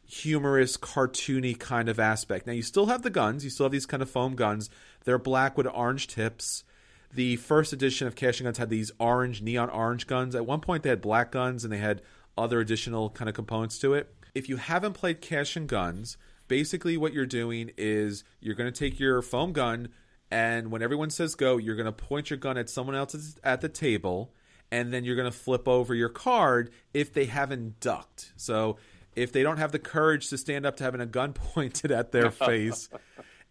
humorous, 0.09 0.77
cartoony 0.77 1.57
kind 1.57 1.89
of 1.89 2.01
aspect. 2.01 2.47
Now, 2.47 2.55
you 2.55 2.63
still 2.63 2.87
have 2.87 3.03
the 3.03 3.11
guns, 3.11 3.45
you 3.45 3.51
still 3.51 3.67
have 3.67 3.73
these 3.73 3.87
kind 3.87 4.03
of 4.03 4.11
foam 4.11 4.35
guns. 4.35 4.69
They're 5.05 5.19
black 5.19 5.57
with 5.57 5.67
orange 5.67 6.07
tips. 6.07 6.65
The 7.13 7.37
first 7.37 7.73
edition 7.73 8.07
of 8.07 8.15
Cash 8.15 8.41
and 8.41 8.47
Guns 8.47 8.59
had 8.59 8.71
these 8.71 8.93
orange, 9.01 9.43
neon 9.43 9.71
orange 9.71 10.07
guns. 10.07 10.35
At 10.35 10.47
one 10.47 10.61
point, 10.61 10.83
they 10.83 10.91
had 10.91 11.01
black 11.01 11.33
guns 11.33 11.65
and 11.65 11.73
they 11.73 11.79
had 11.79 12.03
other 12.39 12.61
additional 12.61 13.11
kind 13.11 13.29
of 13.29 13.35
components 13.35 13.79
to 13.81 13.95
it 13.95 14.15
if 14.35 14.49
you 14.49 14.57
haven't 14.57 14.95
played 14.95 15.21
Cash 15.21 15.57
and 15.57 15.69
Guns, 15.69 16.17
basically 16.49 16.97
what 16.97 17.13
you're 17.13 17.27
doing 17.27 17.71
is 17.77 18.25
you're 18.41 18.55
going 18.55 18.71
to 18.73 18.79
take 18.79 18.99
your 18.99 19.23
foam 19.23 19.53
gun 19.53 19.89
and 20.31 20.71
when 20.71 20.83
everyone 20.83 21.11
says 21.11 21.35
go, 21.35 21.57
you're 21.57 21.75
going 21.75 21.87
to 21.87 21.93
point 21.93 22.31
your 22.31 22.39
gun 22.39 22.57
at 22.57 22.71
someone 22.71 22.95
else 22.95 23.37
at 23.43 23.61
the 23.61 23.69
table 23.69 24.33
and 24.71 24.93
then 24.93 25.05
you're 25.05 25.17
going 25.17 25.31
to 25.31 25.37
flip 25.37 25.67
over 25.67 25.95
your 25.95 26.09
card 26.09 26.71
if 26.95 27.13
they 27.13 27.25
haven't 27.25 27.81
ducked. 27.81 28.33
So 28.37 28.77
if 29.17 29.33
they 29.33 29.43
don't 29.43 29.57
have 29.57 29.73
the 29.73 29.81
courage 29.81 30.29
to 30.31 30.39
stand 30.39 30.65
up 30.65 30.77
to 30.77 30.85
having 30.85 31.01
a 31.01 31.07
gun 31.07 31.33
pointed 31.55 31.91
at 31.91 32.13
their 32.13 32.31
face 32.31 32.89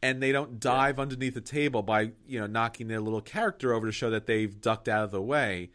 and 0.02 0.22
they 0.22 0.32
don't 0.32 0.60
dive 0.60 1.00
underneath 1.00 1.34
the 1.34 1.42
table 1.42 1.84
by, 1.84 2.12
you 2.28 2.40
know, 2.40 2.48
knocking 2.48 2.88
their 2.88 3.02
little 3.02 3.22
character 3.22 3.74
over 3.74 3.86
to 3.86 3.92
show 3.92 4.10
that 4.10 4.26
they've 4.26 4.62
ducked 4.62 4.88
out 4.88 5.04
of 5.04 5.12
the 5.12 5.22
way, 5.22 5.72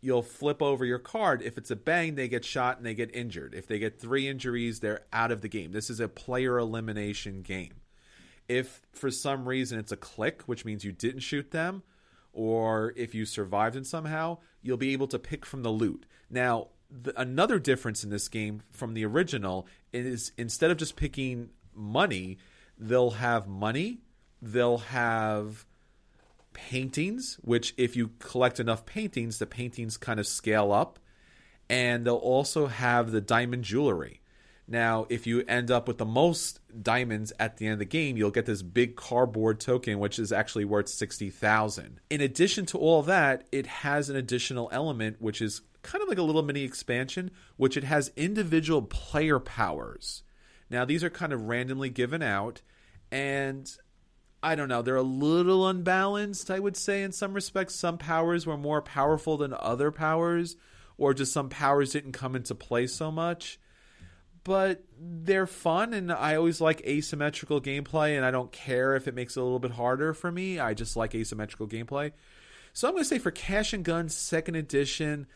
you'll 0.00 0.22
flip 0.22 0.60
over 0.60 0.84
your 0.84 0.98
card. 0.98 1.40
If 1.40 1.56
it's 1.56 1.70
a 1.70 1.76
bang, 1.76 2.14
they 2.14 2.28
get 2.28 2.44
shot 2.44 2.76
and 2.76 2.84
they 2.84 2.94
get 2.94 3.14
injured. 3.14 3.54
If 3.54 3.66
they 3.66 3.78
get 3.78 4.00
three 4.00 4.28
injuries, 4.28 4.80
they're 4.80 5.06
out 5.12 5.30
of 5.30 5.40
the 5.40 5.48
game. 5.48 5.72
This 5.72 5.88
is 5.88 6.00
a 6.00 6.08
player 6.08 6.58
elimination 6.58 7.42
game. 7.42 7.74
If 8.48 8.82
for 8.92 9.10
some 9.10 9.48
reason 9.48 9.78
it's 9.78 9.92
a 9.92 9.96
click, 9.96 10.42
which 10.42 10.64
means 10.64 10.84
you 10.84 10.92
didn't 10.92 11.20
shoot 11.20 11.50
them, 11.52 11.82
or 12.32 12.92
if 12.96 13.14
you 13.14 13.24
survived 13.24 13.76
in 13.76 13.84
somehow, 13.84 14.38
you'll 14.60 14.76
be 14.76 14.92
able 14.92 15.06
to 15.06 15.18
pick 15.18 15.46
from 15.46 15.62
the 15.62 15.70
loot. 15.70 16.04
Now, 16.28 16.68
the, 16.90 17.18
another 17.18 17.58
difference 17.58 18.04
in 18.04 18.10
this 18.10 18.28
game 18.28 18.62
from 18.72 18.94
the 18.94 19.04
original 19.06 19.66
is 19.92 20.32
instead 20.36 20.70
of 20.70 20.76
just 20.76 20.96
picking 20.96 21.50
money, 21.74 22.38
they'll 22.78 23.12
have 23.12 23.46
money, 23.46 23.98
they'll 24.40 24.78
have 24.78 25.64
paintings, 26.52 27.38
which 27.42 27.74
if 27.76 27.96
you 27.96 28.12
collect 28.18 28.60
enough 28.60 28.86
paintings, 28.86 29.38
the 29.38 29.46
paintings 29.46 29.96
kind 29.96 30.20
of 30.20 30.26
scale 30.26 30.72
up. 30.72 30.98
And 31.68 32.06
they'll 32.06 32.16
also 32.16 32.66
have 32.66 33.10
the 33.10 33.22
diamond 33.22 33.64
jewelry. 33.64 34.20
Now, 34.66 35.06
if 35.10 35.26
you 35.26 35.44
end 35.46 35.70
up 35.70 35.86
with 35.86 35.98
the 35.98 36.06
most 36.06 36.60
diamonds 36.82 37.32
at 37.38 37.56
the 37.56 37.66
end 37.66 37.74
of 37.74 37.78
the 37.80 37.84
game, 37.84 38.16
you'll 38.16 38.30
get 38.30 38.46
this 38.46 38.62
big 38.62 38.96
cardboard 38.96 39.60
token, 39.60 39.98
which 39.98 40.18
is 40.18 40.32
actually 40.32 40.64
worth 40.64 40.88
60,000. 40.88 42.00
In 42.08 42.20
addition 42.20 42.64
to 42.66 42.78
all 42.78 43.02
that, 43.02 43.46
it 43.52 43.66
has 43.66 44.08
an 44.08 44.16
additional 44.16 44.70
element, 44.72 45.20
which 45.20 45.42
is 45.42 45.62
kind 45.82 46.02
of 46.02 46.08
like 46.08 46.18
a 46.18 46.22
little 46.22 46.42
mini 46.42 46.62
expansion, 46.62 47.30
which 47.56 47.76
it 47.76 47.84
has 47.84 48.10
individual 48.16 48.82
player 48.82 49.38
powers. 49.38 50.22
Now, 50.70 50.84
these 50.84 51.04
are 51.04 51.10
kind 51.10 51.32
of 51.32 51.42
randomly 51.42 51.90
given 51.90 52.22
out, 52.22 52.62
and 53.12 53.70
I 54.42 54.54
don't 54.54 54.68
know, 54.68 54.82
they're 54.82 54.96
a 54.96 55.02
little 55.02 55.68
unbalanced, 55.68 56.50
I 56.50 56.58
would 56.58 56.76
say, 56.76 57.02
in 57.02 57.12
some 57.12 57.34
respects. 57.34 57.74
Some 57.74 57.98
powers 57.98 58.46
were 58.46 58.56
more 58.56 58.82
powerful 58.82 59.36
than 59.36 59.54
other 59.54 59.90
powers, 59.90 60.56
or 60.98 61.14
just 61.14 61.32
some 61.32 61.48
powers 61.48 61.92
didn't 61.92 62.12
come 62.12 62.36
into 62.36 62.54
play 62.54 62.86
so 62.86 63.10
much. 63.10 63.58
But 64.42 64.84
they're 65.00 65.46
fun, 65.46 65.94
and 65.94 66.12
I 66.12 66.36
always 66.36 66.60
like 66.60 66.86
asymmetrical 66.86 67.60
gameplay, 67.62 68.16
and 68.16 68.24
I 68.24 68.30
don't 68.30 68.52
care 68.52 68.94
if 68.94 69.08
it 69.08 69.14
makes 69.14 69.36
it 69.36 69.40
a 69.40 69.42
little 69.42 69.58
bit 69.58 69.70
harder 69.70 70.12
for 70.12 70.30
me. 70.30 70.58
I 70.58 70.74
just 70.74 70.96
like 70.96 71.14
asymmetrical 71.14 71.66
gameplay. 71.66 72.12
So 72.74 72.86
I'm 72.86 72.94
going 72.94 73.04
to 73.04 73.08
say 73.08 73.18
for 73.18 73.30
Cash 73.30 73.72
and 73.72 73.84
Guns 73.84 74.14
Second 74.14 74.56
Edition, 74.56 75.26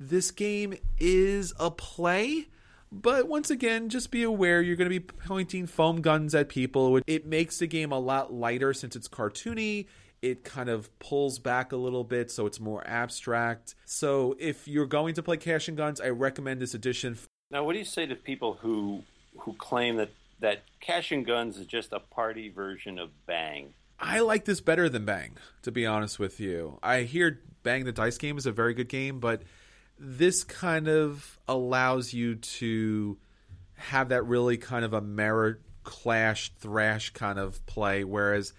this 0.00 0.30
game 0.32 0.74
is 0.98 1.52
a 1.60 1.70
play 1.70 2.48
but 2.90 3.28
once 3.28 3.50
again, 3.50 3.88
just 3.88 4.10
be 4.10 4.22
aware 4.22 4.62
you're 4.62 4.76
going 4.76 4.90
to 4.90 5.00
be 5.00 5.04
pointing 5.26 5.66
foam 5.66 6.00
guns 6.00 6.34
at 6.34 6.48
people. 6.48 7.00
It 7.06 7.26
makes 7.26 7.58
the 7.58 7.66
game 7.66 7.92
a 7.92 7.98
lot 7.98 8.32
lighter 8.32 8.72
since 8.72 8.96
it's 8.96 9.08
cartoony. 9.08 9.86
It 10.20 10.42
kind 10.42 10.68
of 10.68 10.96
pulls 10.98 11.38
back 11.38 11.72
a 11.72 11.76
little 11.76 12.02
bit, 12.02 12.30
so 12.30 12.46
it's 12.46 12.58
more 12.58 12.84
abstract. 12.86 13.74
So 13.84 14.34
if 14.40 14.66
you're 14.66 14.86
going 14.86 15.14
to 15.14 15.22
play 15.22 15.36
Cash 15.36 15.68
and 15.68 15.76
Guns, 15.76 16.00
I 16.00 16.08
recommend 16.08 16.60
this 16.60 16.74
edition. 16.74 17.18
Now, 17.50 17.64
what 17.64 17.74
do 17.74 17.78
you 17.78 17.84
say 17.84 18.06
to 18.06 18.14
people 18.14 18.54
who 18.54 19.02
who 19.38 19.52
claim 19.54 19.96
that 19.96 20.10
that 20.40 20.62
Cash 20.80 21.12
and 21.12 21.24
Guns 21.24 21.56
is 21.56 21.66
just 21.66 21.92
a 21.92 22.00
party 22.00 22.48
version 22.48 22.98
of 22.98 23.10
Bang? 23.26 23.74
I 24.00 24.20
like 24.20 24.44
this 24.44 24.60
better 24.60 24.88
than 24.88 25.04
Bang, 25.04 25.36
to 25.62 25.72
be 25.72 25.86
honest 25.86 26.18
with 26.18 26.40
you. 26.40 26.78
I 26.82 27.02
hear 27.02 27.40
Bang 27.62 27.84
the 27.84 27.92
Dice 27.92 28.18
game 28.18 28.38
is 28.38 28.46
a 28.46 28.52
very 28.52 28.74
good 28.74 28.88
game, 28.88 29.18
but 29.20 29.42
this 29.98 30.44
kind 30.44 30.88
of 30.88 31.38
allows 31.48 32.12
you 32.12 32.36
to 32.36 33.18
have 33.74 34.10
that 34.10 34.24
really 34.24 34.56
kind 34.56 34.84
of 34.84 34.92
a 34.92 35.00
mirror 35.00 35.60
clash 35.84 36.52
thrash 36.58 37.10
kind 37.10 37.38
of 37.38 37.64
play 37.64 38.04
whereas 38.04 38.52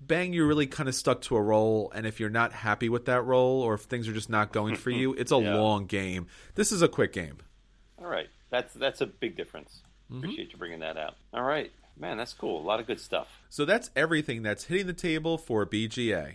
bang 0.00 0.32
you're 0.32 0.46
really 0.46 0.66
kind 0.66 0.88
of 0.88 0.94
stuck 0.94 1.22
to 1.22 1.36
a 1.36 1.40
role 1.42 1.90
and 1.94 2.06
if 2.06 2.20
you're 2.20 2.28
not 2.28 2.52
happy 2.52 2.88
with 2.88 3.06
that 3.06 3.22
role 3.22 3.62
or 3.62 3.74
if 3.74 3.82
things 3.82 4.08
are 4.08 4.12
just 4.12 4.28
not 4.28 4.52
going 4.52 4.76
for 4.76 4.90
you 4.90 5.14
it's 5.14 5.32
a 5.32 5.36
yeah. 5.40 5.54
long 5.54 5.86
game. 5.86 6.26
This 6.54 6.72
is 6.72 6.82
a 6.82 6.88
quick 6.88 7.12
game. 7.12 7.38
All 7.98 8.06
right. 8.06 8.28
That's 8.50 8.74
that's 8.74 9.00
a 9.00 9.06
big 9.06 9.36
difference. 9.36 9.82
Mm-hmm. 10.10 10.18
appreciate 10.18 10.52
you 10.52 10.58
bringing 10.58 10.80
that 10.80 10.96
out. 10.96 11.14
All 11.32 11.42
right. 11.42 11.72
Man 11.98 12.18
that's 12.18 12.34
cool. 12.34 12.60
A 12.60 12.66
lot 12.66 12.78
of 12.78 12.86
good 12.86 13.00
stuff. 13.00 13.40
So 13.48 13.64
that's 13.64 13.90
everything 13.96 14.42
that's 14.42 14.64
hitting 14.64 14.86
the 14.86 14.92
table 14.92 15.38
for 15.38 15.64
bga 15.64 16.34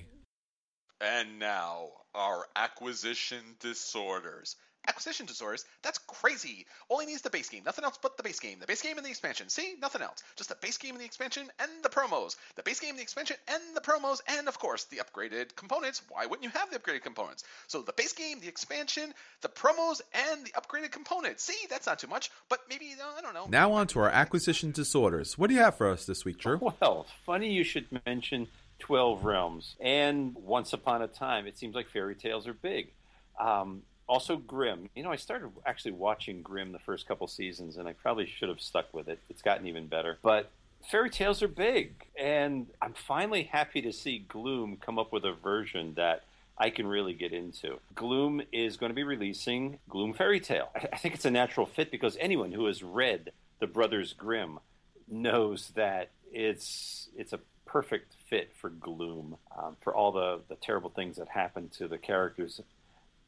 and 1.01 1.39
now 1.39 1.89
are 2.13 2.45
acquisition 2.55 3.55
disorders. 3.59 4.55
Acquisition 4.87 5.27
disorders? 5.27 5.63
That's 5.83 5.99
crazy. 5.99 6.65
Only 6.89 7.05
needs 7.05 7.21
the 7.21 7.29
base 7.29 7.49
game. 7.49 7.63
Nothing 7.63 7.85
else 7.85 7.99
but 8.01 8.17
the 8.17 8.23
base 8.23 8.39
game. 8.39 8.57
The 8.59 8.65
base 8.65 8.81
game 8.81 8.97
and 8.97 9.05
the 9.05 9.11
expansion. 9.11 9.47
See? 9.47 9.75
Nothing 9.79 10.01
else. 10.01 10.23
Just 10.35 10.49
the 10.49 10.55
base 10.55 10.77
game 10.79 10.95
and 10.95 11.01
the 11.01 11.05
expansion 11.05 11.51
and 11.59 11.69
the 11.83 11.89
promos. 11.89 12.35
The 12.55 12.63
base 12.63 12.79
game, 12.79 12.95
the 12.95 13.01
expansion, 13.03 13.37
and 13.47 13.61
the 13.75 13.81
promos, 13.81 14.21
and 14.27 14.47
of 14.47 14.57
course 14.57 14.85
the 14.85 14.97
upgraded 14.97 15.55
components. 15.55 16.01
Why 16.09 16.25
wouldn't 16.25 16.43
you 16.43 16.49
have 16.59 16.71
the 16.71 16.79
upgraded 16.79 17.03
components? 17.03 17.43
So 17.67 17.83
the 17.83 17.93
base 17.93 18.13
game, 18.13 18.39
the 18.39 18.47
expansion, 18.47 19.13
the 19.41 19.49
promos, 19.49 20.01
and 20.13 20.45
the 20.45 20.51
upgraded 20.51 20.91
components. 20.91 21.43
See? 21.43 21.67
That's 21.69 21.85
not 21.85 21.99
too 21.99 22.07
much, 22.07 22.31
but 22.49 22.61
maybe, 22.67 22.95
uh, 22.99 23.19
I 23.19 23.21
don't 23.21 23.35
know. 23.35 23.45
Now 23.49 23.73
on 23.73 23.85
to 23.87 23.99
our 23.99 24.09
acquisition 24.09 24.71
disorders. 24.71 25.37
What 25.37 25.49
do 25.49 25.53
you 25.53 25.61
have 25.61 25.77
for 25.77 25.91
us 25.91 26.05
this 26.05 26.25
week, 26.25 26.39
Drew? 26.39 26.57
Well, 26.57 27.05
funny 27.23 27.51
you 27.53 27.63
should 27.63 27.85
mention 28.07 28.47
12 28.81 29.23
Realms. 29.23 29.75
And 29.79 30.35
Once 30.35 30.73
Upon 30.73 31.01
a 31.01 31.07
Time, 31.07 31.47
it 31.47 31.57
seems 31.57 31.75
like 31.75 31.89
fairy 31.89 32.15
tales 32.15 32.47
are 32.47 32.53
big. 32.53 32.91
Um, 33.39 33.83
also, 34.09 34.35
Grimm. 34.35 34.89
You 34.93 35.03
know, 35.03 35.11
I 35.11 35.15
started 35.15 35.51
actually 35.65 35.93
watching 35.93 36.41
Grimm 36.41 36.73
the 36.73 36.79
first 36.79 37.07
couple 37.07 37.27
seasons, 37.27 37.77
and 37.77 37.87
I 37.87 37.93
probably 37.93 38.25
should 38.25 38.49
have 38.49 38.59
stuck 38.59 38.93
with 38.93 39.07
it. 39.07 39.19
It's 39.29 39.41
gotten 39.41 39.67
even 39.67 39.87
better. 39.87 40.17
But 40.21 40.51
fairy 40.89 41.09
tales 41.09 41.41
are 41.41 41.47
big, 41.47 41.93
and 42.19 42.67
I'm 42.81 42.93
finally 42.93 43.43
happy 43.43 43.81
to 43.83 43.93
see 43.93 44.19
Gloom 44.19 44.77
come 44.77 44.99
up 44.99 45.13
with 45.13 45.23
a 45.23 45.31
version 45.31 45.93
that 45.95 46.23
I 46.57 46.69
can 46.71 46.87
really 46.87 47.13
get 47.13 47.31
into. 47.31 47.79
Gloom 47.95 48.41
is 48.51 48.77
going 48.77 48.89
to 48.89 48.95
be 48.95 49.03
releasing 49.03 49.79
Gloom 49.89 50.13
Fairy 50.13 50.39
Tale. 50.39 50.69
I 50.75 50.97
think 50.97 51.15
it's 51.15 51.25
a 51.25 51.31
natural 51.31 51.65
fit 51.65 51.89
because 51.89 52.17
anyone 52.19 52.51
who 52.51 52.65
has 52.65 52.83
read 52.83 53.31
the 53.59 53.67
Brothers 53.67 54.13
Grimm 54.13 54.59
knows 55.07 55.69
that 55.75 56.09
it's 56.31 57.09
it's 57.15 57.33
a 57.33 57.39
perfect 57.71 58.13
fit 58.29 58.51
for 58.59 58.69
Gloom, 58.69 59.37
um, 59.57 59.77
for 59.81 59.95
all 59.95 60.11
the, 60.11 60.41
the 60.49 60.55
terrible 60.55 60.89
things 60.89 61.17
that 61.17 61.29
happen 61.29 61.69
to 61.77 61.87
the 61.87 61.97
characters. 61.97 62.59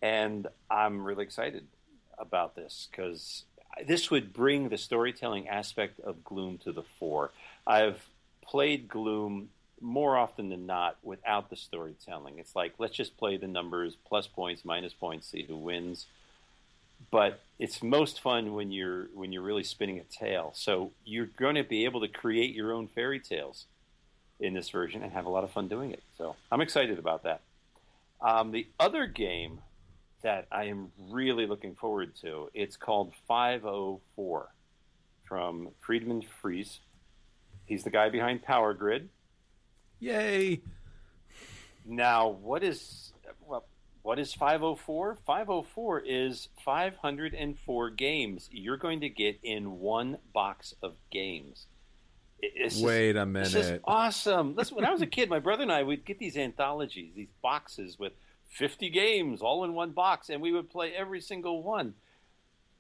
And 0.02 0.48
I'm 0.70 1.04
really 1.04 1.24
excited 1.24 1.66
about 2.20 2.56
this 2.56 2.90
because 2.92 3.44
this 3.88 4.12
would 4.12 4.34
bring 4.34 4.68
the 4.68 4.78
storytelling 4.78 5.48
aspect 5.48 6.00
of 6.02 6.24
Gloom 6.26 6.58
to 6.60 6.74
the 6.74 6.84
fore. 7.00 7.32
I've 7.66 8.06
played 8.42 8.90
Gloom 8.90 9.50
more 9.80 10.18
often 10.18 10.50
than 10.50 10.66
not 10.66 10.98
without 11.04 11.50
the 11.50 11.56
storytelling. 11.56 12.38
It's 12.38 12.56
like, 12.56 12.74
let's 12.80 12.96
just 12.96 13.18
play 13.18 13.38
the 13.38 13.48
numbers, 13.48 13.96
plus 14.08 14.28
points, 14.28 14.66
minus 14.66 14.94
points, 14.94 15.28
see 15.28 15.44
who 15.44 15.56
wins. 15.56 16.06
But 17.12 17.42
it's 17.60 17.82
most 17.82 18.22
fun 18.22 18.54
when 18.54 18.72
you're 18.72 19.08
when 19.14 19.34
you're 19.34 19.42
really 19.42 19.64
spinning 19.64 20.00
a 20.00 20.04
tale. 20.04 20.52
So 20.56 20.92
you're 21.04 21.26
going 21.26 21.56
to 21.56 21.64
be 21.64 21.84
able 21.86 22.00
to 22.02 22.08
create 22.08 22.56
your 22.56 22.72
own 22.72 22.88
fairy 22.88 23.20
tales 23.20 23.66
in 24.44 24.54
this 24.54 24.70
version 24.70 25.02
and 25.02 25.12
have 25.14 25.26
a 25.26 25.30
lot 25.30 25.44
of 25.44 25.52
fun 25.52 25.68
doing 25.68 25.92
it. 25.92 26.04
So 26.18 26.36
I'm 26.52 26.62
excited 26.62 27.00
about 27.00 27.24
that. 27.24 27.42
Um, 28.22 28.52
the 28.52 28.68
other 28.80 29.08
game 29.08 29.60
that 30.22 30.48
I 30.52 30.66
am 30.66 30.92
really 31.10 31.48
looking 31.48 31.76
forward 31.76 32.16
to, 32.22 32.50
it's 32.54 32.76
called 32.76 33.14
504 33.28 34.50
from 35.24 35.70
Friedemann 35.82 36.26
Friese. 36.42 36.80
He's 37.66 37.84
the 37.84 37.90
guy 37.90 38.10
behind 38.10 38.44
Power 38.44 38.74
Grid. 38.74 39.10
Yay! 40.00 40.62
Now, 41.86 42.28
what 42.28 42.64
is 42.64 43.14
well, 43.46 43.66
what 44.02 44.20
is 44.20 44.34
504? 44.34 45.18
504 45.26 46.00
is 46.02 46.50
504 46.66 47.90
games 47.92 48.50
you're 48.52 48.78
going 48.78 49.02
to 49.02 49.10
get 49.10 49.40
in 49.44 49.80
one 49.80 50.18
box 50.34 50.76
of 50.82 50.96
games. 51.10 51.68
It's 52.44 52.80
Wait 52.80 53.16
a 53.16 53.26
minute. 53.26 53.54
It's 53.54 53.70
just 53.70 53.82
awesome. 53.86 54.56
Listen, 54.58 54.76
when 54.76 54.86
I 54.86 54.92
was 54.92 55.02
a 55.02 55.08
kid, 55.08 55.30
my 55.30 55.40
brother 55.40 55.64
and 55.64 55.72
I 55.72 55.82
would 55.82 56.04
get 56.04 56.20
these 56.20 56.36
anthologies, 56.36 57.14
these 57.16 57.30
boxes 57.42 57.98
with 57.98 58.14
50 58.50 58.90
games 58.90 59.42
all 59.42 59.64
in 59.64 59.74
one 59.74 59.92
box, 59.92 60.30
and 60.30 60.42
we 60.42 60.52
would 60.52 60.70
play 60.70 60.94
every 60.94 61.22
single 61.22 61.64
one. 61.64 61.94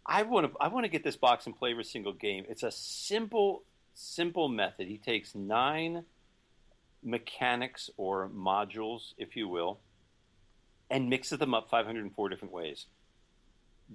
I 0.06 0.24
want 0.24 0.52
to 0.52 0.60
I 0.60 0.68
want 0.68 0.84
to 0.84 0.90
get 0.90 1.04
this 1.04 1.16
box 1.16 1.46
and 1.46 1.58
play 1.58 1.72
every 1.72 1.86
single 1.86 2.12
game. 2.12 2.46
It's 2.50 2.64
a 2.64 2.72
simple 2.72 3.64
simple 3.94 4.50
method. 4.50 4.88
He 4.88 4.98
takes 4.98 5.34
nine 5.34 6.04
mechanics 7.02 7.90
or 7.96 8.30
modules, 8.30 9.14
if 9.18 9.36
you 9.36 9.48
will, 9.48 9.80
and 10.90 11.10
mixes 11.10 11.40
them 11.40 11.54
up 11.54 11.70
504 11.70 12.30
different 12.30 12.54
ways. 12.54 12.88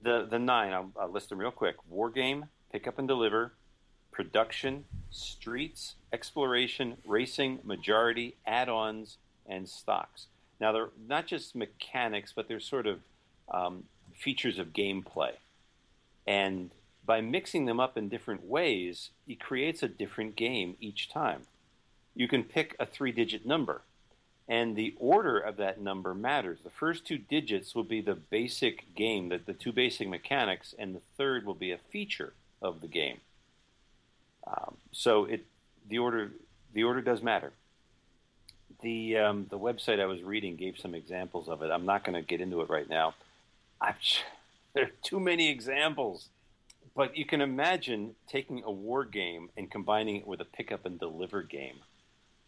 The 0.02 0.26
the 0.26 0.38
nine, 0.38 0.72
I'll, 0.72 0.92
I'll 0.98 1.12
list 1.12 1.28
them 1.28 1.38
real 1.38 1.50
quick: 1.50 1.76
War 1.88 2.10
game, 2.10 2.46
pick 2.72 2.86
up 2.86 2.98
and 2.98 3.06
deliver, 3.06 3.52
production, 4.18 4.84
streets, 5.12 5.94
exploration, 6.12 6.96
racing, 7.06 7.60
majority, 7.62 8.34
add 8.44 8.68
ons, 8.68 9.16
and 9.46 9.68
stocks. 9.68 10.26
Now, 10.60 10.72
they're 10.72 10.90
not 11.08 11.28
just 11.28 11.54
mechanics, 11.54 12.32
but 12.34 12.48
they're 12.48 12.58
sort 12.58 12.88
of 12.88 12.98
um, 13.48 13.84
features 14.12 14.58
of 14.58 14.72
gameplay. 14.72 15.34
And 16.26 16.72
by 17.06 17.20
mixing 17.20 17.66
them 17.66 17.78
up 17.78 17.96
in 17.96 18.08
different 18.08 18.44
ways, 18.44 19.10
it 19.28 19.38
creates 19.38 19.84
a 19.84 19.88
different 19.88 20.34
game 20.34 20.76
each 20.80 21.08
time. 21.08 21.42
You 22.16 22.26
can 22.26 22.42
pick 22.42 22.74
a 22.80 22.86
three 22.86 23.12
digit 23.12 23.46
number, 23.46 23.82
and 24.48 24.74
the 24.74 24.96
order 24.98 25.38
of 25.38 25.58
that 25.58 25.80
number 25.80 26.12
matters. 26.12 26.58
The 26.64 26.70
first 26.70 27.06
two 27.06 27.18
digits 27.18 27.72
will 27.72 27.84
be 27.84 28.00
the 28.00 28.16
basic 28.16 28.96
game, 28.96 29.28
the, 29.28 29.38
the 29.38 29.54
two 29.54 29.72
basic 29.72 30.08
mechanics, 30.08 30.74
and 30.76 30.96
the 30.96 31.02
third 31.16 31.46
will 31.46 31.54
be 31.54 31.70
a 31.70 31.78
feature 31.78 32.32
of 32.60 32.80
the 32.80 32.88
game. 32.88 33.20
Um, 34.48 34.76
so 34.92 35.24
it 35.24 35.46
the 35.88 35.98
order 35.98 36.32
the 36.72 36.84
order 36.84 37.00
does 37.00 37.22
matter. 37.22 37.52
The 38.82 39.18
um, 39.18 39.46
the 39.50 39.58
website 39.58 40.00
I 40.00 40.06
was 40.06 40.22
reading 40.22 40.56
gave 40.56 40.78
some 40.78 40.94
examples 40.94 41.48
of 41.48 41.62
it. 41.62 41.70
I'm 41.70 41.86
not 41.86 42.04
going 42.04 42.14
to 42.14 42.22
get 42.22 42.40
into 42.40 42.60
it 42.60 42.70
right 42.70 42.88
now. 42.88 43.14
I'm, 43.80 43.94
there 44.74 44.84
are 44.84 44.90
too 45.02 45.20
many 45.20 45.50
examples, 45.50 46.28
but 46.94 47.16
you 47.16 47.24
can 47.24 47.40
imagine 47.40 48.14
taking 48.28 48.62
a 48.64 48.70
war 48.70 49.04
game 49.04 49.50
and 49.56 49.70
combining 49.70 50.16
it 50.16 50.26
with 50.26 50.40
a 50.40 50.44
pick 50.44 50.72
up 50.72 50.86
and 50.86 50.98
deliver 50.98 51.42
game, 51.42 51.80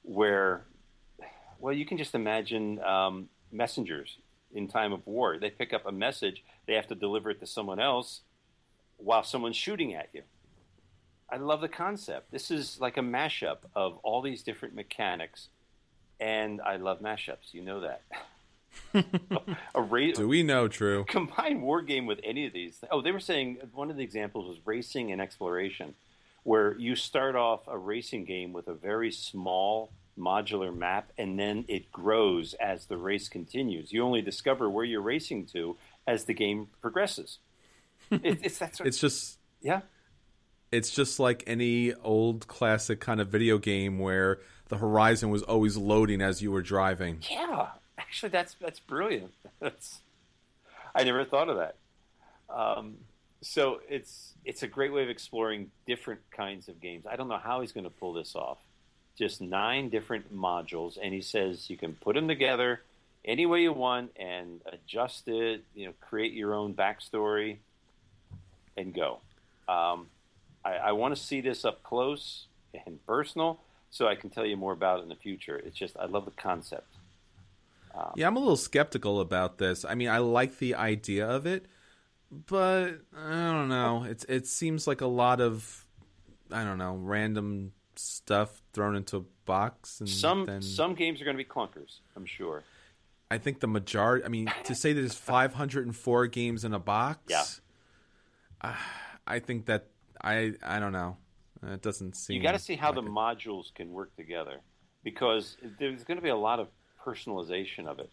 where, 0.03 0.63
well, 1.59 1.75
you 1.75 1.85
can 1.85 1.99
just 1.99 2.15
imagine 2.15 2.81
um, 2.83 3.29
messengers 3.51 4.19
in 4.53 4.69
time 4.69 4.93
of 4.93 5.07
war. 5.07 5.39
They 5.39 5.51
pick 5.51 5.73
up 5.73 5.87
a 5.87 5.93
message, 5.93 6.45
they 6.67 6.75
have 6.75 6.89
to 6.89 6.95
deliver 6.95 7.31
it 7.31 7.41
to 7.41 7.47
someone 7.47 7.81
else 7.81 8.21
while 8.97 9.23
someone's 9.23 9.57
shooting 9.57 9.95
at 9.95 10.09
you. 10.13 10.23
I 11.33 11.37
love 11.37 11.61
the 11.61 11.69
concept. 11.69 12.31
This 12.31 12.51
is 12.51 12.81
like 12.81 12.97
a 12.97 13.01
mashup 13.03 13.59
of 13.75 13.99
all 14.03 14.21
these 14.23 14.43
different 14.43 14.75
mechanics, 14.75 15.49
and 16.19 16.61
I 16.61 16.77
love 16.77 17.01
mashups. 17.01 17.53
You 17.53 17.63
know 17.63 17.81
that. 17.81 18.03
a 19.75 19.81
ra- 19.83 20.13
Do 20.15 20.29
we 20.29 20.43
know? 20.43 20.69
True. 20.69 21.05
Combine 21.09 21.61
war 21.61 21.83
game 21.83 22.07
with 22.07 22.21
any 22.23 22.47
of 22.47 22.53
these. 22.53 22.83
Oh, 22.91 23.01
they 23.01 23.13
were 23.13 23.21
saying 23.21 23.59
one 23.75 23.91
of 23.91 23.97
the 23.97 24.05
examples 24.05 24.47
was 24.49 24.59
racing 24.65 25.11
and 25.13 25.21
exploration. 25.21 25.95
where 26.43 26.77
you 26.79 26.97
start 26.97 27.37
off 27.37 27.61
a 27.69 27.77
racing 27.77 28.25
game 28.25 28.53
with 28.53 28.67
a 28.69 28.75
very 28.75 29.11
small 29.13 29.91
modular 30.19 30.75
map, 30.77 31.13
and 31.19 31.39
then 31.39 31.65
it 31.69 31.91
grows 31.93 32.55
as 32.55 32.87
the 32.87 32.97
race 32.97 33.29
continues. 33.29 33.93
You 33.93 34.03
only 34.05 34.23
discover 34.23 34.69
where 34.71 34.85
you're 34.85 35.01
racing 35.03 35.47
to 35.47 35.77
as 36.07 36.25
the 36.25 36.35
game 36.35 36.69
progresses. 36.81 37.39
It, 38.11 38.41
it's 38.43 38.59
that's 38.59 38.81
It's 38.81 38.99
just 38.99 39.39
yeah. 39.61 39.83
It's 40.73 40.91
just 40.91 41.19
like 41.19 41.43
any 41.47 41.95
old 41.95 42.47
classic 42.47 43.01
kind 43.01 43.21
of 43.21 43.29
video 43.29 43.59
game 43.59 43.99
where 43.99 44.41
the 44.69 44.77
horizon 44.77 45.31
was 45.31 45.43
always 45.43 45.77
loading 45.77 46.23
as 46.23 46.43
you 46.43 46.53
were 46.53 46.63
driving. 46.63 47.23
Yeah, 47.31 47.69
actually, 47.99 48.31
that's 48.31 48.55
that's 48.61 48.81
brilliant. 48.81 49.33
That's 49.61 50.01
I 50.95 51.05
never 51.05 51.25
thought 51.25 51.49
of 51.49 51.57
that. 51.59 51.77
Um, 52.49 52.97
so 53.43 53.81
it's 53.89 54.35
it's 54.45 54.63
a 54.63 54.69
great 54.69 54.93
way 54.93 55.03
of 55.03 55.09
exploring 55.09 55.71
different 55.87 56.21
kinds 56.31 56.69
of 56.69 56.81
games. 56.81 57.05
I 57.11 57.17
don't 57.17 57.29
know 57.29 57.39
how 57.39 57.61
he's 57.61 57.73
going 57.73 57.85
to 57.85 57.91
pull 57.91 58.13
this 58.13 58.35
off. 58.35 58.59
Just 59.19 59.41
nine 59.41 59.91
different 59.91 60.35
modules, 60.35 60.99
and 61.03 61.13
he 61.13 61.21
says 61.21 61.69
you 61.69 61.77
can 61.77 61.95
put 61.95 62.15
them 62.15 62.29
together 62.29 62.81
any 63.25 63.45
way 63.45 63.63
you 63.63 63.73
want 63.73 64.13
and 64.17 64.61
adjust 64.73 65.29
it. 65.29 65.65
You 65.75 65.87
know, 65.87 65.93
create 66.01 66.33
your 66.33 66.55
own 66.55 66.75
backstory, 66.75 67.59
and 68.77 68.95
go. 68.95 69.21
Um, 69.69 70.07
I, 70.65 70.73
I 70.75 70.93
want 70.93 71.15
to 71.15 71.21
see 71.21 71.41
this 71.41 71.65
up 71.65 71.83
close 71.83 72.47
and 72.87 73.05
personal, 73.07 73.61
so 73.91 74.07
I 74.07 74.15
can 74.15 74.31
tell 74.31 74.47
you 74.47 74.57
more 74.57 74.73
about 74.73 75.01
it 75.01 75.03
in 75.05 75.09
the 75.09 75.17
future. 75.17 75.57
It's 75.57 75.77
just 75.77 75.97
I 75.99 76.07
love 76.07 76.25
the 76.25 76.31
concept. 76.33 76.87
Yeah, 78.15 78.29
I'm 78.29 78.37
a 78.37 78.41
little 78.41 78.57
skeptical 78.57 79.21
about 79.21 79.59
this. 79.59 79.85
I 79.85 79.95
mean, 79.95 80.09
I 80.09 80.19
like 80.19 80.59
the 80.59 80.75
idea 80.77 81.29
of 81.29 81.45
it, 81.45 81.67
but 82.31 83.01
I 83.17 83.31
don't 83.31 83.69
know. 83.69 84.05
It's 84.05 84.25
it 84.25 84.47
seems 84.47 84.87
like 84.87 85.01
a 85.01 85.07
lot 85.07 85.41
of 85.41 85.87
I 86.53 86.65
don't 86.65 86.79
know, 86.79 86.95
random 86.95 87.73
stuff 87.97 88.63
thrown 88.73 88.97
into 88.97 89.19
a 89.19 89.25
box 89.45 90.01
and 90.01 90.09
Some 90.09 90.47
then 90.47 90.63
some 90.63 90.95
games 90.95 91.21
are 91.21 91.25
going 91.25 91.37
to 91.37 91.43
be 91.43 91.49
clunkers, 91.49 91.99
I'm 92.17 92.27
sure. 92.27 92.63
I 93.31 93.39
think 93.39 93.61
the 93.61 93.69
majority 93.69 94.25
I 94.25 94.29
mean, 94.29 94.53
to 94.65 94.75
say 94.75 94.93
that 94.93 95.01
there's 95.01 95.15
504 95.15 96.27
games 96.29 96.65
in 96.65 96.73
a 96.73 96.79
box. 96.79 97.21
Yeah. 97.29 97.45
uh, 98.63 98.75
I 99.27 99.39
think 99.41 99.67
that 99.67 99.89
I 100.23 100.53
I 100.63 100.79
don't 100.79 100.93
know. 100.93 101.17
It 101.63 101.83
doesn't 101.83 102.17
seem 102.17 102.37
You 102.37 102.43
got 102.43 102.53
to 102.53 102.59
see 102.59 102.77
how 102.77 102.93
like 102.93 103.05
the 103.05 103.11
it. 103.11 103.11
modules 103.11 103.75
can 103.75 103.91
work 103.91 104.15
together 104.17 104.61
because 105.05 105.57
there's 105.79 106.05
going 106.05 106.17
to 106.17 106.23
be 106.23 106.31
a 106.31 106.37
lot 106.37 106.59
of 106.59 106.69
personalization 107.05 107.87
of 107.87 107.99
it. 107.99 108.11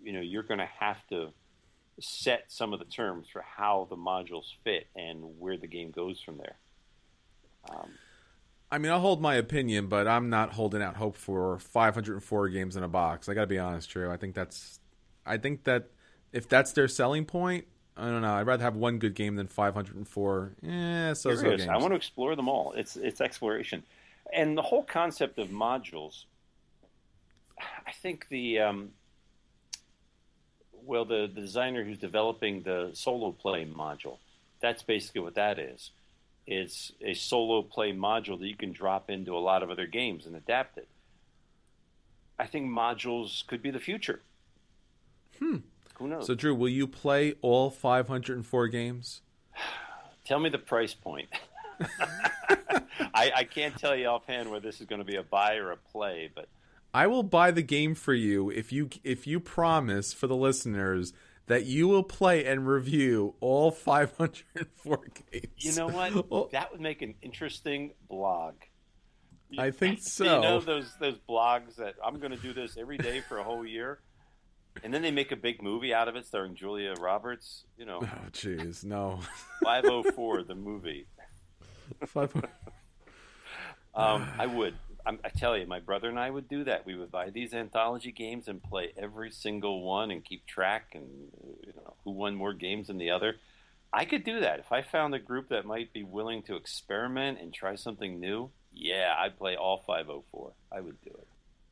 You 0.00 0.12
know, 0.12 0.20
you're 0.20 0.42
going 0.42 0.60
to 0.60 0.68
have 0.78 1.06
to 1.08 1.32
set 2.00 2.44
some 2.48 2.72
of 2.72 2.78
the 2.78 2.84
terms 2.84 3.26
for 3.32 3.42
how 3.42 3.86
the 3.90 3.96
modules 3.96 4.44
fit 4.64 4.86
and 4.94 5.20
where 5.38 5.56
the 5.56 5.66
game 5.66 5.90
goes 5.90 6.20
from 6.24 6.38
there. 6.38 6.56
Um, 7.70 7.90
I 8.70 8.78
mean, 8.78 8.92
I'll 8.92 9.00
hold 9.00 9.20
my 9.20 9.34
opinion, 9.34 9.88
but 9.88 10.06
I'm 10.06 10.28
not 10.30 10.52
holding 10.52 10.82
out 10.82 10.96
hope 10.96 11.16
for 11.16 11.58
504 11.58 12.48
games 12.50 12.76
in 12.76 12.82
a 12.82 12.88
box. 12.88 13.28
I 13.28 13.34
got 13.34 13.42
to 13.42 13.46
be 13.46 13.58
honest, 13.58 13.90
Drew. 13.90 14.10
I 14.10 14.16
think 14.16 14.34
that's, 14.34 14.80
I 15.26 15.38
think 15.38 15.64
that 15.64 15.90
if 16.32 16.48
that's 16.48 16.72
their 16.72 16.88
selling 16.88 17.24
point, 17.24 17.66
I 17.98 18.04
don't 18.04 18.22
know. 18.22 18.34
I'd 18.34 18.46
rather 18.46 18.62
have 18.62 18.76
one 18.76 18.98
good 18.98 19.14
game 19.14 19.34
than 19.36 19.48
504. 19.48 20.52
Yeah, 20.62 21.12
so 21.14 21.34
so 21.34 21.42
games. 21.42 21.66
I 21.68 21.76
want 21.76 21.90
to 21.90 21.96
explore 21.96 22.36
them 22.36 22.48
all. 22.48 22.72
It's 22.72 22.96
it's 22.96 23.20
exploration, 23.20 23.82
and 24.32 24.56
the 24.56 24.62
whole 24.62 24.84
concept 24.84 25.38
of 25.38 25.48
modules. 25.48 26.24
I 27.86 27.90
think 27.90 28.28
the 28.28 28.60
um, 28.60 28.90
well, 30.88 31.04
the, 31.04 31.30
the 31.32 31.40
designer 31.40 31.84
who's 31.84 31.98
developing 31.98 32.62
the 32.62 32.90
solo 32.94 33.32
play 33.32 33.66
module, 33.66 34.18
that's 34.60 34.82
basically 34.82 35.20
what 35.20 35.34
that 35.34 35.58
is. 35.58 35.90
It's 36.46 36.92
a 37.02 37.12
solo 37.12 37.60
play 37.60 37.92
module 37.92 38.38
that 38.38 38.46
you 38.46 38.56
can 38.56 38.72
drop 38.72 39.10
into 39.10 39.36
a 39.36 39.38
lot 39.38 39.62
of 39.62 39.70
other 39.70 39.86
games 39.86 40.24
and 40.24 40.34
adapt 40.34 40.78
it. 40.78 40.88
I 42.38 42.46
think 42.46 42.70
modules 42.70 43.46
could 43.46 43.60
be 43.60 43.70
the 43.70 43.80
future. 43.80 44.20
Hmm. 45.38 45.56
Who 45.98 46.08
knows? 46.08 46.26
So, 46.26 46.34
Drew, 46.34 46.54
will 46.54 46.68
you 46.68 46.86
play 46.86 47.34
all 47.42 47.70
504 47.70 48.68
games? 48.68 49.22
Tell 50.24 50.38
me 50.38 50.50
the 50.50 50.58
price 50.58 50.94
point. 50.94 51.28
I, 53.14 53.32
I 53.36 53.44
can't 53.44 53.76
tell 53.78 53.94
you 53.94 54.06
offhand 54.06 54.50
whether 54.50 54.66
this 54.66 54.80
is 54.80 54.86
going 54.86 55.00
to 55.00 55.04
be 55.04 55.16
a 55.16 55.22
buy 55.22 55.56
or 55.56 55.70
a 55.70 55.76
play, 55.76 56.30
but 56.34 56.48
I 56.92 57.06
will 57.06 57.22
buy 57.22 57.50
the 57.50 57.62
game 57.62 57.94
for 57.94 58.14
you 58.14 58.50
if 58.50 58.72
you 58.72 58.90
if 59.04 59.26
you 59.26 59.40
promise 59.40 60.12
for 60.12 60.26
the 60.26 60.36
listeners 60.36 61.12
that 61.46 61.64
you 61.66 61.88
will 61.88 62.02
play 62.02 62.44
and 62.44 62.66
review 62.66 63.34
all 63.40 63.70
504 63.70 64.98
games. 65.32 65.46
you 65.56 65.74
know 65.74 65.88
what? 65.88 66.30
Well, 66.30 66.48
that 66.52 66.72
would 66.72 66.80
make 66.80 67.02
an 67.02 67.14
interesting 67.22 67.92
blog. 68.08 68.54
I 69.58 69.70
think 69.70 70.00
so. 70.02 70.24
You 70.24 70.30
know 70.42 70.60
those 70.60 70.92
those 71.00 71.18
blogs 71.28 71.76
that 71.76 71.94
I'm 72.04 72.18
going 72.18 72.32
to 72.32 72.36
do 72.36 72.52
this 72.52 72.76
every 72.76 72.98
day 72.98 73.20
for 73.20 73.38
a 73.38 73.42
whole 73.42 73.64
year, 73.64 74.00
and 74.82 74.92
then 74.92 75.02
they 75.02 75.10
make 75.10 75.32
a 75.32 75.36
big 75.36 75.62
movie 75.62 75.92
out 75.94 76.08
of 76.08 76.16
it 76.16 76.26
starring 76.26 76.54
Julia 76.54 76.94
Roberts. 77.00 77.64
You 77.76 77.86
know, 77.86 78.00
Oh, 78.02 78.28
jeez, 78.32 78.84
no. 78.84 79.20
504 79.62 80.42
the 80.44 80.54
movie. 80.54 81.06
Five- 82.06 82.34
Um, 83.94 84.28
I 84.38 84.46
would. 84.46 84.74
I'm, 85.06 85.18
I 85.24 85.30
tell 85.30 85.56
you, 85.56 85.66
my 85.66 85.80
brother 85.80 86.08
and 86.08 86.18
I 86.18 86.28
would 86.30 86.48
do 86.48 86.64
that. 86.64 86.84
We 86.86 86.94
would 86.94 87.10
buy 87.10 87.30
these 87.30 87.54
anthology 87.54 88.12
games 88.12 88.46
and 88.46 88.62
play 88.62 88.92
every 88.96 89.30
single 89.30 89.82
one 89.82 90.10
and 90.10 90.22
keep 90.24 90.46
track 90.46 90.92
and 90.94 91.08
you 91.66 91.72
know 91.74 91.94
who 92.04 92.10
won 92.12 92.34
more 92.34 92.52
games 92.52 92.88
than 92.88 92.98
the 92.98 93.10
other. 93.10 93.36
I 93.92 94.04
could 94.04 94.22
do 94.22 94.40
that 94.40 94.58
if 94.60 94.70
I 94.70 94.82
found 94.82 95.14
a 95.14 95.18
group 95.18 95.48
that 95.48 95.64
might 95.64 95.92
be 95.94 96.02
willing 96.02 96.42
to 96.42 96.56
experiment 96.56 97.38
and 97.40 97.52
try 97.54 97.74
something 97.74 98.20
new. 98.20 98.50
Yeah, 98.74 99.14
I'd 99.18 99.38
play 99.38 99.56
all 99.56 99.78
504. 99.86 100.52
I 100.70 100.80
would 100.80 101.00
do 101.02 101.10
it. 101.10 101.26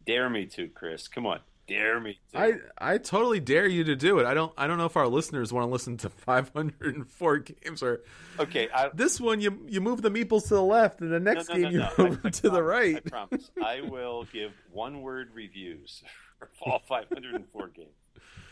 Dare 0.06 0.30
me 0.30 0.46
to, 0.46 0.68
Chris. 0.68 1.06
Come 1.08 1.26
on, 1.26 1.40
dare 1.66 2.00
me 2.00 2.18
to. 2.32 2.38
I 2.38 2.52
I 2.78 2.98
totally 2.98 3.40
dare 3.40 3.66
you 3.66 3.84
to 3.84 3.96
do 3.96 4.18
it. 4.18 4.26
I 4.26 4.34
don't 4.34 4.52
I 4.56 4.66
don't 4.66 4.78
know 4.78 4.86
if 4.86 4.96
our 4.96 5.08
listeners 5.08 5.52
want 5.52 5.66
to 5.66 5.70
listen 5.70 5.96
to 5.98 6.08
504 6.10 7.38
games 7.38 7.82
or 7.82 8.02
okay, 8.38 8.68
I, 8.74 8.90
this 8.94 9.20
one 9.20 9.40
you 9.40 9.64
you 9.68 9.80
move 9.80 10.02
the 10.02 10.10
meeples 10.10 10.44
to 10.48 10.54
the 10.54 10.62
left 10.62 11.00
and 11.00 11.10
the 11.12 11.20
next 11.20 11.48
no, 11.48 11.54
game 11.54 11.62
no, 11.64 11.70
you 11.70 11.78
no. 11.78 11.90
move 11.98 12.20
I- 12.24 12.28
I 12.28 12.30
to 12.30 12.42
the 12.42 12.48
promise, 12.50 12.66
right. 12.66 12.96
I 12.96 13.08
promise. 13.08 13.50
I 13.64 13.80
will 13.82 14.24
give 14.32 14.52
one 14.72 15.00
word 15.02 15.30
reviews 15.34 16.02
for 16.38 16.50
all 16.62 16.80
504 16.88 17.68
games. 17.68 17.88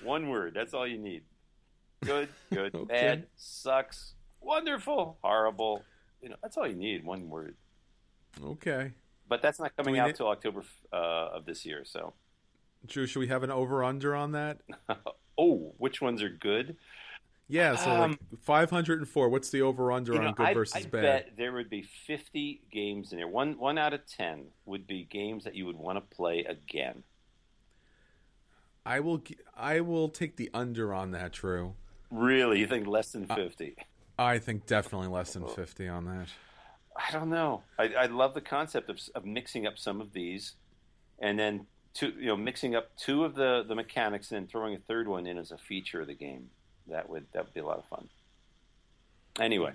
One 0.03 0.29
word. 0.29 0.53
That's 0.55 0.75
all 0.75 0.87
you 0.87 0.99
need. 0.99 1.23
Good, 2.05 2.29
good, 2.53 2.75
Okay. 2.75 2.87
bad, 2.95 3.27
sucks, 3.37 4.15
wonderful, 4.41 5.17
horrible. 5.23 5.83
You 6.21 6.29
know, 6.31 6.37
that's 6.43 6.57
all 6.59 6.67
you 6.67 6.75
need. 6.77 7.05
One 7.05 7.31
word. 7.31 7.57
Okay. 8.45 8.93
But 9.27 9.41
that's 9.41 9.59
not 9.59 9.75
coming 9.77 9.99
out 9.99 10.09
need- 10.09 10.17
till 10.17 10.29
October 10.29 10.63
uh, 10.93 10.97
of 11.37 11.47
this 11.47 11.65
year. 11.65 11.83
So, 11.87 12.13
Drew, 12.87 13.07
should 13.07 13.21
we 13.21 13.29
have 13.29 13.43
an 13.43 13.51
over 13.51 13.83
under 13.85 14.15
on 14.15 14.33
that? 14.33 14.59
oh, 15.39 15.75
which 15.79 16.01
ones 16.01 16.23
are 16.23 16.29
good? 16.29 16.77
Yeah, 17.49 17.77
so 17.77 17.91
Um, 17.91 18.11
like 18.33 18.41
504. 18.41 19.29
What's 19.29 19.51
the 19.51 19.63
over 19.63 19.93
under 19.93 20.13
You 20.15 20.19
on 20.19 20.25
know, 20.27 20.33
good 20.33 20.47
I, 20.47 20.55
versus 20.55 20.77
I 20.87 20.89
bad? 20.89 21.03
bet 21.03 21.33
there 21.37 21.53
would 21.53 21.69
be 21.69 21.83
50 21.83 22.63
games 22.73 23.13
in 23.13 23.19
there. 23.19 23.29
One 23.29 23.59
one 23.59 23.77
out 23.77 23.93
of 23.93 24.07
10 24.07 24.47
would 24.65 24.87
be 24.87 25.05
games 25.05 25.45
that 25.45 25.55
you 25.55 25.67
would 25.67 25.77
want 25.77 25.97
to 25.97 26.17
play 26.17 26.45
again. 26.45 27.03
I 28.87 29.01
will 29.01 29.23
I 29.57 29.81
will 29.81 30.09
take 30.09 30.37
the 30.37 30.51
under 30.55 30.95
on 30.95 31.11
that, 31.13 31.33
Drew. 31.33 31.75
Really, 32.11 32.61
you 32.61 32.67
think 32.67 32.87
less 32.87 33.11
than 33.13 33.27
50? 33.27 33.77
I 34.19 34.39
think 34.39 34.67
definitely 34.67 35.09
less 35.09 35.33
than 35.33 35.47
50 35.47 35.89
on 35.89 36.05
that. 36.05 36.29
I 36.97 37.11
don't 37.11 37.29
know. 37.31 37.63
I, 37.79 37.89
I 37.95 38.07
love 38.07 38.35
the 38.35 38.41
concept 38.41 38.89
of, 38.89 39.01
of 39.17 39.25
mixing 39.25 39.67
up 39.67 39.79
some 39.79 40.01
of 40.01 40.13
these, 40.13 40.55
and 41.19 41.37
then 41.39 41.67
two, 41.95 42.13
you 42.19 42.27
know, 42.27 42.37
mixing 42.37 42.75
up 42.75 42.97
two 42.97 43.25
of 43.25 43.35
the, 43.35 43.65
the 43.67 43.75
mechanics 43.75 44.31
and 44.31 44.41
then 44.41 44.49
throwing 44.49 44.75
a 44.75 44.79
third 44.79 45.09
one 45.09 45.27
in 45.27 45.39
as 45.39 45.51
a 45.51 45.59
feature 45.59 46.01
of 46.01 46.07
the 46.07 46.15
game. 46.15 46.51
That 46.89 47.09
would 47.09 47.27
that 47.33 47.45
would 47.45 47.55
be 47.55 47.61
a 47.61 47.67
lot 47.67 47.79
of 47.79 47.87
fun. 47.87 48.09
Anyway, 49.41 49.73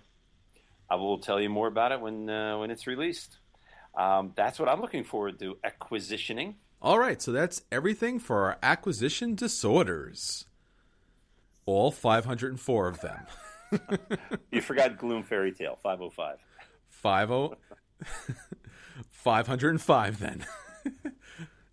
I 0.90 0.96
will 0.96 1.18
tell 1.18 1.42
you 1.42 1.50
more 1.50 1.68
about 1.68 1.92
it 1.92 2.00
when 2.00 2.30
uh, 2.30 2.58
when 2.60 2.72
it's 2.72 2.86
released. 2.86 3.38
Um, 3.98 4.34
that's 4.36 4.60
what 4.60 4.70
I'm 4.70 4.82
looking 4.82 5.04
forward 5.04 5.40
to. 5.40 5.58
Acquisitioning. 5.66 6.56
All 6.82 7.00
right, 7.00 7.22
so 7.22 7.32
that's 7.32 7.64
everything 7.72 8.20
for 8.20 8.44
our 8.46 8.58
acquisition 8.64 9.36
disorders. 9.36 10.46
All 11.66 11.92
504 11.92 12.88
of 12.88 13.02
them. 13.02 13.20
You 14.52 14.62
forgot 14.62 14.98
Gloom 14.98 15.22
Fairy 15.22 15.52
Tale 15.52 15.78
505. 15.84 16.40
50 16.90 18.36
505 19.12 20.20
then. 20.20 20.46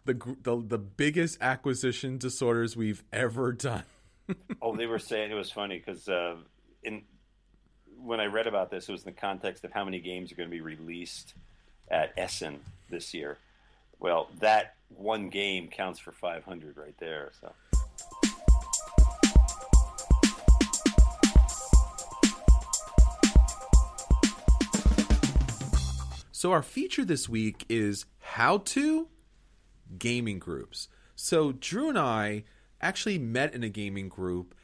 the, 0.06 0.36
the 0.42 0.62
the 0.66 0.78
biggest 0.78 1.38
acquisition 1.40 2.18
disorders 2.18 2.76
we've 2.76 3.04
ever 3.12 3.52
done. 3.52 3.84
Oh, 4.60 4.74
they 4.74 4.86
were 4.86 4.98
saying 4.98 5.30
it 5.30 5.34
was 5.34 5.52
funny 5.52 5.78
because 5.78 6.08
uh, 6.08 6.34
in 6.82 7.02
when 7.96 8.18
I 8.18 8.26
read 8.26 8.48
about 8.48 8.72
this, 8.72 8.88
it 8.88 8.92
was 8.92 9.02
in 9.02 9.14
the 9.14 9.20
context 9.20 9.64
of 9.64 9.72
how 9.72 9.84
many 9.84 10.00
games 10.00 10.32
are 10.32 10.34
going 10.34 10.48
to 10.48 10.52
be 10.52 10.60
released 10.60 11.34
at 11.88 12.12
Essen 12.16 12.58
this 12.90 13.14
year. 13.14 13.38
Well, 14.00 14.28
that 14.40 14.74
one 14.88 15.28
game 15.28 15.68
counts 15.68 16.00
for 16.00 16.10
500 16.10 16.76
right 16.76 16.94
there. 16.98 17.30
So. 17.40 17.52
So, 26.32 26.52
our 26.52 26.62
feature 26.62 27.04
this 27.04 27.28
week 27.28 27.64
is 27.68 28.06
how 28.18 28.58
to 28.58 29.08
gaming 29.98 30.38
groups. 30.38 30.88
So, 31.14 31.52
Drew 31.52 31.88
and 31.88 31.98
I 31.98 32.44
actually 32.80 33.18
met 33.18 33.54
in 33.54 33.62
a 33.62 33.68
gaming 33.68 34.08
group, 34.08 34.54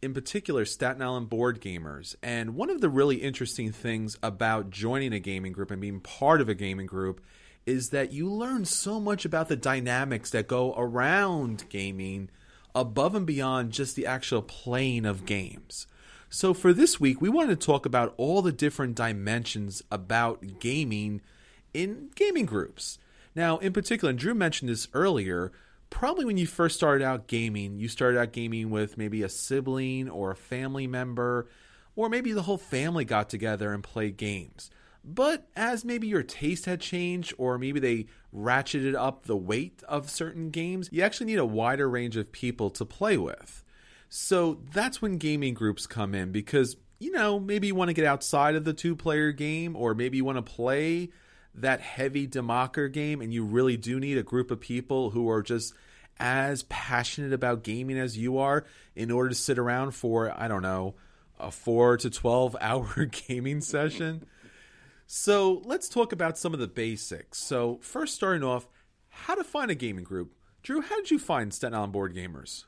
in 0.00 0.14
particular, 0.14 0.64
Staten 0.64 1.02
Island 1.02 1.28
Board 1.28 1.60
Gamers. 1.60 2.14
And 2.22 2.54
one 2.54 2.70
of 2.70 2.80
the 2.80 2.88
really 2.88 3.16
interesting 3.16 3.72
things 3.72 4.16
about 4.22 4.70
joining 4.70 5.12
a 5.12 5.18
gaming 5.18 5.52
group 5.52 5.70
and 5.70 5.80
being 5.80 6.00
part 6.00 6.40
of 6.40 6.48
a 6.48 6.54
gaming 6.54 6.86
group 6.86 7.20
is 7.66 7.90
that 7.90 8.12
you 8.12 8.30
learn 8.30 8.64
so 8.64 8.98
much 8.98 9.26
about 9.26 9.48
the 9.48 9.56
dynamics 9.56 10.30
that 10.30 10.48
go 10.48 10.72
around 10.76 11.64
gaming 11.68 12.30
above 12.74 13.14
and 13.14 13.26
beyond 13.26 13.72
just 13.72 13.96
the 13.96 14.06
actual 14.06 14.40
playing 14.40 15.04
of 15.04 15.26
games. 15.26 15.86
So, 16.30 16.54
for 16.54 16.72
this 16.72 17.00
week, 17.00 17.20
we 17.20 17.28
wanted 17.28 17.60
to 17.60 17.66
talk 17.66 17.84
about 17.86 18.14
all 18.16 18.42
the 18.42 18.52
different 18.52 18.94
dimensions 18.94 19.82
about 19.90 20.60
gaming 20.60 21.20
in 21.74 22.10
gaming 22.14 22.46
groups. 22.46 22.98
Now, 23.38 23.58
in 23.58 23.72
particular, 23.72 24.10
and 24.10 24.18
Drew 24.18 24.34
mentioned 24.34 24.68
this 24.68 24.88
earlier, 24.92 25.52
probably 25.90 26.24
when 26.24 26.38
you 26.38 26.46
first 26.48 26.74
started 26.74 27.04
out 27.04 27.28
gaming, 27.28 27.78
you 27.78 27.86
started 27.86 28.18
out 28.18 28.32
gaming 28.32 28.68
with 28.68 28.98
maybe 28.98 29.22
a 29.22 29.28
sibling 29.28 30.10
or 30.10 30.32
a 30.32 30.36
family 30.36 30.88
member, 30.88 31.48
or 31.94 32.08
maybe 32.08 32.32
the 32.32 32.42
whole 32.42 32.58
family 32.58 33.04
got 33.04 33.28
together 33.28 33.72
and 33.72 33.84
played 33.84 34.16
games. 34.16 34.72
But 35.04 35.46
as 35.54 35.84
maybe 35.84 36.08
your 36.08 36.24
taste 36.24 36.64
had 36.64 36.80
changed, 36.80 37.32
or 37.38 37.58
maybe 37.58 37.78
they 37.78 38.06
ratcheted 38.34 38.96
up 38.96 39.26
the 39.26 39.36
weight 39.36 39.84
of 39.88 40.10
certain 40.10 40.50
games, 40.50 40.88
you 40.90 41.04
actually 41.04 41.26
need 41.26 41.38
a 41.38 41.46
wider 41.46 41.88
range 41.88 42.16
of 42.16 42.32
people 42.32 42.70
to 42.70 42.84
play 42.84 43.16
with. 43.16 43.62
So 44.08 44.58
that's 44.72 45.00
when 45.00 45.16
gaming 45.16 45.54
groups 45.54 45.86
come 45.86 46.12
in 46.12 46.32
because, 46.32 46.76
you 46.98 47.12
know, 47.12 47.38
maybe 47.38 47.68
you 47.68 47.76
want 47.76 47.90
to 47.90 47.94
get 47.94 48.04
outside 48.04 48.56
of 48.56 48.64
the 48.64 48.72
two 48.72 48.96
player 48.96 49.30
game, 49.30 49.76
or 49.76 49.94
maybe 49.94 50.16
you 50.16 50.24
want 50.24 50.44
to 50.44 50.52
play 50.52 51.10
that 51.62 51.80
heavy 51.80 52.26
Democker 52.26 52.92
game, 52.92 53.20
and 53.20 53.32
you 53.32 53.44
really 53.44 53.76
do 53.76 54.00
need 54.00 54.18
a 54.18 54.22
group 54.22 54.50
of 54.50 54.60
people 54.60 55.10
who 55.10 55.28
are 55.28 55.42
just 55.42 55.74
as 56.18 56.64
passionate 56.64 57.32
about 57.32 57.62
gaming 57.62 57.98
as 57.98 58.18
you 58.18 58.38
are 58.38 58.64
in 58.96 59.10
order 59.10 59.28
to 59.28 59.34
sit 59.34 59.58
around 59.58 59.92
for, 59.92 60.32
I 60.36 60.48
don't 60.48 60.62
know, 60.62 60.94
a 61.38 61.50
four 61.50 61.96
to 61.98 62.10
12 62.10 62.56
hour 62.60 63.04
gaming 63.04 63.60
session. 63.60 64.26
So 65.06 65.62
let's 65.64 65.88
talk 65.88 66.12
about 66.12 66.36
some 66.36 66.52
of 66.52 66.60
the 66.60 66.68
basics. 66.68 67.38
So, 67.38 67.78
first, 67.80 68.14
starting 68.14 68.42
off, 68.42 68.68
how 69.08 69.34
to 69.34 69.44
find 69.44 69.70
a 69.70 69.74
gaming 69.74 70.04
group. 70.04 70.34
Drew, 70.62 70.82
how 70.82 70.96
did 70.96 71.10
you 71.10 71.18
find 71.18 71.54
Staten 71.54 71.74
Island 71.74 71.92
Board 71.92 72.14
Gamers? 72.14 72.64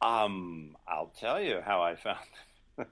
Um, 0.00 0.76
I'll 0.88 1.12
tell 1.18 1.42
you 1.42 1.60
how 1.64 1.82
I 1.82 1.96
found. 1.96 2.18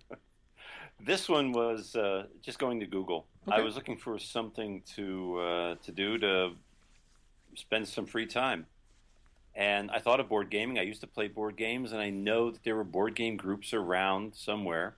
this 1.04 1.28
one 1.28 1.52
was 1.52 1.96
uh, 1.96 2.24
just 2.42 2.58
going 2.58 2.80
to 2.80 2.86
Google. 2.86 3.26
Okay. 3.48 3.56
I 3.56 3.64
was 3.64 3.74
looking 3.74 3.96
for 3.96 4.18
something 4.18 4.82
to 4.94 5.38
uh, 5.38 5.74
to 5.84 5.92
do 5.92 6.18
to 6.18 6.50
spend 7.54 7.88
some 7.88 8.06
free 8.06 8.26
time, 8.26 8.66
and 9.54 9.90
I 9.90 9.98
thought 9.98 10.20
of 10.20 10.28
board 10.28 10.50
gaming. 10.50 10.78
I 10.78 10.82
used 10.82 11.00
to 11.00 11.06
play 11.06 11.28
board 11.28 11.56
games, 11.56 11.92
and 11.92 12.00
I 12.00 12.10
know 12.10 12.50
that 12.50 12.62
there 12.62 12.76
were 12.76 12.84
board 12.84 13.14
game 13.14 13.36
groups 13.36 13.74
around 13.74 14.34
somewhere. 14.34 14.96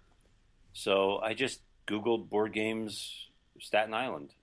So 0.73 1.19
I 1.19 1.35
just 1.35 1.61
Googled 1.87 2.29
board 2.29 2.53
games 2.53 3.29
Staten 3.59 3.95
Island. 3.95 4.35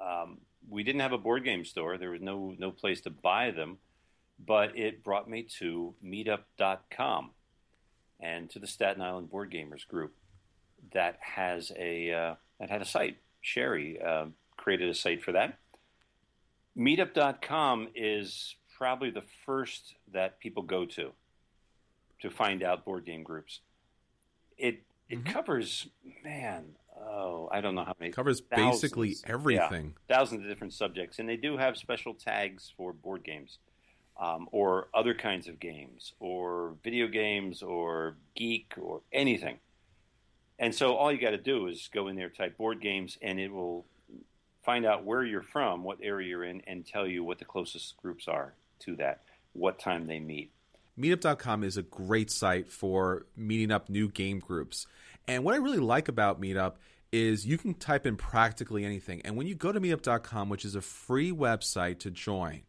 Um, 0.00 0.38
we 0.68 0.82
didn't 0.82 1.00
have 1.00 1.12
a 1.12 1.18
board 1.18 1.44
game 1.44 1.64
store. 1.64 1.96
There 1.96 2.10
was 2.10 2.20
no 2.20 2.54
no 2.58 2.70
place 2.70 3.00
to 3.02 3.10
buy 3.10 3.52
them, 3.52 3.78
but 4.44 4.76
it 4.76 5.02
brought 5.02 5.30
me 5.30 5.46
to 5.58 5.94
Meetup.com 6.04 7.30
and 8.20 8.50
to 8.50 8.58
the 8.58 8.66
Staten 8.66 9.00
Island 9.00 9.30
Board 9.30 9.50
Gamers 9.52 9.86
group 9.86 10.12
that 10.92 11.18
has 11.20 11.72
a 11.76 12.12
uh, 12.12 12.34
that 12.60 12.70
had 12.70 12.82
a 12.82 12.86
site. 12.86 13.18
Sherry 13.40 14.00
uh, 14.00 14.26
created 14.56 14.88
a 14.88 14.94
site 14.94 15.22
for 15.22 15.32
that. 15.32 15.58
Meetup.com 16.76 17.88
is 17.94 18.56
probably 18.76 19.10
the 19.10 19.24
first 19.44 19.94
that 20.12 20.38
people 20.38 20.62
go 20.62 20.84
to 20.86 21.12
to 22.20 22.30
find 22.30 22.62
out 22.62 22.84
board 22.84 23.04
game 23.04 23.22
groups. 23.22 23.60
It 24.56 24.82
it 25.08 25.24
mm-hmm. 25.24 25.32
covers 25.32 25.88
man 26.22 26.74
oh, 27.06 27.48
I 27.50 27.60
don't 27.60 27.74
know 27.74 27.84
how 27.84 27.94
many. 27.98 28.12
Covers 28.12 28.42
thousands, 28.50 28.80
basically 28.80 29.16
everything. 29.24 29.94
Yeah, 30.08 30.16
thousands 30.16 30.42
of 30.42 30.48
different 30.48 30.72
subjects, 30.72 31.18
and 31.18 31.28
they 31.28 31.36
do 31.36 31.56
have 31.56 31.76
special 31.76 32.14
tags 32.14 32.72
for 32.76 32.92
board 32.92 33.24
games, 33.24 33.58
um, 34.20 34.48
or 34.52 34.88
other 34.94 35.14
kinds 35.14 35.48
of 35.48 35.60
games, 35.60 36.14
or 36.20 36.74
video 36.82 37.08
games, 37.08 37.62
or 37.62 38.16
geek, 38.36 38.74
or 38.80 39.02
anything. 39.12 39.58
And 40.58 40.74
so 40.74 40.96
all 40.96 41.12
you 41.12 41.20
got 41.20 41.30
to 41.30 41.38
do 41.38 41.68
is 41.68 41.88
go 41.92 42.08
in 42.08 42.16
there, 42.16 42.30
type 42.30 42.56
board 42.56 42.80
games, 42.80 43.16
and 43.22 43.38
it 43.38 43.52
will 43.52 43.86
find 44.64 44.84
out 44.84 45.04
where 45.04 45.24
you're 45.24 45.42
from, 45.42 45.84
what 45.84 45.98
area 46.02 46.28
you're 46.28 46.44
in, 46.44 46.62
and 46.66 46.84
tell 46.84 47.06
you 47.06 47.22
what 47.22 47.38
the 47.38 47.44
closest 47.44 47.96
groups 47.96 48.26
are 48.26 48.54
to 48.80 48.96
that, 48.96 49.22
what 49.52 49.78
time 49.78 50.06
they 50.06 50.18
meet. 50.18 50.50
Meetup.com 50.98 51.62
is 51.62 51.76
a 51.76 51.82
great 51.82 52.30
site 52.30 52.68
for 52.68 53.26
meeting 53.36 53.70
up 53.70 53.88
new 53.88 54.08
game 54.08 54.40
groups. 54.40 54.86
And 55.28 55.44
what 55.44 55.54
I 55.54 55.58
really 55.58 55.78
like 55.78 56.08
about 56.08 56.40
Meetup 56.40 56.74
is 57.12 57.46
you 57.46 57.56
can 57.56 57.74
type 57.74 58.04
in 58.04 58.16
practically 58.16 58.84
anything. 58.84 59.22
And 59.24 59.36
when 59.36 59.46
you 59.46 59.54
go 59.54 59.70
to 59.70 59.80
meetup.com, 59.80 60.48
which 60.48 60.64
is 60.64 60.74
a 60.74 60.80
free 60.80 61.32
website 61.32 62.00
to 62.00 62.10
join, 62.10 62.62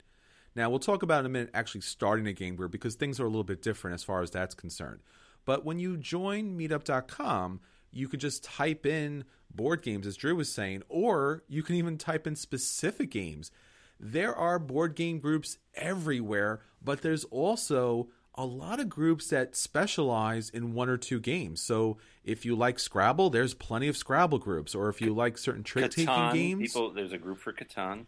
now 0.56 0.70
we'll 0.70 0.80
talk 0.80 1.04
about 1.04 1.22
in 1.22 1.26
a 1.26 1.30
minute 1.30 1.50
actually 1.54 1.82
starting 1.82 2.28
a 2.28 2.34
game 2.34 2.56
group 2.56 2.72
because 2.72 2.96
things 2.96 3.20
are 3.20 3.26
a 3.26 3.30
little 3.30 3.44
bit 3.44 3.62
different 3.62 3.96
as 3.96 4.04
far 4.04 4.22
as 4.22 4.30
that's 4.32 4.56
concerned. 4.56 5.00
But 5.46 5.66
when 5.66 5.80
you 5.80 5.98
join 5.98 6.58
meetup.com, 6.58 7.62
you 7.92 8.08
could 8.08 8.20
just 8.20 8.44
type 8.44 8.86
in 8.86 9.24
board 9.54 9.82
games, 9.82 10.06
as 10.06 10.16
Drew 10.16 10.36
was 10.36 10.52
saying, 10.52 10.84
or 10.90 11.44
you 11.48 11.64
can 11.64 11.76
even 11.76 11.98
type 11.98 12.28
in 12.28 12.36
specific 12.36 13.12
games. 13.12 13.52
There 14.00 14.36
are 14.36 14.60
board 14.60 14.96
game 14.96 15.20
groups 15.20 15.58
everywhere, 15.76 16.62
but 16.82 17.02
there's 17.02 17.26
also 17.26 18.10
a 18.36 18.46
lot 18.46 18.80
of 18.80 18.88
groups 18.88 19.28
that 19.28 19.56
specialize 19.56 20.50
in 20.50 20.74
one 20.74 20.88
or 20.88 20.96
two 20.96 21.20
games. 21.20 21.62
So 21.62 21.98
if 22.24 22.46
you 22.46 22.56
like 22.56 22.80
Scrabble, 22.80 23.30
there's 23.30 23.54
plenty 23.54 23.90
of 23.90 23.98
Scrabble 23.98 24.40
groups, 24.40 24.74
or 24.74 24.88
if 24.88 25.02
you 25.02 25.14
like 25.14 25.38
certain 25.38 25.64
trick 25.64 25.92
taking 25.92 26.32
games, 26.32 26.74
people 26.74 26.92
there's 26.92 27.12
a 27.12 27.18
group 27.18 27.40
for 27.40 27.52
Catan. 27.52 28.06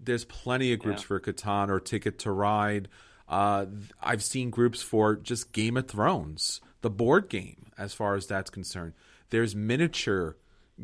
There's 0.00 0.24
plenty 0.24 0.72
of 0.72 0.80
groups 0.80 1.02
yeah. 1.02 1.06
for 1.06 1.20
Catan 1.20 1.68
or 1.68 1.78
Ticket 1.78 2.18
to 2.20 2.32
Ride. 2.32 2.88
Uh, 3.28 3.66
I've 4.02 4.24
seen 4.24 4.50
groups 4.50 4.82
for 4.82 5.14
just 5.14 5.52
Game 5.52 5.76
of 5.76 5.86
Thrones, 5.86 6.60
the 6.80 6.90
board 6.90 7.28
game, 7.28 7.70
as 7.78 7.94
far 7.94 8.16
as 8.16 8.26
that's 8.26 8.50
concerned. 8.50 8.94
There's 9.30 9.54
miniature 9.56 10.36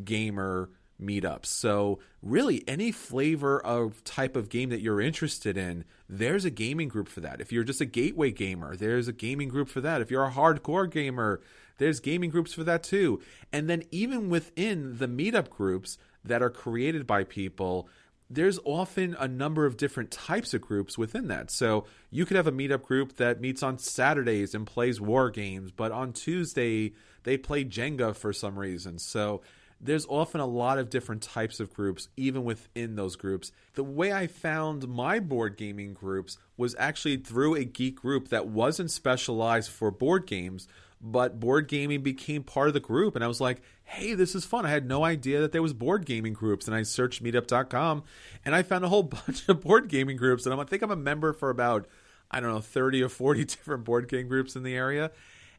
gamer 0.03 0.69
meetups. 1.01 1.45
So, 1.47 1.99
really, 2.21 2.63
any 2.67 2.91
flavor 2.91 3.59
of 3.59 4.03
type 4.03 4.35
of 4.35 4.49
game 4.49 4.69
that 4.69 4.81
you're 4.81 5.01
interested 5.01 5.57
in, 5.57 5.85
there's 6.09 6.45
a 6.45 6.49
gaming 6.49 6.87
group 6.87 7.07
for 7.07 7.21
that. 7.21 7.41
If 7.41 7.51
you're 7.51 7.63
just 7.63 7.81
a 7.81 7.85
gateway 7.85 8.31
gamer, 8.31 8.75
there's 8.75 9.07
a 9.07 9.13
gaming 9.13 9.49
group 9.49 9.69
for 9.69 9.81
that. 9.81 10.01
If 10.01 10.09
you're 10.09 10.25
a 10.25 10.31
hardcore 10.31 10.89
gamer, 10.89 11.41
there's 11.77 11.99
gaming 11.99 12.29
groups 12.29 12.53
for 12.53 12.63
that 12.63 12.83
too. 12.83 13.21
And 13.51 13.69
then, 13.69 13.83
even 13.91 14.29
within 14.29 14.97
the 14.97 15.07
meetup 15.07 15.49
groups 15.49 15.97
that 16.23 16.41
are 16.41 16.49
created 16.49 17.05
by 17.05 17.23
people, 17.23 17.87
there's 18.29 18.59
often 18.65 19.15
a 19.19 19.27
number 19.27 19.65
of 19.65 19.77
different 19.77 20.11
types 20.11 20.53
of 20.53 20.61
groups 20.61 20.97
within 20.97 21.27
that. 21.27 21.49
So 21.49 21.85
you 22.11 22.25
could 22.25 22.37
have 22.37 22.47
a 22.47 22.51
meetup 22.51 22.83
group 22.83 23.17
that 23.17 23.39
meets 23.39 23.63
on 23.63 23.77
Saturdays 23.77 24.53
and 24.53 24.67
plays 24.67 24.99
war 24.99 25.29
games, 25.29 25.71
but 25.71 25.91
on 25.91 26.13
Tuesday 26.13 26.93
they 27.23 27.37
play 27.37 27.63
Jenga 27.63 28.15
for 28.15 28.33
some 28.33 28.57
reason. 28.59 28.99
So 28.99 29.41
there's 29.79 30.05
often 30.07 30.41
a 30.41 30.45
lot 30.45 30.79
of 30.79 30.89
different 30.89 31.21
types 31.21 31.59
of 31.59 31.73
groups, 31.73 32.09
even 32.17 32.43
within 32.43 32.95
those 32.95 33.15
groups. 33.15 33.51
The 33.75 33.83
way 33.83 34.11
I 34.11 34.27
found 34.27 34.87
my 34.87 35.19
board 35.19 35.55
gaming 35.55 35.93
groups 35.93 36.37
was 36.57 36.75
actually 36.79 37.17
through 37.17 37.55
a 37.55 37.63
geek 37.63 37.95
group 37.95 38.29
that 38.29 38.47
wasn't 38.47 38.91
specialized 38.91 39.69
for 39.69 39.91
board 39.91 40.25
games, 40.25 40.67
but 40.99 41.39
board 41.39 41.67
gaming 41.67 42.01
became 42.01 42.43
part 42.43 42.67
of 42.67 42.73
the 42.73 42.79
group. 42.79 43.15
And 43.15 43.23
I 43.23 43.27
was 43.27 43.41
like, 43.41 43.61
hey, 43.83 44.13
this 44.13 44.35
is 44.35 44.45
fun. 44.45 44.65
I 44.65 44.69
had 44.69 44.87
no 44.87 45.03
idea 45.03 45.41
that 45.41 45.51
there 45.51 45.61
was 45.61 45.73
board 45.73 46.05
gaming 46.05 46.33
groups. 46.33 46.67
And 46.67 46.75
I 46.75 46.83
searched 46.83 47.23
meetup.com 47.23 48.03
and 48.43 48.55
I 48.55 48.63
found 48.63 48.83
a 48.83 48.89
whole 48.89 49.03
bunch 49.27 49.47
of 49.47 49.61
board 49.61 49.89
gaming 49.89 50.17
groups. 50.17 50.45
And 50.45 50.59
I 50.59 50.63
think 50.63 50.81
I'm 50.81 50.91
a 50.91 50.95
member 50.95 51.33
for 51.33 51.49
about, 51.49 51.87
I 52.31 52.39
don't 52.39 52.51
know, 52.51 52.61
30 52.61 53.03
or 53.03 53.09
40 53.09 53.45
different 53.45 53.83
board 53.83 54.07
game 54.07 54.27
groups 54.27 54.55
in 54.55 54.63
the 54.63 54.75
area 54.75 55.11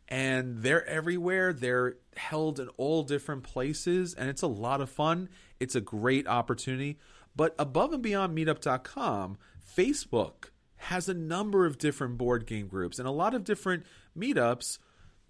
and 0.09 0.62
they're 0.62 0.86
everywhere. 0.86 1.53
They're 1.53 1.97
held 2.16 2.59
in 2.59 2.68
all 2.78 3.03
different 3.03 3.43
places, 3.43 4.14
and 4.14 4.28
it's 4.28 4.43
a 4.43 4.49
lot 4.49 4.80
of 4.80 4.91
fun. 4.91 5.28
It's 5.61 5.74
a 5.74 5.80
great 5.80 6.26
opportunity. 6.26 6.99
But 7.36 7.55
above 7.59 7.93
and 7.93 8.03
beyond 8.03 8.36
meetup.com, 8.36 9.39
Facebook 9.76 10.51
has 10.76 11.09
a 11.09 11.14
number 11.14 11.66
of 11.66 11.78
different 11.78 12.16
board 12.16 12.47
game 12.47 12.68
groups, 12.68 12.99
and 12.99 13.07
a 13.07 13.12
lot 13.12 13.34
of 13.34 13.45
different 13.45 13.84
meetups 14.16 14.78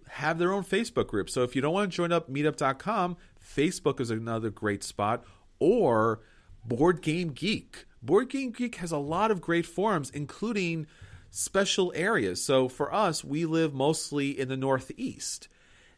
have 0.09 0.37
their 0.39 0.53
own 0.53 0.63
Facebook 0.63 1.07
groups. 1.07 1.33
So 1.33 1.43
if 1.43 1.55
you 1.55 1.61
don't 1.61 1.73
want 1.73 1.91
to 1.91 1.95
join 1.95 2.11
up 2.11 2.29
meetup.com, 2.29 3.17
Facebook 3.43 3.99
is 3.99 4.11
another 4.11 4.49
great 4.49 4.83
spot, 4.83 5.23
or 5.59 6.21
Board 6.65 7.01
Game 7.01 7.29
Geek. 7.29 7.85
Board 8.01 8.29
Game 8.29 8.51
Geek 8.51 8.75
has 8.75 8.91
a 8.91 8.97
lot 8.97 9.31
of 9.31 9.41
great 9.41 9.65
forums, 9.65 10.09
including 10.09 10.87
special 11.31 11.91
areas. 11.95 12.43
So 12.43 12.67
for 12.67 12.93
us, 12.93 13.23
we 13.23 13.45
live 13.45 13.73
mostly 13.73 14.39
in 14.39 14.47
the 14.47 14.57
Northeast. 14.57 15.47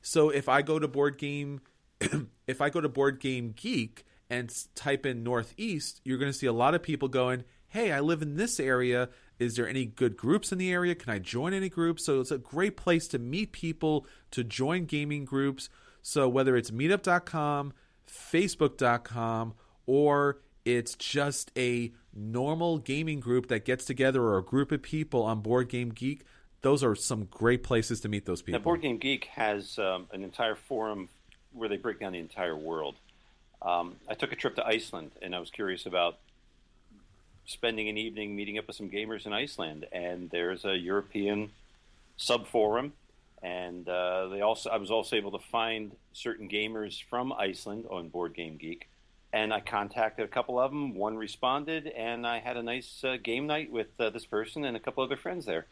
So 0.01 0.29
if 0.29 0.49
I 0.49 0.61
go 0.61 0.79
to 0.79 0.87
Board 0.87 1.17
Game, 1.17 1.61
if 2.47 2.61
I 2.61 2.69
go 2.69 2.81
to 2.81 2.89
Board 2.89 3.19
Game 3.19 3.53
Geek 3.55 4.05
and 4.29 4.53
type 4.75 5.05
in 5.05 5.23
Northeast, 5.23 6.01
you're 6.03 6.17
going 6.17 6.31
to 6.31 6.37
see 6.37 6.47
a 6.47 6.53
lot 6.53 6.75
of 6.75 6.83
people 6.83 7.07
going, 7.07 7.43
Hey, 7.67 7.91
I 7.91 8.01
live 8.01 8.21
in 8.21 8.35
this 8.35 8.59
area. 8.59 9.09
Is 9.41 9.55
there 9.55 9.67
any 9.67 9.87
good 9.87 10.15
groups 10.15 10.51
in 10.51 10.59
the 10.59 10.71
area? 10.71 10.93
Can 10.93 11.11
I 11.11 11.17
join 11.17 11.51
any 11.51 11.67
groups? 11.67 12.05
So 12.05 12.19
it's 12.19 12.29
a 12.29 12.37
great 12.37 12.77
place 12.77 13.07
to 13.07 13.17
meet 13.17 13.51
people, 13.51 14.05
to 14.29 14.43
join 14.43 14.85
gaming 14.85 15.25
groups. 15.25 15.67
So 16.03 16.29
whether 16.29 16.55
it's 16.55 16.69
meetup.com, 16.69 17.73
facebook.com, 18.07 19.55
or 19.87 20.41
it's 20.63 20.93
just 20.93 21.51
a 21.57 21.91
normal 22.13 22.77
gaming 22.77 23.19
group 23.19 23.47
that 23.47 23.65
gets 23.65 23.83
together 23.83 24.21
or 24.21 24.37
a 24.37 24.43
group 24.43 24.71
of 24.71 24.83
people 24.83 25.23
on 25.23 25.41
Board 25.41 25.69
Game 25.69 25.89
Geek, 25.89 26.23
those 26.61 26.83
are 26.83 26.93
some 26.93 27.25
great 27.25 27.63
places 27.63 27.99
to 28.01 28.09
meet 28.09 28.27
those 28.27 28.43
people. 28.43 28.59
Now, 28.59 28.63
Board 28.63 28.83
Game 28.83 28.99
Geek 28.99 29.25
has 29.25 29.79
um, 29.79 30.05
an 30.13 30.23
entire 30.23 30.53
forum 30.53 31.09
where 31.51 31.67
they 31.67 31.77
break 31.77 31.99
down 31.99 32.13
the 32.13 32.19
entire 32.19 32.55
world. 32.55 32.93
Um, 33.63 33.95
I 34.07 34.13
took 34.13 34.31
a 34.31 34.35
trip 34.35 34.55
to 34.57 34.65
Iceland, 34.67 35.13
and 35.19 35.33
I 35.33 35.39
was 35.39 35.49
curious 35.49 35.87
about 35.87 36.19
spending 37.45 37.89
an 37.89 37.97
evening 37.97 38.35
meeting 38.35 38.57
up 38.57 38.67
with 38.67 38.75
some 38.75 38.89
gamers 38.89 39.25
in 39.25 39.33
Iceland. 39.33 39.85
And 39.91 40.29
there's 40.29 40.65
a 40.65 40.75
European 40.75 41.51
sub 42.17 42.47
forum, 42.47 42.93
and 43.41 43.87
uh, 43.87 44.27
they 44.27 44.41
also 44.41 44.69
I 44.69 44.77
was 44.77 44.91
also 44.91 45.15
able 45.15 45.31
to 45.31 45.39
find 45.39 45.91
certain 46.13 46.47
gamers 46.47 47.03
from 47.09 47.33
Iceland 47.33 47.85
on 47.89 48.09
Board 48.09 48.33
Game 48.35 48.57
Geek. 48.57 48.87
And 49.33 49.53
I 49.53 49.61
contacted 49.61 50.25
a 50.25 50.27
couple 50.27 50.59
of 50.59 50.71
them. 50.71 50.93
One 50.93 51.15
responded, 51.15 51.87
and 51.87 52.27
I 52.27 52.39
had 52.39 52.57
a 52.57 52.63
nice 52.63 53.01
uh, 53.03 53.15
game 53.21 53.47
night 53.47 53.71
with 53.71 53.87
uh, 53.97 54.09
this 54.09 54.25
person 54.25 54.65
and 54.65 54.75
a 54.75 54.79
couple 54.79 55.03
of 55.03 55.09
other 55.09 55.19
friends 55.19 55.45
there. 55.45 55.67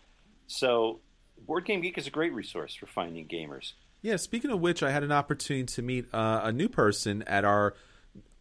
So, 0.47 1.01
Board 1.45 1.65
Game 1.65 1.81
Geek 1.81 1.97
is 1.97 2.07
a 2.07 2.09
great 2.09 2.33
resource 2.33 2.73
for 2.73 2.85
finding 2.85 3.27
gamers. 3.27 3.73
Yeah, 4.01 4.15
speaking 4.15 4.49
of 4.51 4.61
which, 4.61 4.81
I 4.81 4.91
had 4.91 5.03
an 5.03 5.11
opportunity 5.11 5.65
to 5.73 5.81
meet 5.81 6.05
uh, 6.13 6.39
a 6.43 6.53
new 6.53 6.69
person 6.69 7.21
at 7.23 7.43
our 7.43 7.75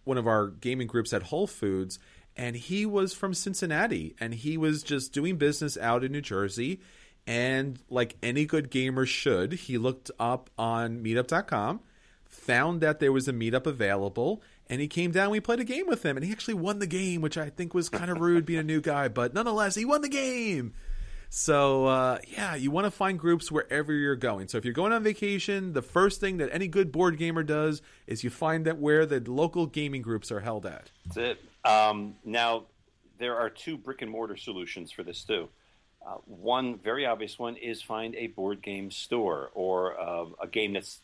one 0.04 0.16
of 0.16 0.26
our 0.26 0.46
gaming 0.46 0.86
groups 0.86 1.12
at 1.12 1.24
Whole 1.24 1.46
Foods, 1.46 1.98
and 2.38 2.54
he 2.54 2.86
was 2.86 3.12
from 3.12 3.34
Cincinnati, 3.34 4.14
and 4.20 4.32
he 4.32 4.56
was 4.56 4.84
just 4.84 5.12
doing 5.12 5.36
business 5.36 5.76
out 5.76 6.04
in 6.04 6.12
New 6.12 6.20
Jersey. 6.20 6.80
And 7.26 7.78
like 7.90 8.16
any 8.22 8.46
good 8.46 8.70
gamer 8.70 9.04
should, 9.04 9.52
he 9.52 9.76
looked 9.76 10.10
up 10.18 10.48
on 10.56 11.02
Meetup.com, 11.02 11.80
found 12.24 12.80
that 12.80 13.00
there 13.00 13.12
was 13.12 13.26
a 13.26 13.32
meetup 13.32 13.66
available, 13.66 14.40
and 14.70 14.80
he 14.80 14.86
came 14.86 15.10
down. 15.10 15.30
We 15.30 15.40
played 15.40 15.60
a 15.60 15.64
game 15.64 15.86
with 15.88 16.04
him, 16.04 16.16
and 16.16 16.24
he 16.24 16.30
actually 16.30 16.54
won 16.54 16.78
the 16.78 16.86
game, 16.86 17.20
which 17.20 17.36
I 17.36 17.50
think 17.50 17.74
was 17.74 17.88
kind 17.88 18.10
of 18.10 18.20
rude 18.20 18.46
being 18.46 18.60
a 18.60 18.62
new 18.62 18.80
guy, 18.80 19.08
but 19.08 19.34
nonetheless, 19.34 19.74
he 19.74 19.84
won 19.84 20.00
the 20.00 20.08
game. 20.08 20.72
So 21.30 21.86
uh, 21.86 22.18
yeah, 22.28 22.54
you 22.54 22.70
want 22.70 22.86
to 22.86 22.90
find 22.90 23.18
groups 23.18 23.52
wherever 23.52 23.92
you're 23.92 24.16
going. 24.16 24.48
So 24.48 24.56
if 24.56 24.64
you're 24.64 24.72
going 24.72 24.92
on 24.92 25.02
vacation, 25.02 25.72
the 25.74 25.82
first 25.82 26.20
thing 26.20 26.38
that 26.38 26.48
any 26.52 26.68
good 26.68 26.90
board 26.90 27.18
gamer 27.18 27.42
does 27.42 27.82
is 28.06 28.24
you 28.24 28.30
find 28.30 28.64
that 28.64 28.78
where 28.78 29.04
the 29.04 29.20
local 29.30 29.66
gaming 29.66 30.00
groups 30.00 30.32
are 30.32 30.40
held 30.40 30.64
at. 30.64 30.90
That's 31.04 31.16
it. 31.18 31.47
Um, 31.64 32.14
now 32.24 32.64
there 33.18 33.36
are 33.36 33.50
two 33.50 33.76
brick 33.76 34.02
and 34.02 34.10
mortar 34.10 34.36
solutions 34.36 34.92
for 34.92 35.02
this 35.02 35.24
too. 35.24 35.48
Uh, 36.06 36.14
one 36.26 36.78
very 36.78 37.04
obvious 37.06 37.38
one 37.38 37.56
is 37.56 37.82
find 37.82 38.14
a 38.14 38.28
board 38.28 38.62
game 38.62 38.90
store 38.90 39.50
or 39.54 40.00
uh, 40.00 40.26
a 40.40 40.46
game 40.46 40.72
that's 40.72 41.00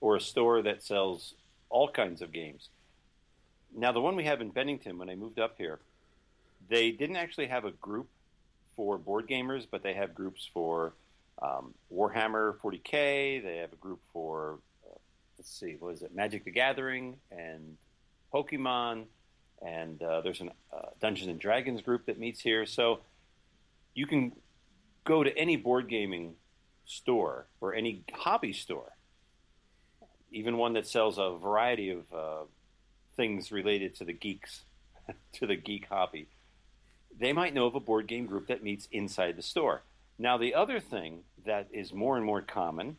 or 0.00 0.16
a 0.16 0.20
store 0.20 0.62
that 0.62 0.82
sells 0.82 1.34
all 1.68 1.88
kinds 1.88 2.22
of 2.22 2.32
games. 2.32 2.68
Now 3.76 3.92
the 3.92 4.00
one 4.00 4.16
we 4.16 4.24
have 4.24 4.40
in 4.40 4.50
Bennington 4.50 4.98
when 4.98 5.10
I 5.10 5.14
moved 5.14 5.38
up 5.38 5.56
here, 5.58 5.80
they 6.68 6.90
didn't 6.90 7.16
actually 7.16 7.48
have 7.48 7.64
a 7.64 7.72
group 7.72 8.08
for 8.76 8.98
board 8.98 9.28
gamers, 9.28 9.66
but 9.70 9.82
they 9.82 9.94
have 9.94 10.14
groups 10.14 10.48
for 10.52 10.94
um, 11.42 11.74
Warhammer 11.92 12.56
40k. 12.58 13.42
They 13.42 13.58
have 13.60 13.72
a 13.72 13.76
group 13.76 14.00
for 14.12 14.58
uh, 14.86 14.96
let's 15.38 15.58
see, 15.58 15.76
what 15.78 15.94
is 15.94 16.02
it, 16.02 16.14
Magic 16.14 16.44
the 16.44 16.50
Gathering 16.50 17.16
and 17.30 17.76
Pokemon, 18.32 19.04
and 19.64 20.02
uh, 20.02 20.20
there's 20.22 20.40
a 20.40 20.46
uh, 20.74 20.90
Dungeons 21.00 21.28
and 21.28 21.38
Dragons 21.38 21.82
group 21.82 22.06
that 22.06 22.18
meets 22.18 22.40
here. 22.40 22.66
So 22.66 23.00
you 23.94 24.06
can 24.06 24.32
go 25.04 25.22
to 25.22 25.36
any 25.36 25.56
board 25.56 25.88
gaming 25.88 26.34
store 26.86 27.46
or 27.60 27.74
any 27.74 28.04
hobby 28.12 28.52
store, 28.52 28.92
even 30.30 30.56
one 30.56 30.74
that 30.74 30.86
sells 30.86 31.18
a 31.18 31.36
variety 31.36 31.90
of 31.90 32.12
uh, 32.12 32.44
things 33.16 33.52
related 33.52 33.94
to 33.96 34.04
the 34.04 34.12
geeks, 34.12 34.62
to 35.32 35.46
the 35.46 35.56
geek 35.56 35.86
hobby 35.88 36.28
they 37.20 37.32
might 37.32 37.54
know 37.54 37.66
of 37.66 37.74
a 37.74 37.80
board 37.80 38.06
game 38.06 38.26
group 38.26 38.48
that 38.48 38.62
meets 38.62 38.88
inside 38.90 39.36
the 39.36 39.42
store. 39.42 39.82
Now, 40.18 40.38
the 40.38 40.54
other 40.54 40.80
thing 40.80 41.20
that 41.44 41.68
is 41.72 41.92
more 41.92 42.16
and 42.16 42.24
more 42.24 42.42
common 42.42 42.96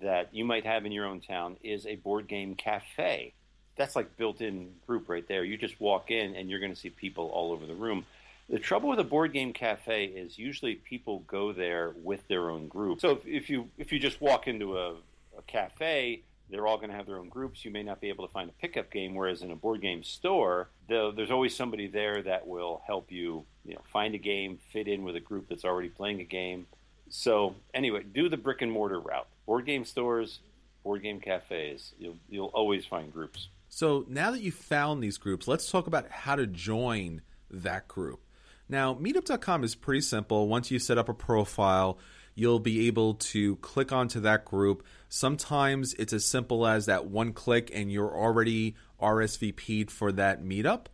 that 0.00 0.34
you 0.34 0.44
might 0.44 0.64
have 0.64 0.84
in 0.84 0.92
your 0.92 1.06
own 1.06 1.20
town 1.20 1.56
is 1.62 1.86
a 1.86 1.96
board 1.96 2.26
game 2.26 2.54
cafe. 2.54 3.34
That's 3.80 3.96
like 3.96 4.14
built-in 4.18 4.74
group 4.86 5.08
right 5.08 5.26
there. 5.26 5.42
You 5.42 5.56
just 5.56 5.80
walk 5.80 6.10
in 6.10 6.36
and 6.36 6.50
you're 6.50 6.60
going 6.60 6.74
to 6.74 6.78
see 6.78 6.90
people 6.90 7.28
all 7.28 7.50
over 7.50 7.64
the 7.64 7.74
room. 7.74 8.04
The 8.50 8.58
trouble 8.58 8.90
with 8.90 9.00
a 9.00 9.04
board 9.04 9.32
game 9.32 9.54
cafe 9.54 10.04
is 10.04 10.38
usually 10.38 10.74
people 10.74 11.20
go 11.26 11.54
there 11.54 11.94
with 12.02 12.28
their 12.28 12.50
own 12.50 12.68
group. 12.68 13.00
So 13.00 13.12
if, 13.12 13.26
if 13.26 13.48
you 13.48 13.68
if 13.78 13.90
you 13.90 13.98
just 13.98 14.20
walk 14.20 14.46
into 14.48 14.76
a, 14.76 14.90
a 15.38 15.42
cafe, 15.46 16.20
they're 16.50 16.66
all 16.66 16.76
going 16.76 16.90
to 16.90 16.96
have 16.96 17.06
their 17.06 17.16
own 17.16 17.30
groups. 17.30 17.64
You 17.64 17.70
may 17.70 17.82
not 17.82 18.02
be 18.02 18.10
able 18.10 18.26
to 18.26 18.32
find 18.32 18.50
a 18.50 18.52
pickup 18.60 18.90
game, 18.90 19.14
whereas 19.14 19.40
in 19.40 19.50
a 19.50 19.56
board 19.56 19.80
game 19.80 20.02
store, 20.02 20.68
there's 20.88 21.30
always 21.30 21.56
somebody 21.56 21.86
there 21.86 22.22
that 22.22 22.46
will 22.46 22.82
help 22.86 23.10
you, 23.10 23.44
you 23.64 23.74
know, 23.74 23.80
find 23.90 24.14
a 24.14 24.18
game, 24.18 24.58
fit 24.74 24.88
in 24.88 25.04
with 25.04 25.16
a 25.16 25.20
group 25.20 25.48
that's 25.48 25.64
already 25.64 25.88
playing 25.88 26.20
a 26.20 26.24
game. 26.24 26.66
So 27.08 27.54
anyway, 27.72 28.02
do 28.02 28.28
the 28.28 28.36
brick 28.36 28.60
and 28.60 28.70
mortar 28.70 29.00
route. 29.00 29.28
Board 29.46 29.64
game 29.64 29.86
stores, 29.86 30.40
board 30.84 31.02
game 31.02 31.20
cafes. 31.20 31.92
You'll 31.98 32.18
you'll 32.28 32.52
always 32.52 32.84
find 32.84 33.10
groups. 33.10 33.48
So 33.70 34.04
now 34.08 34.32
that 34.32 34.42
you've 34.42 34.54
found 34.54 35.02
these 35.02 35.16
groups, 35.16 35.46
let's 35.46 35.70
talk 35.70 35.86
about 35.86 36.10
how 36.10 36.34
to 36.34 36.46
join 36.46 37.22
that 37.50 37.86
group. 37.88 38.20
Now, 38.68 38.94
meetup.com 38.94 39.64
is 39.64 39.74
pretty 39.76 40.00
simple. 40.00 40.48
Once 40.48 40.70
you 40.70 40.78
set 40.80 40.98
up 40.98 41.08
a 41.08 41.14
profile, 41.14 41.98
you'll 42.34 42.58
be 42.58 42.88
able 42.88 43.14
to 43.14 43.56
click 43.56 43.92
onto 43.92 44.20
that 44.20 44.44
group. 44.44 44.84
Sometimes 45.08 45.94
it's 45.94 46.12
as 46.12 46.24
simple 46.24 46.66
as 46.66 46.86
that 46.86 47.06
one 47.06 47.32
click 47.32 47.70
and 47.72 47.90
you're 47.92 48.14
already 48.14 48.74
RSVP'd 49.00 49.90
for 49.90 50.10
that 50.12 50.42
meetup. 50.42 50.86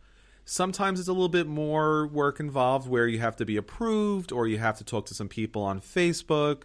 Sometimes 0.45 0.99
it's 0.99 1.09
a 1.09 1.13
little 1.13 1.29
bit 1.29 1.47
more 1.47 2.07
work 2.07 2.39
involved 2.39 2.87
where 2.87 3.07
you 3.07 3.19
have 3.19 3.35
to 3.37 3.45
be 3.45 3.57
approved 3.57 4.31
or 4.31 4.47
you 4.47 4.59
have 4.59 4.77
to 4.77 4.83
talk 4.83 5.07
to 5.07 5.15
some 5.15 5.27
people 5.27 5.63
on 5.63 5.81
Facebook 5.81 6.61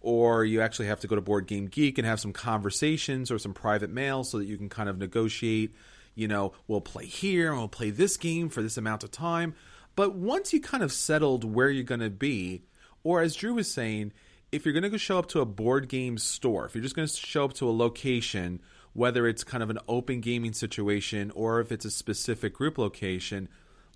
or 0.00 0.44
you 0.44 0.60
actually 0.60 0.86
have 0.86 1.00
to 1.00 1.06
go 1.06 1.14
to 1.14 1.20
Board 1.20 1.46
Game 1.46 1.66
Geek 1.66 1.98
and 1.98 2.06
have 2.06 2.20
some 2.20 2.32
conversations 2.32 3.30
or 3.30 3.38
some 3.38 3.52
private 3.52 3.90
mail 3.90 4.24
so 4.24 4.38
that 4.38 4.46
you 4.46 4.56
can 4.56 4.68
kind 4.68 4.88
of 4.88 4.98
negotiate, 4.98 5.74
you 6.14 6.26
know, 6.26 6.52
we'll 6.66 6.80
play 6.80 7.06
here 7.06 7.50
and 7.50 7.58
we'll 7.58 7.68
play 7.68 7.90
this 7.90 8.16
game 8.16 8.48
for 8.48 8.62
this 8.62 8.76
amount 8.76 9.04
of 9.04 9.10
time. 9.10 9.54
But 9.96 10.14
once 10.14 10.52
you 10.52 10.60
kind 10.60 10.82
of 10.82 10.92
settled 10.92 11.44
where 11.44 11.68
you're 11.68 11.84
going 11.84 12.00
to 12.00 12.10
be, 12.10 12.62
or 13.02 13.20
as 13.20 13.36
Drew 13.36 13.54
was 13.54 13.70
saying, 13.70 14.12
if 14.52 14.64
you're 14.64 14.72
going 14.72 14.82
to 14.82 14.88
go 14.88 14.96
show 14.96 15.18
up 15.18 15.28
to 15.28 15.40
a 15.40 15.46
board 15.46 15.88
game 15.88 16.18
store, 16.18 16.66
if 16.66 16.74
you're 16.74 16.82
just 16.82 16.96
going 16.96 17.06
to 17.06 17.14
show 17.14 17.44
up 17.44 17.52
to 17.54 17.68
a 17.68 17.70
location, 17.70 18.60
whether 18.92 19.26
it's 19.26 19.44
kind 19.44 19.62
of 19.62 19.70
an 19.70 19.78
open 19.88 20.20
gaming 20.20 20.52
situation 20.52 21.30
or 21.34 21.60
if 21.60 21.70
it's 21.70 21.84
a 21.84 21.90
specific 21.90 22.54
group 22.54 22.78
location, 22.78 23.48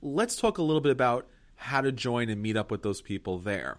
let's 0.02 0.36
talk 0.36 0.58
a 0.58 0.62
little 0.62 0.80
bit 0.80 0.92
about 0.92 1.26
how 1.56 1.80
to 1.80 1.90
join 1.90 2.28
and 2.28 2.42
meet 2.42 2.56
up 2.56 2.70
with 2.70 2.82
those 2.82 3.00
people 3.00 3.38
there. 3.38 3.78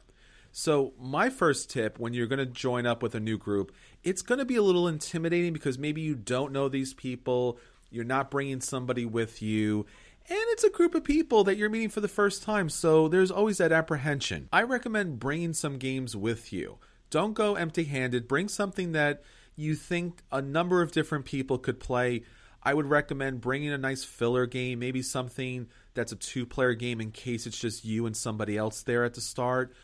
So, 0.58 0.94
my 0.98 1.30
first 1.30 1.70
tip 1.70 2.00
when 2.00 2.14
you're 2.14 2.28
going 2.28 2.40
to 2.40 2.46
join 2.46 2.86
up 2.86 3.04
with 3.04 3.14
a 3.14 3.20
new 3.20 3.38
group, 3.38 3.74
it's 4.06 4.22
going 4.22 4.40
to 4.40 4.46
be 4.46 4.56
a 4.56 4.62
little 4.62 4.88
intimidating 4.88 5.52
because 5.52 5.78
maybe 5.78 6.00
you 6.00 6.16
don't 6.16 6.54
know 6.54 6.70
these 6.70 6.94
people, 6.94 7.60
you're 7.92 8.06
not 8.06 8.32
bringing 8.32 8.62
somebody 8.62 9.06
with 9.06 9.42
you, 9.42 9.86
and 10.30 10.40
it's 10.52 10.64
a 10.64 10.70
group 10.70 10.96
of 10.96 11.04
people 11.04 11.44
that 11.44 11.58
you're 11.58 11.70
meeting 11.70 11.90
for 11.90 12.00
the 12.00 12.08
first 12.08 12.42
time, 12.42 12.70
so 12.70 13.10
there's 13.10 13.32
always 13.32 13.58
that 13.58 13.74
apprehension. 13.74 14.48
I 14.54 14.64
recommend 14.64 15.20
bringing 15.20 15.52
some 15.52 15.78
games 15.78 16.16
with 16.16 16.54
you. 16.54 16.78
Don't 17.10 17.34
go 17.34 17.56
empty 17.56 17.84
handed, 17.84 18.26
bring 18.26 18.48
something 18.48 18.94
that 18.94 19.24
you 19.58 19.76
think 19.76 20.22
a 20.32 20.42
number 20.42 20.82
of 20.82 20.94
different 20.94 21.26
people 21.26 21.58
could 21.58 21.82
play. 21.82 22.24
I 22.64 22.74
would 22.74 22.86
recommend 22.86 23.42
bringing 23.42 23.74
a 23.74 23.78
nice 23.78 24.06
filler 24.06 24.46
game, 24.46 24.80
maybe 24.80 25.02
something 25.02 25.68
that's 25.96 26.14
a 26.14 26.16
two 26.16 26.46
player 26.46 26.76
game 26.76 27.02
in 27.02 27.12
case 27.12 27.46
it's 27.46 27.60
just 27.60 27.84
you 27.84 28.06
and 28.06 28.16
somebody 28.16 28.56
else 28.56 28.84
there 28.84 29.04
at 29.04 29.16
the 29.16 29.22
start 29.22 29.76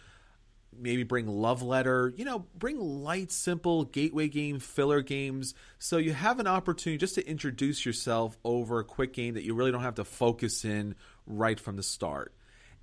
maybe 0.82 1.04
bring 1.04 1.28
love 1.28 1.62
letter 1.62 2.12
you 2.16 2.26
know 2.26 2.46
bring 2.58 2.80
light 2.80 3.32
simple 3.32 3.86
gateway 3.86 4.28
game 4.28 4.60
filler 4.60 5.02
games. 5.02 5.54
So 5.80 5.98
you 5.98 6.14
have 6.14 6.40
an 6.40 6.48
opportunity 6.48 6.98
just 6.98 7.16
to 7.16 7.28
introduce 7.28 7.86
yourself 7.86 8.38
over 8.44 8.80
a 8.80 8.84
quick 8.84 9.14
game 9.14 9.36
that 9.36 9.44
you 9.44 9.54
really 9.54 9.72
don't 9.72 9.84
have 9.84 9.96
to 9.96 10.06
focus 10.06 10.66
in 10.66 10.96
right 11.26 11.60
from 11.60 11.76
the 11.76 11.84
start. 11.84 12.34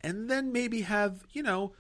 And 0.03 0.31
then 0.31 0.53
maybe 0.53 0.83
have 0.83 1.25
you 1.33 1.43
know 1.43 1.73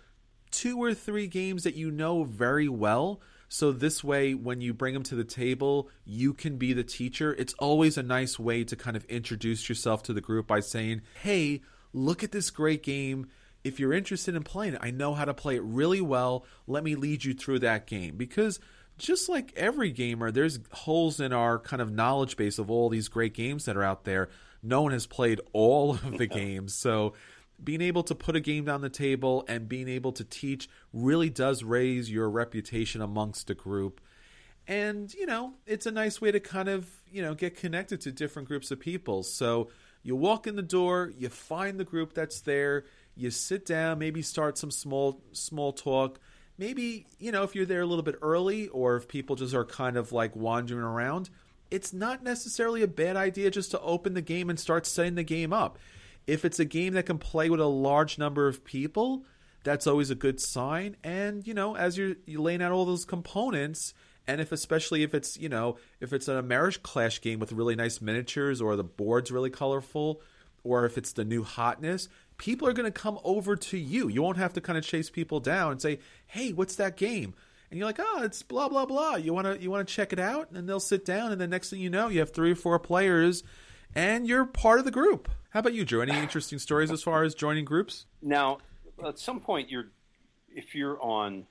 two 0.51 0.83
or 0.83 0.95
three 0.95 1.27
games 1.27 1.65
that 1.65 1.75
you 1.75 1.91
know 1.91 2.25
very 2.25 2.69
well. 2.69 3.21
So 3.51 3.73
this 3.73 4.05
way 4.05 4.35
when 4.35 4.61
you 4.61 4.75
bring 4.75 4.93
them 4.93 5.05
to 5.05 5.15
the 5.15 5.25
table 5.25 5.89
you 6.05 6.35
can 6.35 6.59
be 6.59 6.73
the 6.73 6.85
teacher. 6.85 7.35
It's 7.35 7.55
always 7.55 7.97
a 7.97 8.03
nice 8.03 8.39
way 8.39 8.65
to 8.65 8.77
kind 8.77 8.97
of 8.97 9.05
introduce 9.05 9.69
yourself 9.69 10.03
to 10.05 10.13
the 10.13 10.21
group 10.21 10.47
by 10.47 10.61
saying 10.61 11.03
hey 11.23 11.63
look 11.93 12.23
at 12.23 12.33
this 12.33 12.51
great 12.51 12.83
game 12.83 13.29
if 13.65 13.81
you're 13.81 13.93
interested 13.93 14.35
in 14.35 14.43
playing 14.43 14.75
it, 14.75 14.81
I 14.83 14.91
know 14.91 15.15
how 15.15 15.25
to 15.25 15.35
play 15.35 15.57
it 15.57 15.63
really 15.63 16.01
well. 16.01 16.45
Let 16.67 16.85
me 16.85 16.95
lead 16.95 17.25
you 17.25 17.35
through 17.35 17.61
that 17.61 17.87
game. 17.87 18.17
Because 18.17 18.61
just 18.99 19.29
like 19.29 19.53
every 19.57 19.91
gamer, 19.91 20.31
there's 20.31 20.59
holes 20.73 21.21
in 21.21 21.33
our 21.33 21.59
kind 21.59 21.83
of 21.83 21.91
knowledge 21.91 22.37
base 22.37 22.59
of 22.59 22.71
all 22.71 22.89
these 22.89 23.09
great 23.09 23.35
games 23.35 23.65
that 23.65 23.77
are 23.77 23.85
out 23.85 24.05
there. 24.05 24.29
no 24.63 24.83
one 24.83 24.93
has 24.93 25.07
played 25.07 25.41
all 25.53 25.93
of 25.93 26.19
the 26.19 26.27
games. 26.43 26.75
So 26.75 27.15
being 27.63 27.81
able 27.81 28.03
to 28.05 28.15
put 28.15 28.37
a 28.37 28.41
game 28.41 28.65
down 28.65 28.81
the 28.81 28.89
table 28.89 29.45
and 29.49 29.69
being 29.69 29.89
able 29.89 30.13
to 30.13 30.25
teach 30.25 30.69
really 30.93 31.31
does 31.31 31.63
raise 31.63 32.11
your 32.11 32.31
reputation 32.31 33.01
amongst 33.01 33.51
a 33.51 33.55
group. 33.55 34.01
And, 34.67 35.13
you 35.15 35.27
know, 35.27 35.55
it's 35.67 35.87
a 35.87 35.91
nice 35.91 36.21
way 36.21 36.31
to 36.31 36.41
kind 36.41 36.69
of, 36.69 36.89
you 37.11 37.23
know, 37.23 37.35
get 37.35 37.57
connected 37.57 38.03
to 38.03 38.13
different 38.13 38.49
groups 38.49 38.71
of 38.71 38.79
people. 38.79 39.23
So 39.23 39.71
you 40.03 40.15
walk 40.15 40.47
in 40.47 40.57
the 40.57 40.63
door, 40.63 41.13
you 41.17 41.29
find 41.29 41.81
the 41.81 41.85
group 41.85 42.15
that's 42.15 42.41
there, 42.43 42.85
you 43.19 43.31
sit 43.31 43.67
down, 43.67 43.99
maybe 43.99 44.23
start 44.23 44.57
some 44.57 44.71
small 44.71 45.21
small 45.33 45.73
talk. 45.73 46.21
Maybe, 46.57 47.07
you 47.19 47.31
know, 47.31 47.45
if 47.45 47.55
you're 47.55 47.67
there 47.67 47.83
a 47.83 47.87
little 47.87 48.03
bit 48.03 48.17
early 48.21 48.69
or 48.69 48.97
if 48.97 49.07
people 49.07 49.37
just 49.37 49.55
are 49.55 49.65
kind 49.65 49.97
of 49.97 50.11
like 50.11 50.35
wandering 50.35 50.83
around, 50.83 51.31
it's 51.71 51.93
not 51.93 52.23
necessarily 52.23 52.83
a 52.83 52.89
bad 52.89 53.17
idea 53.17 53.51
just 53.51 53.71
to 53.73 53.81
open 53.81 54.15
the 54.15 54.23
game 54.23 54.51
and 54.51 54.59
start 54.59 54.87
setting 54.87 55.15
the 55.15 55.23
game 55.23 55.53
up. 55.53 55.79
If 56.27 56.45
it's 56.45 56.59
a 56.59 56.65
game 56.65 56.95
that 56.95 57.07
can 57.07 57.19
play 57.19 57.49
with 57.49 57.61
a 57.61 57.67
large 57.67 58.19
number 58.19 58.49
of 58.49 58.65
people, 58.65 59.25
that's 59.63 59.87
always 59.87 60.11
a 60.11 60.17
good 60.17 60.41
sign. 60.41 60.97
And, 61.05 61.47
you 61.47 61.55
know, 61.55 61.77
as 61.77 61.97
you're, 61.97 62.17
you're 62.27 62.43
laying 62.43 62.61
out 62.61 62.73
all 62.73 62.85
those 62.85 63.05
components, 63.05 63.95
and 64.29 64.41
if 64.41 64.53
especially 64.53 65.03
if 65.03 65.15
it's 65.15 65.37
you 65.39 65.49
know 65.49 65.79
if 66.01 66.13
it's 66.13 66.29
a 66.29 66.43
Ameritrash 66.43 67.21
game 67.21 67.41
with 67.41 67.51
really 67.51 67.75
nice 67.75 68.01
miniatures 68.01 68.61
or 68.61 68.77
the 68.77 68.85
board's 68.85 69.33
really 69.33 69.51
colorful 69.51 70.21
or 70.63 70.85
if 70.85 70.99
it's 70.99 71.13
the 71.13 71.25
new 71.25 71.43
hotness 71.43 72.09
people 72.39 72.67
are 72.67 72.73
going 72.73 72.91
to 72.91 72.99
come 72.99 73.19
over 73.25 73.57
to 73.57 73.77
you. 73.77 74.09
You 74.09 74.23
won't 74.23 74.39
have 74.39 74.53
to 74.55 74.61
kind 74.61 74.79
of 74.79 74.85
chase 74.85 75.11
people 75.11 75.41
down 75.41 75.73
and 75.73 75.83
say 75.83 75.99
hey 76.27 76.53
what's 76.53 76.77
that 76.77 76.97
game? 76.97 77.35
And 77.71 77.79
you're 77.79 77.87
like 77.87 78.01
oh 78.01 78.23
it's 78.23 78.43
blah 78.43 78.69
blah 78.69 78.87
blah. 78.87 79.17
You 79.17 79.35
want 79.35 79.47
to 79.47 79.63
you 79.63 79.71
want 79.71 79.87
to 79.87 79.95
check 79.95 80.13
it 80.13 80.19
out? 80.19 80.51
And 80.53 80.69
they'll 80.69 80.81
sit 80.81 81.05
down 81.05 81.33
and 81.33 81.41
the 81.41 81.47
next 81.47 81.71
thing 81.71 81.81
you 81.81 81.91
know 81.91 82.09
you 82.09 82.21
have 82.21 82.31
three 82.31 82.53
or 82.53 82.57
four 82.57 82.79
players 82.79 83.43
and 83.95 84.27
you're 84.27 84.47
part 84.47 84.79
of 84.79 84.85
the 84.85 84.91
group. 84.91 85.29
How 85.51 85.61
about 85.61 85.75
you 85.75 85.85
drew? 85.85 86.01
Any 86.03 86.17
interesting 86.17 86.59
stories 86.59 86.91
as 86.91 87.03
far 87.03 87.23
as 87.25 87.35
joining 87.35 87.65
groups? 87.65 88.07
Now 88.23 88.59
at 89.05 89.19
some 89.19 89.41
point 89.41 89.71
you're 89.71 89.89
if 90.55 90.75
you're 90.75 91.01
on 91.03 91.47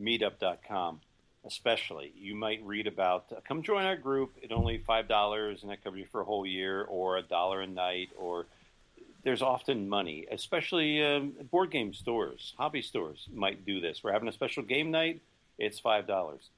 meetup.com 0.00 1.00
especially. 1.46 2.12
You 2.16 2.34
might 2.34 2.64
read 2.64 2.86
about 2.86 3.32
come 3.46 3.62
join 3.62 3.84
our 3.84 3.96
group. 3.96 4.36
At 4.42 4.52
only 4.52 4.78
five 4.78 5.08
dollars 5.08 5.62
and 5.62 5.70
that 5.70 5.84
covers 5.84 6.00
you 6.00 6.06
for 6.10 6.20
a 6.20 6.24
whole 6.24 6.46
year, 6.46 6.82
or 6.82 7.18
a 7.18 7.22
dollar 7.22 7.60
a 7.60 7.66
night, 7.66 8.10
or 8.18 8.46
there's 9.24 9.42
often 9.42 9.88
money, 9.88 10.26
especially 10.30 11.02
um, 11.04 11.32
board 11.50 11.70
game 11.70 11.92
stores, 11.92 12.54
hobby 12.58 12.82
stores 12.82 13.26
might 13.32 13.64
do 13.64 13.80
this. 13.80 14.04
We're 14.04 14.12
having 14.12 14.28
a 14.28 14.32
special 14.32 14.62
game 14.62 14.90
night, 14.90 15.22
it's 15.58 15.80
five 15.80 16.06
dollars. 16.06 16.50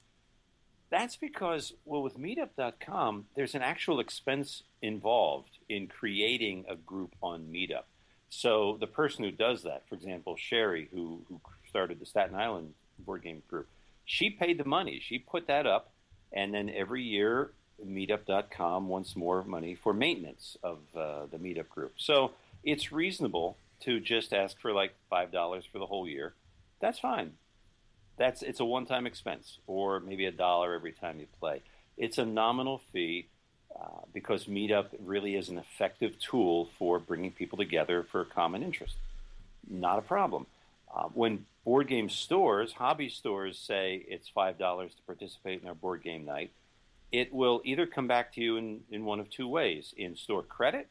That's 0.90 1.16
because, 1.16 1.72
well, 1.84 2.02
with 2.02 2.16
Meetup.com, 2.16 3.26
there's 3.34 3.56
an 3.56 3.62
actual 3.62 3.98
expense 3.98 4.62
involved 4.82 5.58
in 5.68 5.88
creating 5.88 6.64
a 6.68 6.76
group 6.76 7.14
on 7.20 7.48
Meetup. 7.52 7.84
So 8.28 8.76
the 8.78 8.86
person 8.86 9.24
who 9.24 9.32
does 9.32 9.64
that, 9.64 9.82
for 9.88 9.96
example, 9.96 10.36
Sherry, 10.36 10.88
who, 10.92 11.22
who 11.28 11.40
started 11.68 11.98
the 11.98 12.06
Staten 12.06 12.36
Island 12.36 12.74
board 13.00 13.22
game 13.22 13.42
group, 13.48 13.68
she 14.04 14.30
paid 14.30 14.58
the 14.58 14.64
money. 14.64 15.00
She 15.02 15.18
put 15.18 15.48
that 15.48 15.66
up, 15.66 15.90
and 16.32 16.54
then 16.54 16.70
every 16.70 17.02
year, 17.02 17.50
Meetup.com 17.84 18.88
wants 18.88 19.16
more 19.16 19.42
money 19.44 19.74
for 19.74 19.92
maintenance 19.92 20.56
of 20.62 20.78
uh, 20.96 21.26
the 21.30 21.38
Meetup 21.38 21.68
group. 21.68 21.94
So 21.96 22.30
it's 22.66 22.92
reasonable 22.92 23.56
to 23.80 24.00
just 24.00 24.34
ask 24.34 24.60
for 24.60 24.72
like 24.72 24.94
five 25.08 25.30
dollars 25.32 25.64
for 25.70 25.78
the 25.78 25.86
whole 25.86 26.06
year. 26.06 26.34
That's 26.80 26.98
fine. 26.98 27.32
That's 28.18 28.42
it's 28.42 28.60
a 28.60 28.64
one-time 28.64 29.06
expense, 29.06 29.58
or 29.66 30.00
maybe 30.00 30.26
a 30.26 30.32
dollar 30.32 30.74
every 30.74 30.92
time 30.92 31.20
you 31.20 31.26
play. 31.38 31.62
It's 31.96 32.18
a 32.18 32.26
nominal 32.26 32.82
fee 32.92 33.28
uh, 33.74 34.00
because 34.12 34.46
Meetup 34.46 34.86
really 35.04 35.36
is 35.36 35.48
an 35.48 35.58
effective 35.58 36.18
tool 36.18 36.68
for 36.78 36.98
bringing 36.98 37.30
people 37.30 37.56
together 37.56 38.02
for 38.10 38.22
a 38.22 38.26
common 38.26 38.62
interest. 38.62 38.96
Not 39.68 39.98
a 39.98 40.02
problem. 40.02 40.46
Uh, 40.94 41.04
when 41.14 41.46
board 41.64 41.88
game 41.88 42.08
stores, 42.08 42.72
hobby 42.72 43.08
stores 43.08 43.58
say 43.58 44.04
it's 44.08 44.30
$5 44.34 44.56
to 44.58 45.02
participate 45.04 45.62
in 45.62 45.68
our 45.68 45.74
board 45.74 46.02
game 46.02 46.24
night, 46.24 46.52
it 47.12 47.32
will 47.32 47.60
either 47.64 47.86
come 47.86 48.06
back 48.06 48.32
to 48.34 48.40
you 48.40 48.56
in, 48.56 48.80
in 48.90 49.04
one 49.04 49.20
of 49.20 49.28
two 49.28 49.48
ways 49.48 49.92
in 49.96 50.16
store 50.16 50.42
credit 50.42 50.88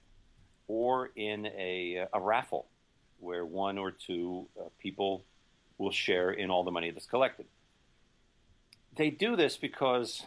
or 0.68 1.12
in 1.16 1.46
a, 1.46 2.08
a 2.14 2.20
raffle 2.20 2.66
where 3.20 3.46
one 3.46 3.78
or 3.78 3.92
two 3.92 4.48
uh, 4.60 4.66
people 4.80 5.24
will 5.78 5.92
share 5.92 6.32
in 6.32 6.50
all 6.50 6.64
the 6.64 6.72
money 6.72 6.92
that's 6.92 7.06
collected. 7.06 7.46
They 8.96 9.10
do 9.10 9.36
this 9.36 9.58
because, 9.58 10.24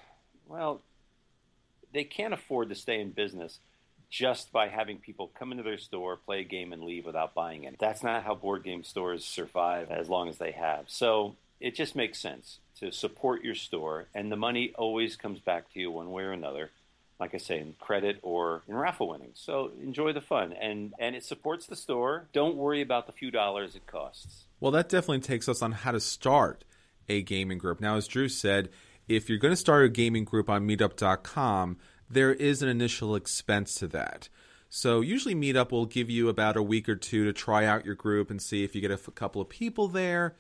well, 0.47 0.83
they 1.93 2.05
can't 2.05 2.35
afford 2.35 2.69
to 2.69 2.75
stay 2.75 3.01
in 3.01 3.11
business 3.11 3.61
just 4.11 4.53
by 4.53 4.69
having 4.69 4.99
people 4.99 5.31
come 5.39 5.53
into 5.53 5.63
their 5.63 5.79
store, 5.79 6.17
play 6.17 6.41
a 6.41 6.45
game, 6.45 6.73
and 6.73 6.83
leave 6.83 7.05
without 7.05 7.35
buying 7.35 7.65
it. 7.65 7.77
That's 7.79 8.03
not 8.03 8.25
how 8.25 8.35
board 8.35 8.65
game 8.65 8.85
stores 8.85 9.25
survive 9.25 9.91
as 9.91 10.09
long 10.09 10.29
as 10.29 10.39
they 10.39 10.53
have. 10.53 10.85
So 10.89 11.37
it 11.61 11.75
just 11.75 11.95
makes 11.95 12.19
sense 12.19 12.59
to 12.81 12.91
support 12.93 13.45
your 13.45 13.55
store, 13.55 14.07
and 14.15 14.31
the 14.31 14.37
money 14.37 14.73
always 14.77 15.17
comes 15.17 15.41
back 15.41 15.73
to 15.73 15.81
you 15.81 15.91
one 15.91 16.11
way 16.11 16.23
or 16.23 16.33
another. 16.33 16.71
Like 17.21 17.35
I 17.35 17.39
say, 17.39 17.59
in 17.59 17.75
credit 17.81 18.19
or 18.23 18.63
in 18.69 18.75
raffle 18.75 19.09
winnings. 19.09 19.41
So 19.41 19.73
enjoy 19.83 20.13
the 20.13 20.21
fun, 20.21 20.53
and 20.53 20.95
and 20.99 21.17
it 21.17 21.25
supports 21.25 21.67
the 21.67 21.77
store. 21.77 22.29
Don't 22.33 22.57
worry 22.57 22.81
about 22.81 23.07
the 23.07 23.13
few 23.13 23.31
dollars 23.31 23.75
it 23.75 23.87
costs. 23.87 24.45
Well, 24.61 24.73
that 24.73 24.89
definitely 24.89 25.21
takes 25.21 25.49
us 25.49 25.61
on 25.61 25.73
how 25.73 25.93
to 25.93 26.01
start 26.01 26.65
a 27.09 27.23
gaming 27.23 27.59
group. 27.59 27.81
Now, 27.81 27.97
as 27.97 28.07
Drew 28.07 28.29
said, 28.29 28.69
if 29.09 29.29
you're 29.29 29.39
going 29.39 29.53
to 29.53 29.57
start 29.57 29.85
a 29.85 29.89
gaming 29.89 30.25
group 30.25 30.51
on 30.51 30.67
Meetup.com, 30.67 31.79
there 32.11 32.33
is 32.33 32.63
an 32.63 32.69
initial 32.69 33.15
expense 33.15 33.75
to 33.77 33.89
that. 33.89 34.29
So 34.69 35.01
usually 35.01 35.35
Meetup 35.35 35.71
will 35.71 35.87
give 35.87 36.11
you 36.11 36.29
about 36.29 36.57
a 36.57 36.63
week 36.63 36.89
or 36.89 36.97
two 36.97 37.25
to 37.25 37.33
try 37.33 37.65
out 37.65 37.87
your 37.87 37.95
group 37.95 38.31
and 38.31 38.41
see 38.41 38.65
if 38.65 38.75
you 38.75 38.81
get 38.81 38.91
a 38.91 38.99
couple 38.99 39.41
of 39.41 39.49
people 39.49 39.89
there. 39.89 40.37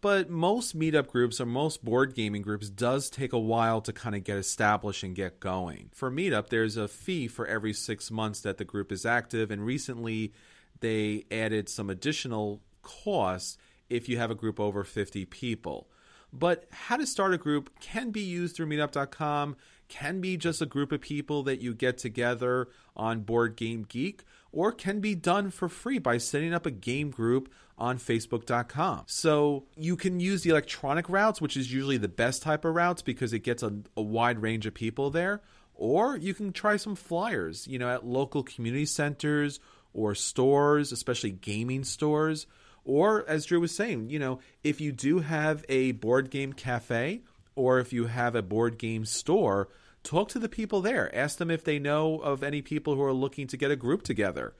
But 0.00 0.30
most 0.30 0.78
Meetup 0.78 1.08
groups 1.08 1.40
or 1.40 1.46
most 1.46 1.84
board 1.84 2.14
gaming 2.14 2.42
groups 2.42 2.70
does 2.70 3.10
take 3.10 3.32
a 3.32 3.38
while 3.38 3.80
to 3.80 3.92
kind 3.92 4.14
of 4.14 4.22
get 4.22 4.38
established 4.38 5.02
and 5.02 5.14
get 5.14 5.40
going. 5.40 5.90
For 5.92 6.10
Meetup, 6.10 6.48
there's 6.48 6.76
a 6.76 6.86
fee 6.86 7.26
for 7.26 7.46
every 7.46 7.72
six 7.72 8.10
months 8.10 8.40
that 8.42 8.58
the 8.58 8.64
group 8.64 8.92
is 8.92 9.04
active, 9.04 9.50
and 9.50 9.66
recently 9.66 10.32
they 10.80 11.24
added 11.32 11.68
some 11.68 11.90
additional 11.90 12.60
costs 12.82 13.58
if 13.90 14.08
you 14.08 14.18
have 14.18 14.30
a 14.30 14.36
group 14.36 14.60
over 14.60 14.84
50 14.84 15.24
people. 15.24 15.88
But 16.32 16.66
how 16.70 16.96
to 16.96 17.06
start 17.06 17.34
a 17.34 17.38
group 17.38 17.70
can 17.80 18.10
be 18.10 18.20
used 18.20 18.54
through 18.54 18.66
meetup.com 18.66 19.56
can 19.88 20.20
be 20.20 20.36
just 20.36 20.60
a 20.60 20.66
group 20.66 20.92
of 20.92 21.00
people 21.00 21.42
that 21.44 21.60
you 21.60 21.74
get 21.74 21.98
together 21.98 22.68
on 22.94 23.20
Board 23.20 23.56
Game 23.56 23.86
Geek, 23.88 24.22
or 24.52 24.72
can 24.72 25.00
be 25.00 25.14
done 25.14 25.50
for 25.50 25.68
free 25.68 25.98
by 25.98 26.18
setting 26.18 26.54
up 26.54 26.66
a 26.66 26.70
game 26.70 27.10
group 27.10 27.52
on 27.76 27.98
Facebook.com. 27.98 29.04
So 29.06 29.64
you 29.76 29.96
can 29.96 30.20
use 30.20 30.42
the 30.42 30.50
electronic 30.50 31.08
routes, 31.08 31.40
which 31.40 31.56
is 31.56 31.72
usually 31.72 31.96
the 31.96 32.08
best 32.08 32.42
type 32.42 32.64
of 32.64 32.74
routes 32.74 33.02
because 33.02 33.32
it 33.32 33.40
gets 33.40 33.62
a, 33.62 33.72
a 33.96 34.02
wide 34.02 34.42
range 34.42 34.66
of 34.66 34.74
people 34.74 35.10
there. 35.10 35.42
Or 35.74 36.16
you 36.16 36.34
can 36.34 36.52
try 36.52 36.76
some 36.76 36.96
flyers, 36.96 37.68
you 37.68 37.78
know, 37.78 37.88
at 37.88 38.04
local 38.04 38.42
community 38.42 38.86
centers 38.86 39.60
or 39.94 40.14
stores, 40.14 40.90
especially 40.90 41.30
gaming 41.30 41.84
stores. 41.84 42.46
Or, 42.84 43.28
as 43.28 43.44
Drew 43.44 43.60
was 43.60 43.74
saying, 43.74 44.10
you 44.10 44.18
know, 44.18 44.40
if 44.64 44.80
you 44.80 44.92
do 44.92 45.20
have 45.20 45.64
a 45.68 45.92
board 45.92 46.30
game 46.30 46.52
cafe 46.52 47.22
or 47.54 47.78
if 47.78 47.92
you 47.92 48.06
have 48.06 48.34
a 48.34 48.42
board 48.42 48.78
game 48.78 49.04
store, 49.04 49.68
talk 50.02 50.28
to 50.30 50.38
the 50.38 50.48
people 50.48 50.80
there. 50.80 51.14
Ask 51.14 51.38
them 51.38 51.50
if 51.50 51.64
they 51.64 51.78
know 51.78 52.18
of 52.18 52.42
any 52.42 52.62
people 52.62 52.94
who 52.94 53.02
are 53.02 53.12
looking 53.12 53.46
to 53.48 53.56
get 53.56 53.70
a 53.70 53.76
group 53.76 54.02
together. 54.02 54.54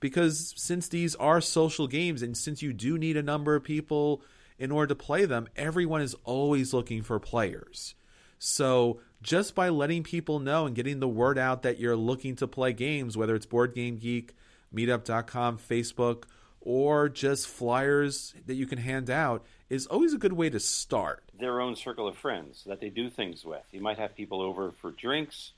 Because 0.00 0.52
since 0.56 0.88
these 0.88 1.14
are 1.16 1.40
social 1.40 1.86
games 1.86 2.22
and 2.22 2.36
since 2.36 2.62
you 2.62 2.72
do 2.72 2.98
need 2.98 3.16
a 3.16 3.22
number 3.22 3.54
of 3.54 3.64
people 3.64 4.22
in 4.58 4.70
order 4.70 4.88
to 4.88 4.94
play 4.94 5.24
them, 5.24 5.48
everyone 5.56 6.02
is 6.02 6.14
always 6.24 6.72
looking 6.72 7.02
for 7.02 7.18
players. 7.18 7.94
So 8.38 9.00
just 9.22 9.54
by 9.54 9.70
letting 9.70 10.02
people 10.02 10.38
know 10.38 10.66
and 10.66 10.76
getting 10.76 11.00
the 11.00 11.08
word 11.08 11.38
out 11.38 11.62
that 11.62 11.78
you're 11.78 11.96
looking 11.96 12.36
to 12.36 12.46
play 12.46 12.72
games, 12.72 13.16
whether 13.16 13.34
it's 13.34 13.46
Board 13.46 13.74
Game 13.74 13.96
Geek, 13.96 14.34
Meetup.com, 14.74 15.58
Facebook, 15.58 16.24
or 16.60 17.08
just 17.08 17.46
flyers 17.46 18.34
that 18.46 18.54
you 18.54 18.66
can 18.66 18.78
hand 18.78 19.08
out, 19.10 19.44
is 19.70 19.86
always 19.86 20.12
a 20.12 20.18
good 20.18 20.32
way 20.32 20.50
to 20.50 20.60
start. 20.60 21.22
Their 21.38 21.60
own 21.60 21.76
circle 21.76 22.06
of 22.06 22.16
friends 22.16 22.64
that 22.66 22.80
they 22.80 22.90
do 22.90 23.08
things 23.08 23.44
with. 23.44 23.62
You 23.72 23.80
might 23.80 23.98
have 23.98 24.14
people 24.14 24.40
over 24.40 24.72
for 24.80 24.90
drinks. 24.90 25.52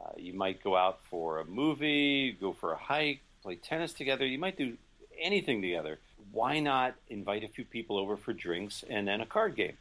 Uh, 0.00 0.10
you 0.16 0.32
might 0.32 0.62
go 0.62 0.76
out 0.76 1.00
for 1.10 1.40
a 1.40 1.44
movie, 1.44 2.32
go 2.32 2.52
for 2.52 2.72
a 2.72 2.76
hike, 2.76 3.20
play 3.42 3.56
tennis 3.56 3.92
together. 3.92 4.24
You 4.24 4.38
might 4.38 4.56
do 4.56 4.76
anything 5.20 5.60
together. 5.60 5.98
Why 6.32 6.60
not 6.60 6.94
invite 7.08 7.44
a 7.44 7.48
few 7.48 7.64
people 7.64 7.98
over 7.98 8.16
for 8.16 8.32
drinks 8.32 8.84
and 8.88 9.06
then 9.08 9.20
a 9.20 9.26
card 9.26 9.56
game? 9.56 9.76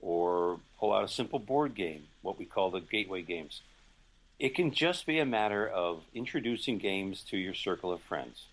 Or 0.00 0.60
pull 0.78 0.92
out 0.92 1.04
a 1.04 1.08
simple 1.08 1.38
board 1.38 1.74
game, 1.74 2.04
what 2.22 2.38
we 2.38 2.44
call 2.44 2.70
the 2.70 2.80
gateway 2.80 3.22
games. 3.22 3.62
It 4.38 4.54
can 4.54 4.72
just 4.72 5.06
be 5.06 5.18
a 5.18 5.26
matter 5.26 5.66
of 5.66 6.02
introducing 6.14 6.78
games 6.78 7.22
to 7.30 7.36
your 7.36 7.54
circle 7.54 7.92
of 7.92 8.00
friends 8.02 8.46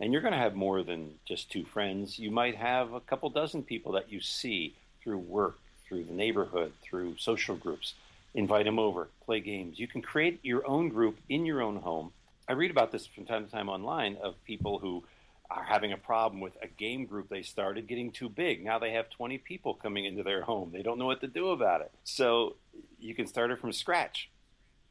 and 0.00 0.12
you're 0.12 0.22
going 0.22 0.32
to 0.32 0.38
have 0.38 0.54
more 0.54 0.82
than 0.82 1.14
just 1.26 1.50
two 1.50 1.64
friends. 1.64 2.18
You 2.18 2.30
might 2.30 2.56
have 2.56 2.94
a 2.94 3.00
couple 3.00 3.28
dozen 3.28 3.62
people 3.62 3.92
that 3.92 4.10
you 4.10 4.20
see 4.20 4.74
through 5.02 5.18
work, 5.18 5.58
through 5.86 6.04
the 6.04 6.12
neighborhood, 6.12 6.72
through 6.82 7.16
social 7.18 7.54
groups. 7.54 7.94
Invite 8.34 8.64
them 8.64 8.78
over, 8.78 9.08
play 9.24 9.40
games. 9.40 9.78
You 9.78 9.86
can 9.86 10.02
create 10.02 10.40
your 10.42 10.66
own 10.66 10.88
group 10.88 11.18
in 11.28 11.44
your 11.44 11.60
own 11.60 11.76
home. 11.76 12.12
I 12.48 12.52
read 12.52 12.70
about 12.70 12.92
this 12.92 13.06
from 13.06 13.26
time 13.26 13.44
to 13.44 13.50
time 13.50 13.68
online 13.68 14.16
of 14.22 14.42
people 14.44 14.78
who 14.78 15.04
are 15.50 15.64
having 15.64 15.92
a 15.92 15.96
problem 15.96 16.40
with 16.40 16.56
a 16.62 16.68
game 16.68 17.06
group 17.06 17.28
they 17.28 17.42
started 17.42 17.88
getting 17.88 18.12
too 18.12 18.28
big. 18.28 18.64
Now 18.64 18.78
they 18.78 18.92
have 18.92 19.10
20 19.10 19.38
people 19.38 19.74
coming 19.74 20.04
into 20.04 20.22
their 20.22 20.42
home. 20.42 20.70
They 20.72 20.82
don't 20.82 20.98
know 20.98 21.06
what 21.06 21.20
to 21.22 21.26
do 21.26 21.50
about 21.50 21.80
it. 21.80 21.90
So 22.04 22.56
you 23.00 23.14
can 23.14 23.26
start 23.26 23.50
it 23.50 23.60
from 23.60 23.72
scratch 23.72 24.30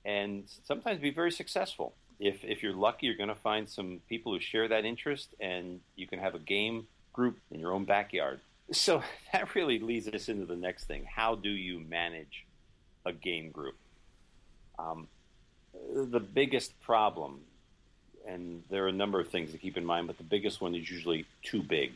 and 0.05 0.43
sometimes 0.65 0.99
be 0.99 1.11
very 1.11 1.31
successful. 1.31 1.93
If, 2.19 2.43
if 2.43 2.63
you're 2.63 2.73
lucky, 2.73 3.07
you're 3.07 3.15
going 3.15 3.29
to 3.29 3.35
find 3.35 3.69
some 3.69 4.01
people 4.09 4.33
who 4.33 4.39
share 4.39 4.67
that 4.67 4.85
interest 4.85 5.29
and 5.39 5.79
you 5.95 6.07
can 6.07 6.19
have 6.19 6.35
a 6.35 6.39
game 6.39 6.87
group 7.13 7.37
in 7.51 7.59
your 7.59 7.73
own 7.73 7.85
backyard. 7.85 8.39
So 8.71 9.03
that 9.33 9.55
really 9.55 9.79
leads 9.79 10.07
us 10.07 10.29
into 10.29 10.45
the 10.45 10.55
next 10.55 10.85
thing. 10.85 11.05
How 11.05 11.35
do 11.35 11.49
you 11.49 11.79
manage 11.79 12.45
a 13.05 13.13
game 13.13 13.51
group? 13.51 13.75
Um, 14.77 15.07
the 15.93 16.19
biggest 16.19 16.79
problem 16.81 17.41
and 18.29 18.63
there 18.69 18.85
are 18.85 18.89
a 18.89 18.93
number 18.93 19.19
of 19.19 19.29
things 19.29 19.51
to 19.51 19.57
keep 19.57 19.77
in 19.77 19.85
mind, 19.85 20.07
but 20.07 20.17
the 20.17 20.23
biggest 20.23 20.61
one 20.61 20.75
is 20.75 20.89
usually 20.89 21.25
too 21.43 21.61
big. 21.61 21.93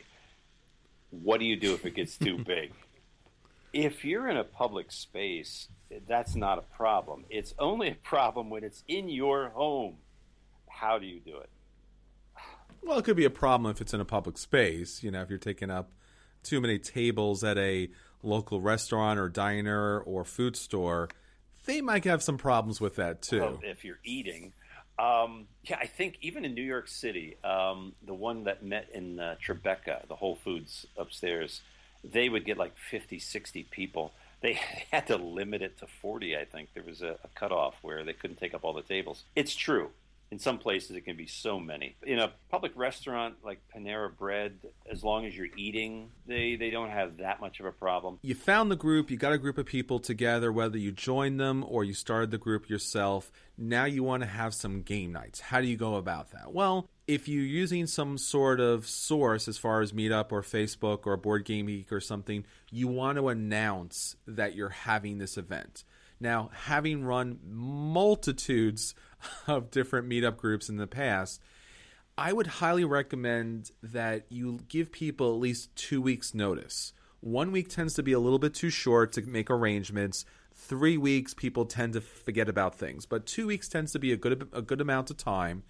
What 1.10 1.38
do 1.38 1.46
you 1.46 1.56
do 1.56 1.74
if 1.74 1.86
it 1.86 1.94
gets 1.94 2.16
too 2.16 2.38
big? 2.46 2.72
If 3.72 4.04
you're 4.04 4.28
in 4.28 4.36
a 4.36 4.44
public 4.44 4.92
space, 4.92 5.68
that's 6.06 6.34
not 6.34 6.58
a 6.58 6.62
problem. 6.76 7.24
It's 7.30 7.54
only 7.58 7.88
a 7.88 7.94
problem 7.94 8.50
when 8.50 8.64
it's 8.64 8.82
in 8.88 9.08
your 9.08 9.50
home. 9.50 9.96
How 10.84 10.98
do 10.98 11.06
you 11.06 11.18
do 11.18 11.38
it? 11.38 11.48
Well, 12.82 12.98
it 12.98 13.06
could 13.06 13.16
be 13.16 13.24
a 13.24 13.30
problem 13.30 13.70
if 13.70 13.80
it's 13.80 13.94
in 13.94 14.00
a 14.00 14.04
public 14.04 14.36
space. 14.36 15.02
You 15.02 15.10
know, 15.10 15.22
if 15.22 15.30
you're 15.30 15.38
taking 15.38 15.70
up 15.70 15.90
too 16.42 16.60
many 16.60 16.78
tables 16.78 17.42
at 17.42 17.56
a 17.56 17.88
local 18.22 18.60
restaurant 18.60 19.18
or 19.18 19.30
diner 19.30 20.00
or 20.00 20.26
food 20.26 20.56
store, 20.56 21.08
they 21.64 21.80
might 21.80 22.04
have 22.04 22.22
some 22.22 22.36
problems 22.36 22.82
with 22.82 22.96
that 22.96 23.22
too. 23.22 23.40
Well, 23.40 23.60
if 23.62 23.82
you're 23.82 24.00
eating, 24.04 24.52
um, 24.98 25.46
yeah, 25.62 25.78
I 25.80 25.86
think 25.86 26.18
even 26.20 26.44
in 26.44 26.52
New 26.52 26.62
York 26.62 26.88
City, 26.88 27.38
um, 27.42 27.94
the 28.06 28.12
one 28.12 28.44
that 28.44 28.62
met 28.62 28.90
in 28.92 29.18
uh, 29.18 29.36
Tribeca, 29.42 30.06
the 30.06 30.16
Whole 30.16 30.36
Foods 30.36 30.84
upstairs, 30.98 31.62
they 32.04 32.28
would 32.28 32.44
get 32.44 32.58
like 32.58 32.76
50, 32.76 33.18
60 33.18 33.62
people. 33.70 34.12
They 34.42 34.52
had 34.90 35.06
to 35.06 35.16
limit 35.16 35.62
it 35.62 35.78
to 35.78 35.86
40, 35.86 36.36
I 36.36 36.44
think. 36.44 36.74
There 36.74 36.84
was 36.84 37.00
a, 37.00 37.16
a 37.24 37.28
cutoff 37.34 37.76
where 37.80 38.04
they 38.04 38.12
couldn't 38.12 38.36
take 38.36 38.52
up 38.52 38.64
all 38.64 38.74
the 38.74 38.82
tables. 38.82 39.24
It's 39.34 39.54
true 39.54 39.88
in 40.34 40.40
some 40.40 40.58
places 40.58 40.96
it 40.96 41.02
can 41.02 41.16
be 41.16 41.28
so 41.28 41.60
many. 41.60 41.94
In 42.02 42.18
a 42.18 42.32
public 42.50 42.72
restaurant 42.74 43.36
like 43.44 43.60
Panera 43.74 44.14
Bread, 44.14 44.58
as 44.90 45.04
long 45.04 45.26
as 45.26 45.36
you're 45.36 45.46
eating, 45.56 46.10
they, 46.26 46.56
they 46.56 46.70
don't 46.70 46.90
have 46.90 47.18
that 47.18 47.40
much 47.40 47.60
of 47.60 47.66
a 47.66 47.70
problem. 47.70 48.18
You 48.22 48.34
found 48.34 48.68
the 48.68 48.76
group, 48.76 49.12
you 49.12 49.16
got 49.16 49.32
a 49.32 49.38
group 49.38 49.58
of 49.58 49.66
people 49.66 50.00
together, 50.00 50.50
whether 50.50 50.76
you 50.76 50.90
joined 50.90 51.38
them 51.38 51.64
or 51.68 51.84
you 51.84 51.94
started 51.94 52.32
the 52.32 52.38
group 52.38 52.68
yourself. 52.68 53.30
Now 53.56 53.84
you 53.84 54.02
want 54.02 54.24
to 54.24 54.28
have 54.28 54.54
some 54.54 54.82
game 54.82 55.12
nights. 55.12 55.38
How 55.38 55.60
do 55.60 55.68
you 55.68 55.76
go 55.76 55.94
about 55.94 56.32
that? 56.32 56.52
Well, 56.52 56.88
if 57.06 57.28
you're 57.28 57.44
using 57.44 57.86
some 57.86 58.18
sort 58.18 58.58
of 58.58 58.88
source 58.88 59.46
as 59.46 59.56
far 59.56 59.82
as 59.82 59.92
Meetup 59.92 60.32
or 60.32 60.42
Facebook 60.42 61.06
or 61.06 61.16
Board 61.16 61.44
Game 61.44 61.66
Geek 61.66 61.92
or 61.92 62.00
something, 62.00 62.44
you 62.72 62.88
want 62.88 63.18
to 63.18 63.28
announce 63.28 64.16
that 64.26 64.56
you're 64.56 64.70
having 64.70 65.18
this 65.18 65.38
event. 65.38 65.84
Now, 66.24 66.48
having 66.54 67.04
run 67.04 67.38
multitudes 67.46 68.94
of 69.46 69.70
different 69.70 70.08
meetup 70.08 70.38
groups 70.38 70.70
in 70.70 70.78
the 70.78 70.86
past, 70.86 71.38
I 72.16 72.32
would 72.32 72.46
highly 72.46 72.86
recommend 72.86 73.72
that 73.82 74.24
you 74.30 74.60
give 74.66 74.90
people 74.90 75.34
at 75.34 75.40
least 75.40 75.76
two 75.76 76.00
weeks' 76.00 76.32
notice. 76.32 76.94
One 77.20 77.52
week 77.52 77.68
tends 77.68 77.92
to 77.94 78.02
be 78.02 78.12
a 78.12 78.18
little 78.18 78.38
bit 78.38 78.54
too 78.54 78.70
short 78.70 79.12
to 79.12 79.22
make 79.26 79.50
arrangements. 79.50 80.24
Three 80.54 80.96
weeks, 80.96 81.34
people 81.34 81.66
tend 81.66 81.92
to 81.92 82.00
forget 82.00 82.48
about 82.48 82.74
things, 82.74 83.04
but 83.04 83.26
two 83.26 83.46
weeks 83.46 83.68
tends 83.68 83.92
to 83.92 83.98
be 83.98 84.10
a 84.10 84.16
good 84.16 84.48
a 84.54 84.62
good 84.62 84.80
amount 84.80 85.10
of 85.10 85.18
time. 85.18 85.62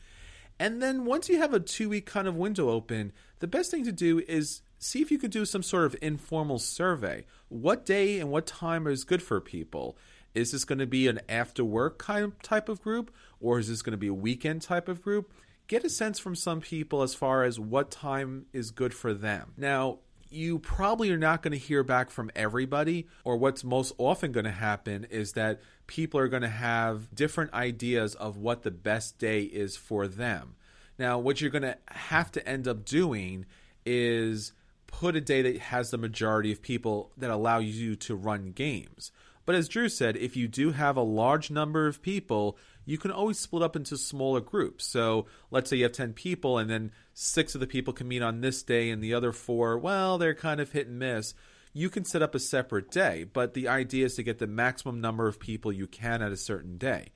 And 0.60 0.80
then 0.80 1.04
once 1.04 1.28
you 1.28 1.38
have 1.38 1.52
a 1.52 1.58
two 1.58 1.88
week 1.88 2.06
kind 2.06 2.28
of 2.28 2.36
window 2.36 2.70
open, 2.70 3.10
the 3.40 3.48
best 3.48 3.72
thing 3.72 3.84
to 3.86 3.92
do 3.92 4.20
is 4.28 4.62
see 4.78 5.02
if 5.02 5.10
you 5.10 5.18
could 5.18 5.32
do 5.32 5.44
some 5.44 5.64
sort 5.64 5.86
of 5.86 5.96
informal 6.00 6.60
survey. 6.60 7.26
What 7.48 7.84
day 7.84 8.20
and 8.20 8.30
what 8.30 8.46
time 8.46 8.86
is 8.86 9.02
good 9.02 9.22
for 9.22 9.40
people? 9.40 9.96
Is 10.34 10.50
this 10.50 10.64
going 10.64 10.80
to 10.80 10.86
be 10.86 11.06
an 11.08 11.20
after 11.28 11.64
work 11.64 11.98
kind 11.98 12.24
of 12.24 12.42
type 12.42 12.68
of 12.68 12.82
group, 12.82 13.14
or 13.40 13.58
is 13.58 13.68
this 13.68 13.82
going 13.82 13.92
to 13.92 13.98
be 13.98 14.08
a 14.08 14.14
weekend 14.14 14.62
type 14.62 14.88
of 14.88 15.00
group? 15.00 15.32
Get 15.66 15.84
a 15.84 15.90
sense 15.90 16.18
from 16.18 16.34
some 16.34 16.60
people 16.60 17.02
as 17.02 17.14
far 17.14 17.44
as 17.44 17.58
what 17.58 17.90
time 17.90 18.46
is 18.52 18.70
good 18.70 18.92
for 18.92 19.14
them. 19.14 19.52
Now, 19.56 20.00
you 20.28 20.58
probably 20.58 21.10
are 21.12 21.16
not 21.16 21.42
going 21.42 21.52
to 21.52 21.58
hear 21.58 21.84
back 21.84 22.10
from 22.10 22.30
everybody, 22.34 23.06
or 23.22 23.36
what's 23.36 23.62
most 23.62 23.94
often 23.96 24.32
going 24.32 24.44
to 24.44 24.50
happen 24.50 25.04
is 25.08 25.32
that 25.32 25.60
people 25.86 26.18
are 26.18 26.28
going 26.28 26.42
to 26.42 26.48
have 26.48 27.14
different 27.14 27.54
ideas 27.54 28.14
of 28.16 28.36
what 28.36 28.62
the 28.62 28.70
best 28.70 29.18
day 29.18 29.42
is 29.42 29.76
for 29.76 30.08
them. 30.08 30.56
Now, 30.98 31.18
what 31.18 31.40
you're 31.40 31.50
going 31.50 31.62
to 31.62 31.78
have 31.86 32.32
to 32.32 32.46
end 32.46 32.66
up 32.66 32.84
doing 32.84 33.46
is 33.86 34.52
put 34.86 35.16
a 35.16 35.20
day 35.20 35.42
that 35.42 35.58
has 35.58 35.90
the 35.90 35.98
majority 35.98 36.52
of 36.52 36.62
people 36.62 37.10
that 37.16 37.30
allow 37.30 37.58
you 37.58 37.96
to 37.96 38.14
run 38.14 38.52
games. 38.52 39.12
But 39.46 39.54
as 39.54 39.68
Drew 39.68 39.88
said, 39.88 40.16
if 40.16 40.36
you 40.36 40.48
do 40.48 40.72
have 40.72 40.96
a 40.96 41.02
large 41.02 41.50
number 41.50 41.86
of 41.86 42.02
people, 42.02 42.56
you 42.86 42.98
can 42.98 43.10
always 43.10 43.38
split 43.38 43.62
up 43.62 43.76
into 43.76 43.96
smaller 43.96 44.40
groups. 44.40 44.86
So 44.86 45.26
let's 45.50 45.70
say 45.70 45.76
you 45.76 45.84
have 45.84 45.92
10 45.92 46.12
people 46.14 46.58
and 46.58 46.70
then 46.70 46.92
six 47.12 47.54
of 47.54 47.60
the 47.60 47.66
people 47.66 47.92
can 47.92 48.08
meet 48.08 48.22
on 48.22 48.40
this 48.40 48.62
day 48.62 48.90
and 48.90 49.02
the 49.02 49.14
other 49.14 49.32
four, 49.32 49.78
well, 49.78 50.18
they're 50.18 50.34
kind 50.34 50.60
of 50.60 50.72
hit 50.72 50.86
and 50.86 50.98
miss. 50.98 51.34
You 51.72 51.90
can 51.90 52.04
set 52.04 52.22
up 52.22 52.34
a 52.34 52.40
separate 52.40 52.90
day, 52.90 53.24
but 53.24 53.54
the 53.54 53.68
idea 53.68 54.06
is 54.06 54.14
to 54.14 54.22
get 54.22 54.38
the 54.38 54.46
maximum 54.46 55.00
number 55.00 55.26
of 55.26 55.40
people 55.40 55.72
you 55.72 55.86
can 55.86 56.22
at 56.22 56.32
a 56.32 56.36
certain 56.36 56.78
day. 56.78 57.08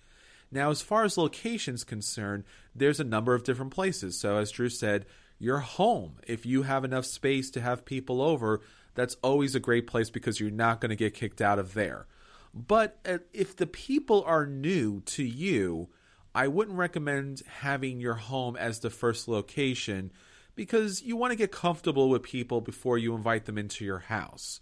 Now, 0.51 0.71
as 0.71 0.83
far 0.83 1.05
as 1.05 1.19
locations 1.19 1.85
concerned, 1.85 2.45
there's 2.75 3.01
a 3.01 3.05
number 3.05 3.35
of 3.35 3.45
different 3.45 3.73
places. 3.73 4.19
So, 4.19 4.39
as 4.39 4.51
Drew 4.51 4.71
said, 4.71 5.05
your 5.39 5.59
home, 5.59 6.17
if 6.27 6.47
you 6.47 6.63
have 6.63 6.85
enough 6.85 7.05
space 7.05 7.51
to 7.51 7.61
have 7.61 7.85
people 7.85 8.21
over, 8.21 8.61
that's 8.95 9.17
always 9.23 9.55
a 9.55 9.61
great 9.61 9.87
place 9.87 10.11
because 10.11 10.41
you're 10.41 10.51
not 10.51 10.81
going 10.81 10.91
to 10.91 10.97
get 10.97 11.15
kicked 11.15 11.41
out 11.41 11.59
of 11.59 11.75
there. 11.75 12.07
But 12.55 12.99
uh, 13.05 13.19
if 13.33 13.57
the 13.57 13.67
people 13.67 14.23
are 14.27 14.47
new 14.47 15.01
to 15.03 15.23
you, 15.23 15.89
I 16.35 16.49
wouldn't 16.49 16.77
recommend 16.77 17.43
having 17.47 18.01
your 18.01 18.15
home 18.15 18.57
as 18.57 18.81
the 18.81 18.91
first 18.91 19.29
location 19.29 20.13
because 20.55 21.03
you 21.03 21.17
want 21.17 21.31
to 21.31 21.37
get 21.37 21.53
comfortable 21.53 22.09
with 22.09 22.23
people 22.23 22.61
before 22.61 22.99
you 22.99 23.15
invite 23.15 23.45
them 23.45 23.59
into 23.59 23.85
your 23.85 24.01
house. 24.01 24.61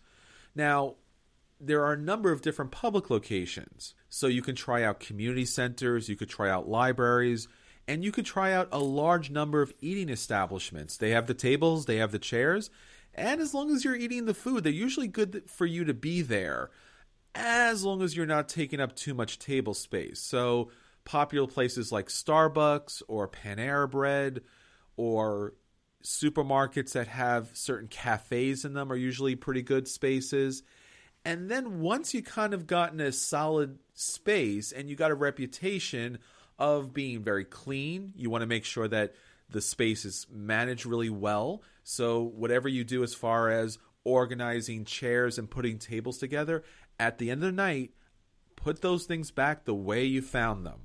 Now, 0.55 0.97
there 1.61 1.85
are 1.85 1.93
a 1.93 1.99
number 1.99 2.33
of 2.33 2.43
different 2.43 2.71
public 2.71 3.09
locations. 3.09 3.95
So 4.09 4.27
you 4.27 4.43
can 4.43 4.55
try 4.55 4.83
out 4.83 5.01
community 5.01 5.45
centers, 5.45 6.09
you 6.09 6.17
could 6.17 6.29
try 6.29 6.51
out 6.51 6.69
libraries, 6.69 7.49
and 7.89 8.05
you 8.05 8.13
could 8.13 8.27
try 8.27 8.53
out 8.53 8.69
a 8.73 8.79
large 8.79 9.31
number 9.31 9.63
of 9.63 9.73
eating 9.81 10.09
establishments. 10.09 10.97
They 10.97 11.11
have 11.11 11.27
the 11.27 11.35
tables, 11.35 11.87
they 11.87 11.97
have 11.97 12.13
the 12.13 12.19
chairs, 12.19 12.71
and 13.15 13.41
as 13.41 13.55
long 13.55 13.71
as 13.71 13.85
you're 13.85 13.97
eating 13.97 14.27
the 14.27 14.35
food, 14.35 14.65
they're 14.65 14.73
usually 14.73 15.09
good 15.09 15.45
for 15.47 15.65
you 15.65 15.85
to 15.85 15.95
be 15.95 16.21
there 16.21 16.71
as 17.37 17.85
long 17.85 18.03
as 18.03 18.17
you're 18.17 18.27
not 18.27 18.49
taking 18.49 18.81
up 18.81 18.97
too 18.97 19.15
much 19.15 19.39
table 19.39 19.75
space. 19.75 20.21
So, 20.21 20.71
popular 21.05 21.47
places 21.47 21.93
like 21.93 22.09
Starbucks 22.09 23.03
or 23.07 23.29
Panera 23.29 23.89
Bread 23.89 24.41
or 24.97 25.55
supermarkets 26.03 26.93
that 26.93 27.09
have 27.09 27.51
certain 27.53 27.89
cafes 27.89 28.65
in 28.65 28.73
them 28.73 28.91
are 28.91 28.97
usually 28.97 29.37
pretty 29.37 29.63
good 29.63 29.87
spaces. 29.87 30.63
And 31.25 31.51
then 31.51 31.81
once 31.81 32.15
you 32.15 32.23
kind 32.23 32.55
of 32.55 32.67
gotten 32.67 33.01
a 33.01 33.13
solid 33.13 33.79
space 33.95 34.73
and 34.73 34.89
you 34.89 34.97
got 34.97 35.11
a 35.11 35.17
reputation 35.17 36.19
of 36.59 36.95
being 36.95 37.23
very 37.23 37.45
clean, 37.45 38.13
you 38.17 38.31
want 38.31 38.43
to 38.43 38.47
make 38.47 38.65
sure 38.65 38.89
that 38.89 39.15
the 39.51 39.61
space 39.61 40.05
is 40.05 40.27
managed 40.31 40.87
really 40.87 41.11
well. 41.11 41.63
So 41.83 42.23
whatever 42.23 42.69
you 42.69 42.85
do 42.85 43.03
as 43.03 43.15
far 43.15 43.51
as 43.51 43.79
organizing 44.05 44.85
chairs 44.85 45.39
and 45.39 45.51
putting 45.51 45.79
tables 45.79 46.19
together, 46.19 46.63
at 46.99 47.19
the 47.19 47.31
end 47.31 47.43
of 47.43 47.51
the 47.51 47.57
night, 47.57 47.93
put 48.57 48.83
those 48.83 49.05
things 49.07 49.31
back 49.31 49.65
the 49.65 49.75
way 49.75 50.05
you 50.05 50.23
found 50.23 50.67
them. 50.67 50.81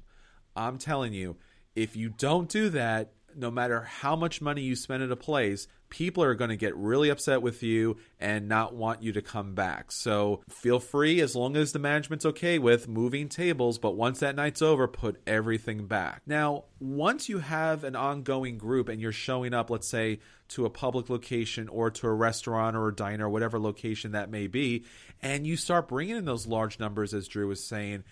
I'm 0.56 0.78
telling 0.78 1.14
you, 1.14 1.38
if 1.76 1.96
you 1.96 2.10
don't 2.10 2.50
do 2.50 2.70
that, 2.70 3.14
no 3.36 3.50
matter 3.50 3.82
how 3.82 4.16
much 4.16 4.42
money 4.42 4.62
you 4.62 4.76
spend 4.76 5.04
at 5.04 5.12
a 5.12 5.16
place, 5.16 5.68
people 5.90 6.24
are 6.24 6.36
going 6.36 6.50
to 6.50 6.58
get 6.58 6.76
really 6.76 7.10
upset 7.10 7.42
with 7.42 7.62
you 7.64 7.98
and 8.20 8.48
not 8.48 8.74
want 8.74 9.04
you 9.04 9.12
to 9.14 9.22
come 9.22 9.54
back. 9.54 9.92
So 9.92 10.42
feel 10.50 10.80
free, 10.80 11.22
as 11.22 11.36
long 11.36 11.56
as 11.56 11.72
the 11.72 11.80
management's 11.80 12.26
okay 12.26 12.60
with 12.60 12.88
moving 12.88 13.30
tables, 13.30 13.78
but 13.78 13.96
once 13.96 14.20
that 14.20 14.36
night's 14.36 14.62
over, 14.62 14.88
put 14.88 15.22
everything 15.28 15.88
back. 15.88 16.22
Now, 16.26 16.66
once 16.80 17.30
you 17.30 17.40
have 17.40 17.84
an 17.84 17.96
ongoing 17.96 18.58
group 18.58 18.90
and 18.90 19.00
you're 19.00 19.12
showing 19.12 19.54
up, 19.54 19.70
let's 19.70 19.88
say, 19.88 20.20
to 20.50 20.66
a 20.66 20.70
public 20.70 21.10
location 21.10 21.70
or 21.70 21.90
to 21.90 22.08
a 22.08 22.14
restaurant 22.14 22.76
or 22.76 22.90
a 22.90 22.96
diner, 22.96 23.30
whatever 23.30 23.60
location 23.60 24.12
that 24.12 24.30
may 24.30 24.48
be, 24.48 24.84
and 25.22 25.46
you 25.46 25.56
start 25.56 25.88
bringing 25.88 26.16
in 26.16 26.26
those 26.26 26.48
large 26.48 26.80
numbers, 26.80 27.14
as 27.14 27.28
Drew 27.28 27.48
was 27.48 27.64
saying, 27.64 28.04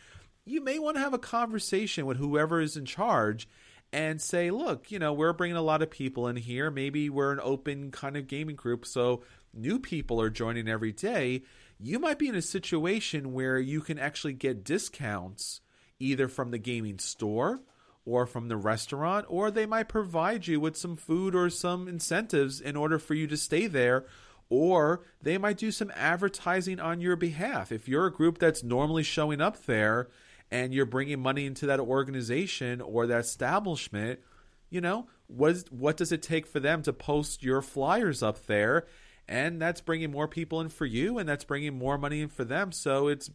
you 0.46 0.64
may 0.64 0.80
want 0.80 0.98
to 0.98 1.02
have 1.02 1.14
a 1.14 1.20
conversation 1.20 2.06
with 2.06 2.18
whoever 2.18 2.60
is 2.62 2.78
in 2.78 2.86
charge 2.86 3.48
and 3.92 4.22
say, 4.22 4.52
look, 4.52 4.92
you 4.92 5.00
know, 5.00 5.14
we're 5.14 5.34
bringing 5.34 5.58
a 5.58 5.62
lot 5.62 5.82
of 5.82 5.90
people 5.90 6.28
in 6.28 6.36
here. 6.36 6.70
Maybe 6.70 7.10
we're 7.10 7.32
an 7.32 7.40
open 7.42 7.92
kind 7.92 8.18
of 8.18 8.28
gaming 8.28 8.56
group, 8.56 8.86
so 8.86 9.24
new 9.54 9.80
people 9.80 10.22
are 10.22 10.30
joining 10.30 10.68
every 10.68 10.92
day. 10.92 11.44
You 11.80 11.98
might 11.98 12.20
be 12.20 12.28
in 12.28 12.36
a 12.36 12.42
situation 12.42 13.34
where 13.34 13.58
you 13.58 13.82
can 13.82 13.98
actually 13.98 14.34
get 14.34 14.64
discounts 14.64 15.62
either 16.00 16.28
from 16.28 16.52
the 16.52 16.58
gaming 16.58 17.00
store 17.00 17.62
or 18.06 18.26
from 18.26 18.48
the 18.48 18.58
restaurant, 18.58 19.26
or 19.30 19.52
they 19.52 19.66
might 19.66 19.90
provide 19.90 20.48
you 20.48 20.60
with 20.60 20.76
some 20.76 20.96
food 20.96 21.36
or 21.36 21.50
some 21.50 21.88
incentives 21.88 22.60
in 22.62 22.76
order 22.76 22.98
for 22.98 23.14
you 23.14 23.28
to 23.28 23.38
stay 23.38 23.68
there. 23.68 24.06
Or 24.50 25.02
they 25.22 25.38
might 25.38 25.58
do 25.58 25.72
some 25.72 25.92
advertising 25.96 26.80
on 26.80 27.02
your 27.02 27.16
behalf. 27.16 27.72
If 27.72 27.88
you're 27.88 28.08
a 28.08 28.12
group 28.12 28.40
that's 28.40 28.64
normally 28.64 29.04
showing 29.04 29.42
up 29.42 29.66
there 29.66 30.10
and 30.50 30.74
you're 30.74 30.86
bringing 30.86 31.20
money 31.20 31.46
into 31.46 31.68
that 31.68 31.80
organization 31.80 32.82
or 32.82 33.06
that 33.08 33.20
establishment, 33.20 34.20
you 34.70 34.82
know, 34.82 35.08
what, 35.28 35.52
is, 35.52 35.66
what 35.70 35.98
does 35.98 36.12
it 36.12 36.24
take 36.24 36.48
for 36.48 36.60
them 36.60 36.82
to 36.84 36.94
post 36.94 37.44
your 37.44 37.62
flyers 37.62 38.24
up 38.24 38.48
there? 38.48 38.88
And 39.28 39.62
that's 39.62 39.82
bringing 39.82 40.10
more 40.10 40.28
people 40.28 40.60
in 40.60 40.70
for 40.70 40.88
you, 40.88 41.20
and 41.20 41.30
that's 41.30 41.44
bringing 41.44 41.78
more 41.78 42.00
money 42.00 42.22
in 42.22 42.30
for 42.30 42.44
them. 42.44 42.72
So 42.72 43.08
it's 43.08 43.30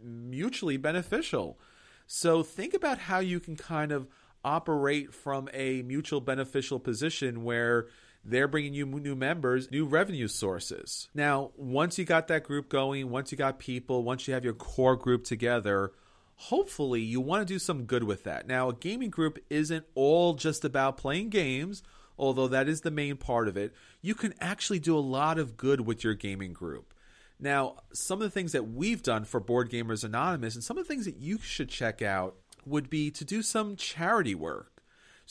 mutually 0.00 0.76
beneficial. 0.76 1.58
So 2.06 2.44
think 2.44 2.72
about 2.72 2.98
how 2.98 3.18
you 3.18 3.40
can 3.40 3.56
kind 3.56 3.90
of 3.90 4.06
operate 4.44 5.12
from 5.12 5.48
a 5.52 5.82
mutual 5.82 6.20
beneficial 6.20 6.78
position 6.78 7.42
where 7.42 7.88
they're 8.24 8.48
bringing 8.48 8.74
you 8.74 8.86
new 8.86 9.16
members, 9.16 9.70
new 9.70 9.84
revenue 9.84 10.28
sources. 10.28 11.08
Now, 11.14 11.52
once 11.56 11.98
you 11.98 12.04
got 12.04 12.28
that 12.28 12.44
group 12.44 12.68
going, 12.68 13.10
once 13.10 13.32
you 13.32 13.38
got 13.38 13.58
people, 13.58 14.02
once 14.02 14.28
you 14.28 14.34
have 14.34 14.44
your 14.44 14.54
core 14.54 14.96
group 14.96 15.24
together, 15.24 15.92
hopefully 16.36 17.00
you 17.00 17.20
want 17.20 17.46
to 17.46 17.54
do 17.54 17.58
some 17.58 17.84
good 17.84 18.04
with 18.04 18.24
that. 18.24 18.46
Now, 18.46 18.68
a 18.68 18.74
gaming 18.74 19.10
group 19.10 19.38
isn't 19.48 19.86
all 19.94 20.34
just 20.34 20.64
about 20.64 20.96
playing 20.96 21.30
games, 21.30 21.82
although 22.18 22.48
that 22.48 22.68
is 22.68 22.82
the 22.82 22.90
main 22.90 23.16
part 23.16 23.48
of 23.48 23.56
it. 23.56 23.74
You 24.02 24.14
can 24.14 24.34
actually 24.40 24.78
do 24.78 24.96
a 24.96 25.00
lot 25.00 25.38
of 25.38 25.56
good 25.56 25.82
with 25.82 26.04
your 26.04 26.14
gaming 26.14 26.52
group. 26.52 26.92
Now, 27.38 27.76
some 27.92 28.20
of 28.20 28.24
the 28.24 28.30
things 28.30 28.52
that 28.52 28.68
we've 28.68 29.02
done 29.02 29.24
for 29.24 29.40
Board 29.40 29.70
Gamers 29.70 30.04
Anonymous 30.04 30.54
and 30.54 30.62
some 30.62 30.76
of 30.76 30.86
the 30.86 30.88
things 30.88 31.06
that 31.06 31.16
you 31.16 31.38
should 31.38 31.70
check 31.70 32.02
out 32.02 32.36
would 32.66 32.90
be 32.90 33.10
to 33.12 33.24
do 33.24 33.40
some 33.40 33.76
charity 33.76 34.34
work. 34.34 34.79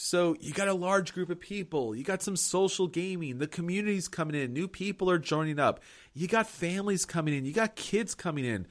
So 0.02 0.38
you 0.40 0.54
got 0.54 0.70
a 0.70 0.74
large 0.74 1.14
group 1.14 1.30
of 1.30 1.42
people, 1.42 1.94
you 1.94 2.06
got 2.06 2.22
some 2.22 2.38
social 2.38 2.88
gaming, 2.88 3.38
the 3.38 3.48
community's 3.48 4.08
coming 4.08 4.34
in, 4.34 4.54
new 4.54 4.70
people 4.70 5.12
are 5.12 5.20
joining 5.20 5.60
up, 5.60 5.82
you 6.14 6.26
got 6.26 6.48
families 6.48 7.04
coming 7.04 7.36
in, 7.36 7.44
you 7.44 7.52
got 7.52 7.76
kids 7.76 8.16
coming 8.16 8.46
in. 8.46 8.66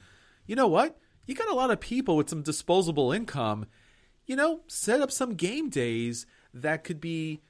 You 0.47 0.55
know 0.55 0.65
what? 0.65 0.97
You 1.27 1.35
got 1.35 1.47
a 1.47 1.53
lot 1.53 1.69
of 1.69 1.79
people 1.79 2.17
with 2.17 2.31
some 2.31 2.41
disposable 2.41 3.11
income. 3.11 3.67
You 4.25 4.37
know, 4.37 4.61
set 4.65 5.01
up 5.01 5.11
some 5.11 5.35
game 5.35 5.69
days 5.69 6.25
that 6.51 6.83
could 6.83 6.99
be 6.99 7.43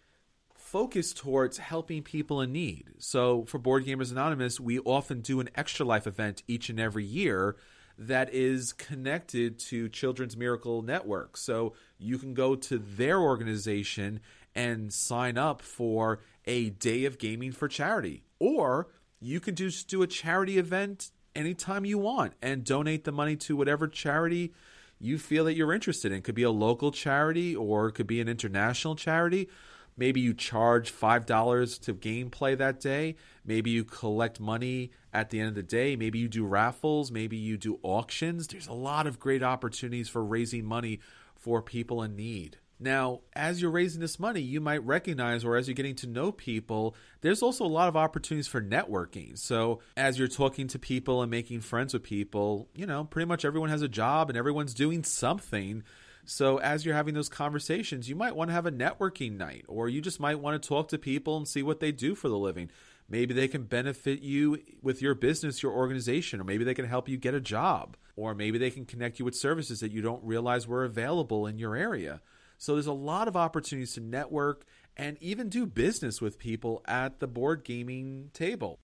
focused 0.54 1.16
towards 1.16 1.58
helping 1.58 2.04
people 2.04 2.42
in 2.42 2.52
need. 2.52 2.90
So 2.98 3.46
for 3.46 3.60
Board 3.60 3.86
Gamers 3.86 4.12
Anonymous, 4.12 4.60
we 4.60 4.80
often 4.80 5.22
do 5.22 5.40
an 5.40 5.50
extra 5.56 5.86
life 5.86 6.06
event 6.06 6.44
each 6.50 6.70
and 6.70 6.82
every 6.82 7.06
year 7.06 7.56
that 7.98 8.34
is 8.34 8.72
connected 8.74 9.60
to 9.60 9.88
Children's 9.88 10.36
Miracle 10.36 10.82
Network. 10.82 11.38
So 11.38 11.74
you 12.00 12.18
can 12.18 12.34
go 12.34 12.56
to 12.56 12.78
their 12.78 13.20
organization 13.20 14.22
and 14.56 14.92
sign 14.92 15.38
up 15.38 15.62
for 15.62 16.22
a 16.46 16.70
day 16.72 17.06
of 17.06 17.20
gaming 17.20 17.52
for 17.52 17.68
charity. 17.68 18.24
Or 18.40 18.88
you 19.20 19.40
can 19.40 19.56
just 19.56 19.88
do 19.90 20.02
a 20.02 20.08
charity 20.08 20.58
event 20.58 21.12
anytime 21.36 21.86
you 21.86 21.98
want 21.98 22.34
and 22.42 22.64
donate 22.64 23.04
the 23.04 23.12
money 23.12 23.36
to 23.36 23.56
whatever 23.56 23.88
charity 23.88 24.54
you 25.00 25.18
feel 25.18 25.46
that 25.46 25.56
you're 25.56 25.74
interested 25.74 26.12
in. 26.12 26.20
It 26.20 26.24
could 26.24 26.36
be 26.36 26.44
a 26.44 26.52
local 26.52 26.92
charity 26.92 27.56
or 27.56 27.88
it 27.88 27.94
could 27.94 28.08
be 28.08 28.22
an 28.22 28.28
international 28.28 28.96
charity. 28.96 29.50
Maybe 29.96 30.22
you 30.22 30.34
charge 30.34 30.94
$5 30.94 31.82
to 31.82 31.94
gameplay 31.94 32.58
that 32.58 32.80
day. 32.80 33.18
Maybe 33.46 33.70
you 33.72 33.84
collect 33.84 34.40
money 34.40 34.92
at 35.14 35.30
the 35.30 35.40
end 35.40 35.50
of 35.50 35.56
the 35.56 35.64
day. 35.64 35.98
Maybe 35.98 36.20
you 36.20 36.30
do 36.30 36.46
raffles. 36.46 37.12
Maybe 37.12 37.36
you 37.36 37.58
do 37.58 37.80
auctions. 37.84 38.48
There's 38.48 38.68
a 38.68 38.74
lot 38.74 39.08
of 39.08 39.20
great 39.20 39.44
opportunities 39.44 40.08
for 40.08 40.24
raising 40.24 40.64
money 40.64 41.02
for 41.40 41.62
people 41.62 42.04
in 42.04 42.16
need. 42.16 42.58
Now, 42.82 43.22
as 43.34 43.62
you're 43.62 43.72
raising 43.72 44.00
this 44.00 44.20
money, 44.20 44.40
you 44.40 44.62
might 44.62 44.86
recognize, 44.86 45.44
or 45.44 45.58
as 45.58 45.68
you're 45.68 45.76
getting 45.76 45.96
to 45.96 46.08
know 46.08 46.32
people, 46.32 46.96
there's 47.20 47.42
also 47.42 47.66
a 47.66 47.68
lot 47.68 47.90
of 47.90 47.98
opportunities 47.98 48.48
for 48.48 48.62
networking. 48.62 49.38
So, 49.38 49.82
as 49.98 50.18
you're 50.18 50.30
talking 50.30 50.68
to 50.70 50.80
people 50.80 51.22
and 51.22 51.30
making 51.30 51.60
friends 51.60 51.94
with 51.94 52.04
people, 52.04 52.70
you 52.74 52.86
know, 52.86 53.04
pretty 53.04 53.28
much 53.28 53.44
everyone 53.44 53.70
has 53.70 53.82
a 53.82 53.90
job 53.90 54.30
and 54.30 54.38
everyone's 54.38 54.74
doing 54.74 55.04
something. 55.04 55.84
So, 56.24 56.60
as 56.60 56.86
you're 56.86 56.96
having 56.96 57.16
those 57.16 57.28
conversations, 57.28 58.08
you 58.08 58.16
might 58.16 58.36
want 58.36 58.50
to 58.50 58.54
have 58.54 58.66
a 58.66 58.72
networking 58.72 59.36
night, 59.36 59.66
or 59.68 59.90
you 59.90 60.00
just 60.00 60.22
might 60.22 60.40
want 60.40 60.62
to 60.62 60.68
talk 60.68 60.88
to 60.90 60.98
people 60.98 61.36
and 61.36 61.48
see 61.48 61.64
what 61.64 61.82
they 61.82 61.92
do 61.92 62.16
for 62.16 62.30
the 62.30 62.38
living. 62.38 62.70
Maybe 63.10 63.34
they 63.34 63.48
can 63.48 63.64
benefit 63.64 64.22
you 64.22 64.60
with 64.82 65.02
your 65.02 65.16
business, 65.16 65.64
your 65.64 65.72
organization, 65.74 66.40
or 66.40 66.44
maybe 66.44 66.64
they 66.64 66.76
can 66.76 66.86
help 66.86 67.10
you 67.10 67.18
get 67.18 67.34
a 67.34 67.42
job, 67.42 67.98
or 68.20 68.36
maybe 68.36 68.58
they 68.58 68.70
can 68.70 68.86
connect 68.86 69.18
you 69.18 69.26
with 69.26 69.36
services 69.36 69.80
that 69.80 69.92
you 69.92 70.02
don't 70.02 70.24
realize 70.24 70.68
were 70.68 70.84
available 70.84 71.48
in 71.48 71.58
your 71.58 71.76
area. 71.76 72.22
So, 72.58 72.74
there's 72.74 72.88
a 72.88 72.94
lot 72.94 73.30
of 73.30 73.38
opportunities 73.38 73.94
to 73.94 74.02
network 74.02 74.66
and 74.98 75.18
even 75.22 75.48
do 75.48 75.66
business 75.66 76.20
with 76.20 76.38
people 76.38 76.84
at 76.86 77.20
the 77.20 77.28
board 77.28 77.64
gaming 77.64 78.32
table. 78.34 78.80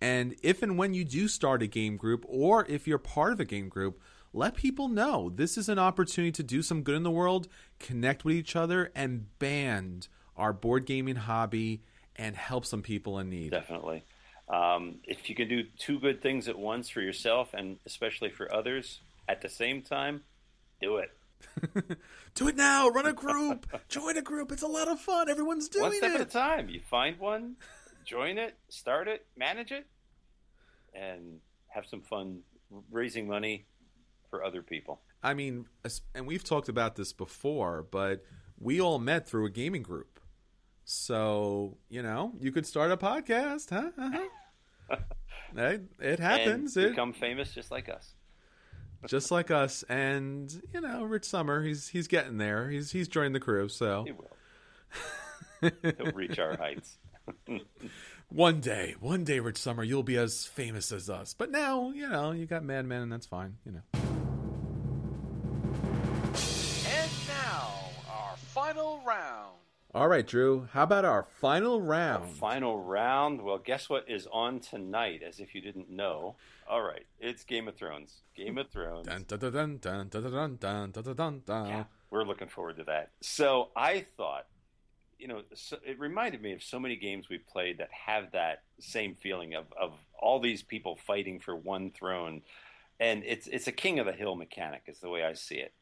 And 0.00 0.34
if 0.42 0.62
and 0.62 0.76
when 0.76 0.94
you 0.94 1.04
do 1.04 1.28
start 1.28 1.62
a 1.62 1.66
game 1.66 1.96
group, 1.96 2.24
or 2.26 2.66
if 2.68 2.88
you're 2.88 2.98
part 2.98 3.32
of 3.32 3.38
a 3.38 3.44
game 3.44 3.68
group, 3.68 4.00
let 4.32 4.54
people 4.54 4.88
know 4.88 5.30
this 5.32 5.58
is 5.58 5.68
an 5.68 5.78
opportunity 5.78 6.32
to 6.32 6.42
do 6.42 6.62
some 6.62 6.82
good 6.82 6.96
in 6.96 7.02
the 7.02 7.10
world, 7.10 7.48
connect 7.78 8.24
with 8.24 8.34
each 8.34 8.56
other, 8.56 8.90
and 8.94 9.38
band 9.38 10.08
our 10.36 10.52
board 10.52 10.86
gaming 10.86 11.16
hobby 11.16 11.82
and 12.16 12.34
help 12.34 12.64
some 12.64 12.82
people 12.82 13.18
in 13.18 13.28
need. 13.28 13.50
Definitely. 13.50 14.04
Um, 14.52 14.96
if 15.04 15.28
you 15.28 15.36
can 15.36 15.48
do 15.48 15.62
two 15.78 16.00
good 16.00 16.22
things 16.22 16.48
at 16.48 16.58
once 16.58 16.88
for 16.88 17.00
yourself 17.00 17.54
and 17.54 17.78
especially 17.86 18.30
for 18.30 18.52
others 18.52 19.00
at 19.28 19.42
the 19.42 19.48
same 19.48 19.80
time, 19.82 20.22
do 20.80 20.96
it. 20.96 21.10
do 22.34 22.48
it 22.48 22.56
now. 22.56 22.88
Run 22.88 23.06
a 23.06 23.12
group. 23.12 23.66
Join 23.88 24.16
a 24.16 24.22
group. 24.22 24.50
It's 24.50 24.62
a 24.62 24.68
lot 24.68 24.88
of 24.88 25.00
fun. 25.00 25.28
Everyone's 25.28 25.68
doing 25.68 25.84
one 25.84 25.96
step 25.96 26.10
it. 26.12 26.20
at 26.20 26.26
a 26.26 26.30
time. 26.30 26.68
You 26.68 26.80
find 26.80 27.18
one, 27.18 27.56
join 28.04 28.38
it, 28.38 28.56
start 28.68 29.08
it, 29.08 29.24
manage 29.36 29.70
it, 29.70 29.86
and 30.94 31.40
have 31.68 31.86
some 31.86 32.02
fun 32.02 32.40
raising 32.90 33.28
money 33.28 33.66
for 34.30 34.44
other 34.44 34.62
people. 34.62 35.00
I 35.22 35.34
mean, 35.34 35.66
and 36.14 36.26
we've 36.26 36.44
talked 36.44 36.68
about 36.68 36.96
this 36.96 37.12
before, 37.12 37.86
but 37.90 38.24
we 38.58 38.80
all 38.80 38.98
met 38.98 39.28
through 39.28 39.46
a 39.46 39.50
gaming 39.50 39.82
group. 39.82 40.20
So, 40.84 41.76
you 41.88 42.02
know, 42.02 42.32
you 42.40 42.52
could 42.52 42.66
start 42.66 42.90
a 42.90 42.96
podcast, 42.96 43.70
huh? 43.70 43.90
Uh-huh. 43.96 44.26
It, 45.56 45.82
it 45.98 46.20
happens. 46.20 46.76
And 46.76 46.90
become 46.90 47.10
it, 47.10 47.16
famous 47.16 47.52
just 47.52 47.70
like 47.70 47.88
us. 47.88 48.14
just 49.06 49.30
like 49.30 49.50
us. 49.50 49.82
And, 49.88 50.50
you 50.72 50.80
know, 50.80 51.02
Rich 51.04 51.24
Sommer, 51.24 51.62
he's 51.62 51.88
he's 51.88 52.08
getting 52.08 52.38
there. 52.38 52.70
He's 52.70 52.92
he's 52.92 53.08
joined 53.08 53.34
the 53.34 53.40
crew, 53.40 53.68
so 53.68 54.04
he 54.04 54.12
will. 54.12 54.30
He'll 55.82 56.12
reach 56.12 56.38
our 56.38 56.56
heights. 56.56 56.98
one 58.28 58.60
day, 58.60 58.94
one 59.00 59.24
day, 59.24 59.40
Rich 59.40 59.58
Sommer, 59.58 59.82
you'll 59.82 60.02
be 60.02 60.16
as 60.16 60.46
famous 60.46 60.92
as 60.92 61.10
us. 61.10 61.34
But 61.34 61.50
now, 61.50 61.90
you 61.90 62.08
know, 62.08 62.32
you 62.32 62.46
got 62.46 62.64
Mad 62.64 62.86
Men, 62.86 63.02
and 63.02 63.12
that's 63.12 63.26
fine. 63.26 63.56
You 63.66 63.72
know. 63.72 63.82
And 66.86 67.10
now, 67.28 67.74
our 68.08 68.36
final 68.36 69.02
round. 69.06 69.59
All 69.92 70.06
right, 70.06 70.24
Drew. 70.24 70.68
How 70.72 70.84
about 70.84 71.04
our 71.04 71.24
final 71.40 71.80
round? 71.80 72.22
Our 72.22 72.28
final 72.28 72.78
round. 72.80 73.42
Well, 73.42 73.58
guess 73.58 73.88
what 73.88 74.08
is 74.08 74.28
on 74.32 74.60
tonight? 74.60 75.22
As 75.26 75.40
if 75.40 75.52
you 75.52 75.60
didn't 75.60 75.90
know. 75.90 76.36
All 76.68 76.82
right, 76.82 77.06
it's 77.18 77.42
Game 77.42 77.66
of 77.66 77.74
Thrones. 77.74 78.22
Game 78.36 78.56
of 78.56 78.70
Thrones. 78.70 79.08
Dun, 79.08 79.24
dun, 79.26 79.38
dun, 79.40 79.52
dun, 79.52 79.78
dun, 79.78 80.08
dun, 80.08 80.56
dun, 80.60 80.90
dun, 80.92 81.14
dun, 81.16 81.42
dun. 81.44 81.68
Yeah, 81.68 81.84
we're 82.08 82.22
looking 82.22 82.46
forward 82.46 82.76
to 82.76 82.84
that. 82.84 83.10
So 83.20 83.70
I 83.74 84.06
thought, 84.16 84.46
you 85.18 85.26
know, 85.26 85.42
so 85.54 85.78
it 85.84 85.98
reminded 85.98 86.40
me 86.40 86.52
of 86.52 86.62
so 86.62 86.78
many 86.78 86.94
games 86.94 87.28
we 87.28 87.38
played 87.38 87.78
that 87.78 87.88
have 88.06 88.30
that 88.30 88.62
same 88.78 89.16
feeling 89.16 89.54
of 89.54 89.64
of 89.78 89.92
all 90.16 90.38
these 90.38 90.62
people 90.62 91.00
fighting 91.04 91.40
for 91.40 91.56
one 91.56 91.90
throne, 91.90 92.42
and 93.00 93.24
it's 93.24 93.48
it's 93.48 93.66
a 93.66 93.72
king 93.72 93.98
of 93.98 94.06
the 94.06 94.12
hill 94.12 94.36
mechanic, 94.36 94.82
is 94.86 95.00
the 95.00 95.10
way 95.10 95.24
I 95.24 95.32
see 95.32 95.56
it. 95.56 95.72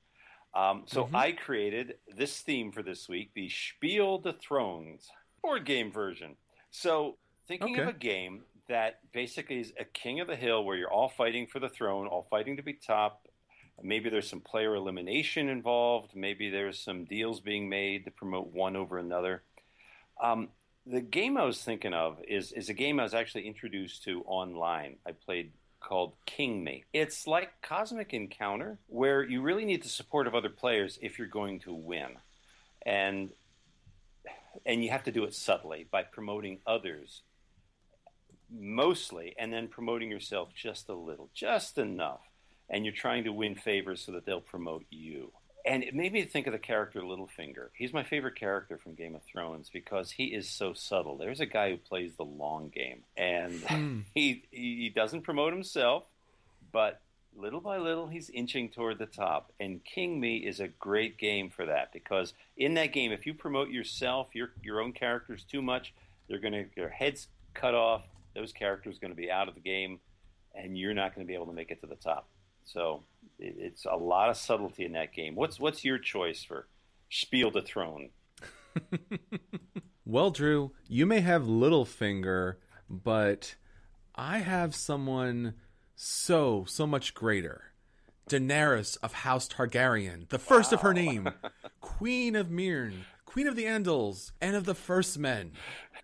Um, 0.54 0.84
so 0.86 1.04
mm-hmm. 1.04 1.16
I 1.16 1.32
created 1.32 1.94
this 2.16 2.40
theme 2.40 2.72
for 2.72 2.82
this 2.82 3.08
week, 3.08 3.30
the 3.34 3.48
Spiel 3.48 4.18
des 4.18 4.32
Thrones 4.32 5.08
board 5.42 5.64
game 5.64 5.92
version. 5.92 6.36
So 6.70 7.16
thinking 7.46 7.74
okay. 7.74 7.82
of 7.82 7.88
a 7.88 7.98
game 7.98 8.42
that 8.68 9.00
basically 9.12 9.60
is 9.60 9.72
a 9.78 9.84
king 9.84 10.20
of 10.20 10.26
the 10.26 10.36
hill 10.36 10.64
where 10.64 10.76
you're 10.76 10.92
all 10.92 11.08
fighting 11.08 11.46
for 11.46 11.58
the 11.58 11.68
throne, 11.68 12.06
all 12.06 12.26
fighting 12.28 12.56
to 12.56 12.62
be 12.62 12.74
top. 12.74 13.26
Maybe 13.82 14.10
there's 14.10 14.28
some 14.28 14.40
player 14.40 14.74
elimination 14.74 15.48
involved. 15.48 16.10
Maybe 16.14 16.50
there's 16.50 16.80
some 16.80 17.04
deals 17.04 17.40
being 17.40 17.68
made 17.68 18.04
to 18.04 18.10
promote 18.10 18.52
one 18.52 18.76
over 18.76 18.98
another. 18.98 19.42
Um, 20.22 20.48
the 20.84 21.00
game 21.00 21.36
I 21.36 21.44
was 21.44 21.62
thinking 21.62 21.94
of 21.94 22.18
is 22.26 22.50
is 22.52 22.68
a 22.68 22.74
game 22.74 22.98
I 22.98 23.04
was 23.04 23.14
actually 23.14 23.46
introduced 23.46 24.04
to 24.04 24.22
online. 24.26 24.96
I 25.06 25.12
played 25.12 25.52
called 25.80 26.14
King 26.26 26.64
Me. 26.64 26.84
It's 26.92 27.26
like 27.26 27.62
Cosmic 27.62 28.12
Encounter, 28.12 28.78
where 28.86 29.22
you 29.22 29.42
really 29.42 29.64
need 29.64 29.82
the 29.82 29.88
support 29.88 30.26
of 30.26 30.34
other 30.34 30.48
players 30.48 30.98
if 31.02 31.18
you're 31.18 31.28
going 31.28 31.60
to 31.60 31.72
win. 31.72 32.16
And 32.84 33.30
and 34.66 34.82
you 34.82 34.90
have 34.90 35.04
to 35.04 35.12
do 35.12 35.24
it 35.24 35.34
subtly 35.34 35.86
by 35.90 36.02
promoting 36.02 36.58
others 36.66 37.22
mostly 38.50 39.34
and 39.38 39.52
then 39.52 39.68
promoting 39.68 40.10
yourself 40.10 40.50
just 40.54 40.88
a 40.88 40.94
little, 40.94 41.30
just 41.34 41.78
enough. 41.78 42.20
And 42.68 42.84
you're 42.84 42.94
trying 42.94 43.24
to 43.24 43.32
win 43.32 43.54
favors 43.54 44.04
so 44.04 44.12
that 44.12 44.26
they'll 44.26 44.40
promote 44.40 44.84
you. 44.90 45.32
And 45.68 45.84
it 45.84 45.94
made 45.94 46.12
me 46.12 46.24
think 46.24 46.46
of 46.46 46.52
the 46.52 46.58
character 46.58 47.00
Littlefinger. 47.00 47.68
He's 47.74 47.92
my 47.92 48.02
favorite 48.02 48.36
character 48.36 48.78
from 48.78 48.94
Game 48.94 49.14
of 49.14 49.22
Thrones 49.22 49.68
because 49.70 50.10
he 50.10 50.24
is 50.24 50.48
so 50.48 50.72
subtle. 50.72 51.18
There's 51.18 51.40
a 51.40 51.46
guy 51.46 51.70
who 51.70 51.76
plays 51.76 52.14
the 52.16 52.24
long 52.24 52.70
game, 52.70 53.02
and 53.16 53.60
hmm. 53.68 54.00
he 54.14 54.44
he 54.50 54.90
doesn't 54.94 55.22
promote 55.22 55.52
himself, 55.52 56.04
but 56.72 57.00
little 57.36 57.60
by 57.60 57.76
little 57.76 58.08
he's 58.08 58.30
inching 58.30 58.70
toward 58.70 58.98
the 58.98 59.06
top. 59.06 59.52
And 59.60 59.84
King 59.84 60.18
Me 60.18 60.38
is 60.38 60.58
a 60.58 60.68
great 60.68 61.18
game 61.18 61.50
for 61.50 61.66
that 61.66 61.92
because 61.92 62.32
in 62.56 62.74
that 62.74 62.92
game, 62.92 63.12
if 63.12 63.26
you 63.26 63.34
promote 63.34 63.68
yourself, 63.68 64.28
your 64.32 64.50
your 64.62 64.80
own 64.80 64.92
characters 64.92 65.44
too 65.44 65.60
much, 65.60 65.92
they're 66.28 66.40
gonna 66.40 66.64
their 66.76 66.88
heads 66.88 67.28
cut 67.52 67.74
off. 67.74 68.02
Those 68.34 68.52
characters 68.52 68.96
are 68.96 69.00
going 69.00 69.12
to 69.12 69.16
be 69.16 69.30
out 69.30 69.48
of 69.48 69.54
the 69.54 69.60
game, 69.60 70.00
and 70.54 70.78
you're 70.78 70.94
not 70.94 71.14
going 71.14 71.26
to 71.26 71.28
be 71.28 71.34
able 71.34 71.46
to 71.46 71.52
make 71.52 71.70
it 71.70 71.80
to 71.80 71.86
the 71.86 71.96
top. 71.96 72.28
So 72.68 73.02
it's 73.38 73.84
a 73.84 73.96
lot 73.96 74.30
of 74.30 74.36
subtlety 74.36 74.84
in 74.84 74.92
that 74.92 75.12
game. 75.14 75.34
What's 75.34 75.58
what's 75.58 75.84
your 75.84 75.98
choice 75.98 76.44
for 76.44 76.68
Spiel 77.08 77.50
the 77.50 77.62
Throne? 77.62 78.10
Well, 80.08 80.30
Drew, 80.30 80.72
you 80.86 81.04
may 81.04 81.20
have 81.20 81.42
Littlefinger, 81.42 82.54
but 82.88 83.56
I 84.14 84.38
have 84.38 84.74
someone 84.74 85.52
so, 85.96 86.64
so 86.66 86.86
much 86.86 87.12
greater. 87.12 87.72
Daenerys 88.26 88.96
of 89.02 89.12
House 89.12 89.46
Targaryen, 89.46 90.26
the 90.30 90.38
first 90.38 90.72
of 90.72 90.80
her 90.80 90.94
name, 90.94 91.28
Queen 91.82 92.36
of 92.36 92.46
Meereen, 92.48 93.00
Queen 93.26 93.46
of 93.46 93.54
the 93.54 93.66
Andals, 93.66 94.32
and 94.40 94.56
of 94.56 94.64
the 94.64 94.74
First 94.74 95.18
Men, 95.18 95.52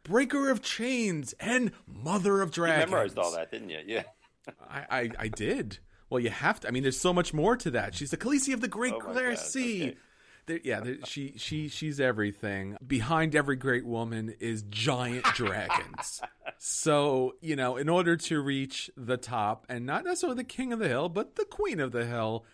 Breaker 0.03 0.51
of 0.51 0.61
Chains, 0.61 1.33
and 1.41 1.73
Mother 1.87 2.43
of 2.43 2.51
Dragons. 2.51 2.91
You 2.91 2.97
memorized 2.97 3.19
all 3.19 3.33
that, 3.33 3.51
didn't 3.51 3.71
you? 3.71 3.81
Yeah. 3.87 4.03
I, 4.69 4.85
I, 4.91 5.11
I 5.19 5.29
did. 5.29 5.79
Well, 6.15 6.23
you 6.23 6.31
have 6.31 6.61
to. 6.61 6.69
I 6.69 6.71
mean, 6.71 6.85
there's 6.85 7.01
so 7.01 7.13
much 7.13 7.35
more 7.35 7.57
to 7.57 7.73
that. 7.73 7.93
She's 7.93 8.13
the 8.13 8.17
Khaleesi 8.17 8.55
of 8.55 8.61
the 8.61 8.69
Great 8.69 8.93
Oh 8.93 9.01
my 9.01 9.13
Glare 9.15 9.31
God, 9.31 9.39
Sea. 9.41 9.83
okay. 9.83 9.97
There, 10.47 10.61
yeah, 10.63 10.79
there, 10.79 10.99
she 11.07 11.35
she 11.39 11.67
she's 11.67 11.99
everything. 11.99 12.77
Behind 12.87 13.35
every 13.35 13.57
great 13.57 13.85
woman 13.85 14.33
is 14.39 14.63
giant 14.63 15.25
dragons. 15.35 16.23
So 16.57 17.35
you 17.41 17.57
know, 17.57 17.77
in 17.77 17.89
order 17.89 18.17
to 18.17 18.41
reach 18.41 18.91
the 18.97 19.17
top, 19.17 19.67
and 19.69 19.85
not 19.85 20.05
necessarily 20.05 20.37
the 20.37 20.45
king 20.45 20.73
of 20.73 20.79
the 20.79 20.87
hill, 20.87 21.09
but 21.09 21.35
the 21.35 21.45
queen 21.45 21.81
of 21.81 21.91
the 21.91 22.07
hill, 22.07 22.45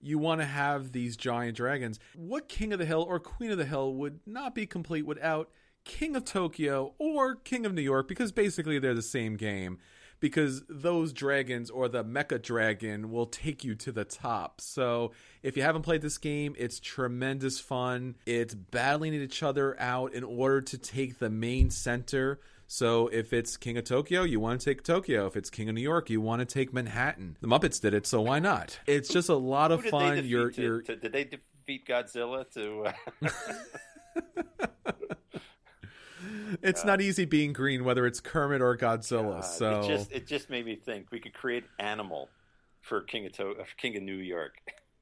you 0.00 0.18
want 0.18 0.40
to 0.40 0.46
have 0.46 0.92
these 0.92 1.16
giant 1.16 1.56
dragons. 1.56 1.98
What 2.14 2.48
king 2.48 2.72
of 2.72 2.78
the 2.78 2.86
hill 2.86 3.02
or 3.02 3.18
queen 3.18 3.50
of 3.50 3.58
the 3.58 3.66
hill 3.66 3.92
would 3.94 4.20
not 4.24 4.54
be 4.54 4.66
complete 4.66 5.04
without 5.04 5.50
King 5.84 6.14
of 6.14 6.24
Tokyo 6.24 6.94
or 6.98 7.34
King 7.34 7.66
of 7.66 7.74
New 7.74 7.82
York? 7.82 8.06
Because 8.06 8.30
basically 8.30 8.78
they're 8.78 8.94
the 8.94 9.02
same 9.02 9.36
game 9.36 9.78
because 10.20 10.62
those 10.68 11.12
dragons 11.12 11.70
or 11.70 11.88
the 11.88 12.04
mecha 12.04 12.40
dragon 12.40 13.10
will 13.10 13.26
take 13.26 13.64
you 13.64 13.74
to 13.76 13.90
the 13.92 14.04
top. 14.04 14.60
So 14.60 15.12
if 15.42 15.56
you 15.56 15.62
haven't 15.62 15.82
played 15.82 16.02
this 16.02 16.18
game, 16.18 16.54
it's 16.58 16.78
tremendous 16.78 17.58
fun. 17.58 18.16
It's 18.26 18.54
battling 18.54 19.14
each 19.14 19.42
other 19.42 19.78
out 19.80 20.12
in 20.14 20.22
order 20.22 20.60
to 20.60 20.78
take 20.78 21.18
the 21.18 21.30
main 21.30 21.70
center. 21.70 22.40
So 22.66 23.08
if 23.08 23.32
it's 23.32 23.56
King 23.56 23.78
of 23.78 23.84
Tokyo, 23.84 24.22
you 24.22 24.38
want 24.38 24.60
to 24.60 24.64
take 24.64 24.84
Tokyo. 24.84 25.26
If 25.26 25.36
it's 25.36 25.50
King 25.50 25.68
of 25.68 25.74
New 25.74 25.80
York, 25.80 26.08
you 26.08 26.20
want 26.20 26.38
to 26.40 26.46
take 26.46 26.72
Manhattan. 26.72 27.36
The 27.40 27.48
Muppets 27.48 27.80
did 27.80 27.94
it, 27.94 28.06
so 28.06 28.20
why 28.20 28.38
not? 28.38 28.78
It's 28.86 29.08
just 29.08 29.28
a 29.28 29.34
lot 29.34 29.72
of 29.72 29.84
fun. 29.84 30.24
You're 30.24 30.50
to- 30.50 30.62
you're 30.62 30.82
to- 30.82 30.94
did 30.96 31.12
they 31.12 31.24
defeat 31.24 31.86
Godzilla 31.88 32.48
to? 32.52 32.92
Uh, 33.24 33.28
it's 36.62 36.84
not 36.84 37.00
easy 37.00 37.24
being 37.24 37.52
green 37.52 37.84
whether 37.84 38.06
it's 38.06 38.20
Kermit 38.20 38.62
or 38.62 38.76
Godzilla. 38.76 39.40
God, 39.40 39.44
so 39.44 39.80
it 39.80 39.86
just 39.86 40.12
it 40.12 40.26
just 40.26 40.50
made 40.50 40.66
me 40.66 40.76
think 40.76 41.10
we 41.10 41.20
could 41.20 41.34
create 41.34 41.64
animal 41.78 42.28
for 42.80 43.02
King 43.02 43.26
of 43.26 43.32
to- 43.32 43.56
uh, 43.60 43.64
King 43.76 43.96
of 43.96 44.02
New 44.02 44.16
York. 44.16 44.54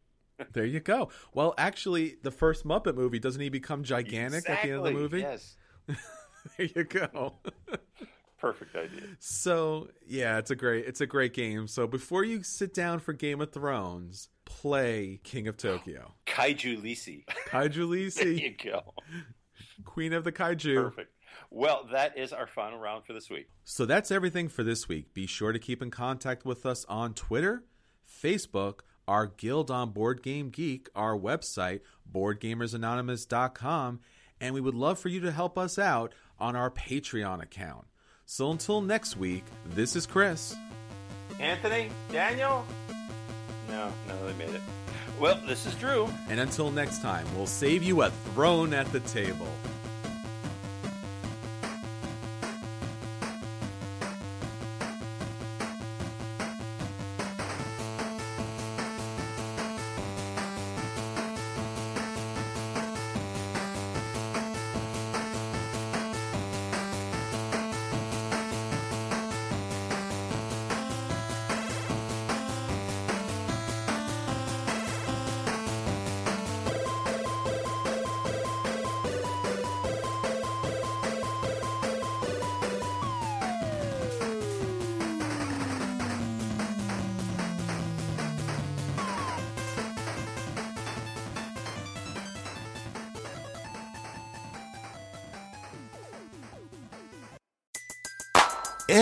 there 0.52 0.66
you 0.66 0.80
go. 0.80 1.10
Well, 1.34 1.54
actually, 1.58 2.16
the 2.22 2.30
first 2.30 2.64
Muppet 2.64 2.94
movie 2.94 3.18
doesn't 3.18 3.40
he 3.40 3.48
become 3.48 3.82
gigantic 3.82 4.48
at 4.48 4.62
the 4.62 4.70
end 4.70 4.78
of 4.78 4.84
the 4.84 4.92
movie? 4.92 5.20
Yes, 5.20 5.56
There 6.56 6.68
you 6.74 6.84
go. 6.84 7.34
perfect 8.38 8.74
idea. 8.76 9.00
So 9.18 9.88
yeah, 10.06 10.38
it's 10.38 10.50
a 10.50 10.56
great 10.56 10.86
it's 10.86 11.00
a 11.00 11.06
great 11.06 11.34
game. 11.34 11.66
So 11.66 11.86
before 11.86 12.24
you 12.24 12.42
sit 12.42 12.72
down 12.74 13.00
for 13.00 13.12
Game 13.12 13.40
of 13.40 13.52
Thrones, 13.52 14.28
play 14.44 15.20
King 15.24 15.48
of 15.48 15.56
Tokyo. 15.56 16.14
Kaiju 16.26 16.82
Lisi. 16.82 17.24
Kaiju 17.48 17.88
Lisi. 17.88 18.22
There 18.22 18.28
you 18.28 18.54
go. 18.62 18.94
Queen 19.84 20.12
of 20.12 20.24
the 20.24 20.32
Kaiju. 20.32 20.84
Perfect. 20.84 21.12
Well, 21.50 21.88
that 21.92 22.18
is 22.18 22.32
our 22.32 22.46
final 22.46 22.78
round 22.78 23.04
for 23.04 23.12
this 23.14 23.30
week. 23.30 23.48
So 23.64 23.86
that's 23.86 24.10
everything 24.10 24.48
for 24.48 24.62
this 24.62 24.88
week. 24.88 25.14
Be 25.14 25.26
sure 25.26 25.52
to 25.52 25.58
keep 25.58 25.82
in 25.82 25.90
contact 25.90 26.44
with 26.44 26.66
us 26.66 26.84
on 26.88 27.14
Twitter, 27.14 27.64
Facebook, 28.06 28.80
our 29.06 29.26
Guild 29.26 29.70
on 29.70 29.90
Board 29.90 30.22
Game 30.22 30.50
Geek, 30.50 30.90
our 30.94 31.16
website, 31.16 31.80
BoardGamersAnonymous.com, 32.12 34.00
and 34.40 34.54
we 34.54 34.60
would 34.60 34.74
love 34.74 34.98
for 34.98 35.08
you 35.08 35.20
to 35.20 35.32
help 35.32 35.56
us 35.56 35.78
out 35.78 36.14
on 36.38 36.54
our 36.54 36.70
Patreon 36.70 37.42
account. 37.42 37.86
So 38.26 38.50
until 38.50 38.82
next 38.82 39.16
week, 39.16 39.44
this 39.70 39.96
is 39.96 40.06
Chris. 40.06 40.54
Anthony, 41.40 41.90
Daniel. 42.12 42.66
No, 43.68 43.90
no, 44.06 44.26
they 44.26 44.34
made 44.34 44.54
it. 44.54 44.60
Well, 45.18 45.40
this 45.46 45.66
is 45.66 45.74
Drew. 45.76 46.08
And 46.28 46.38
until 46.38 46.70
next 46.70 47.00
time, 47.00 47.26
we'll 47.34 47.46
save 47.46 47.82
you 47.82 48.02
a 48.02 48.10
throne 48.10 48.74
at 48.74 48.90
the 48.92 49.00
table. 49.00 49.48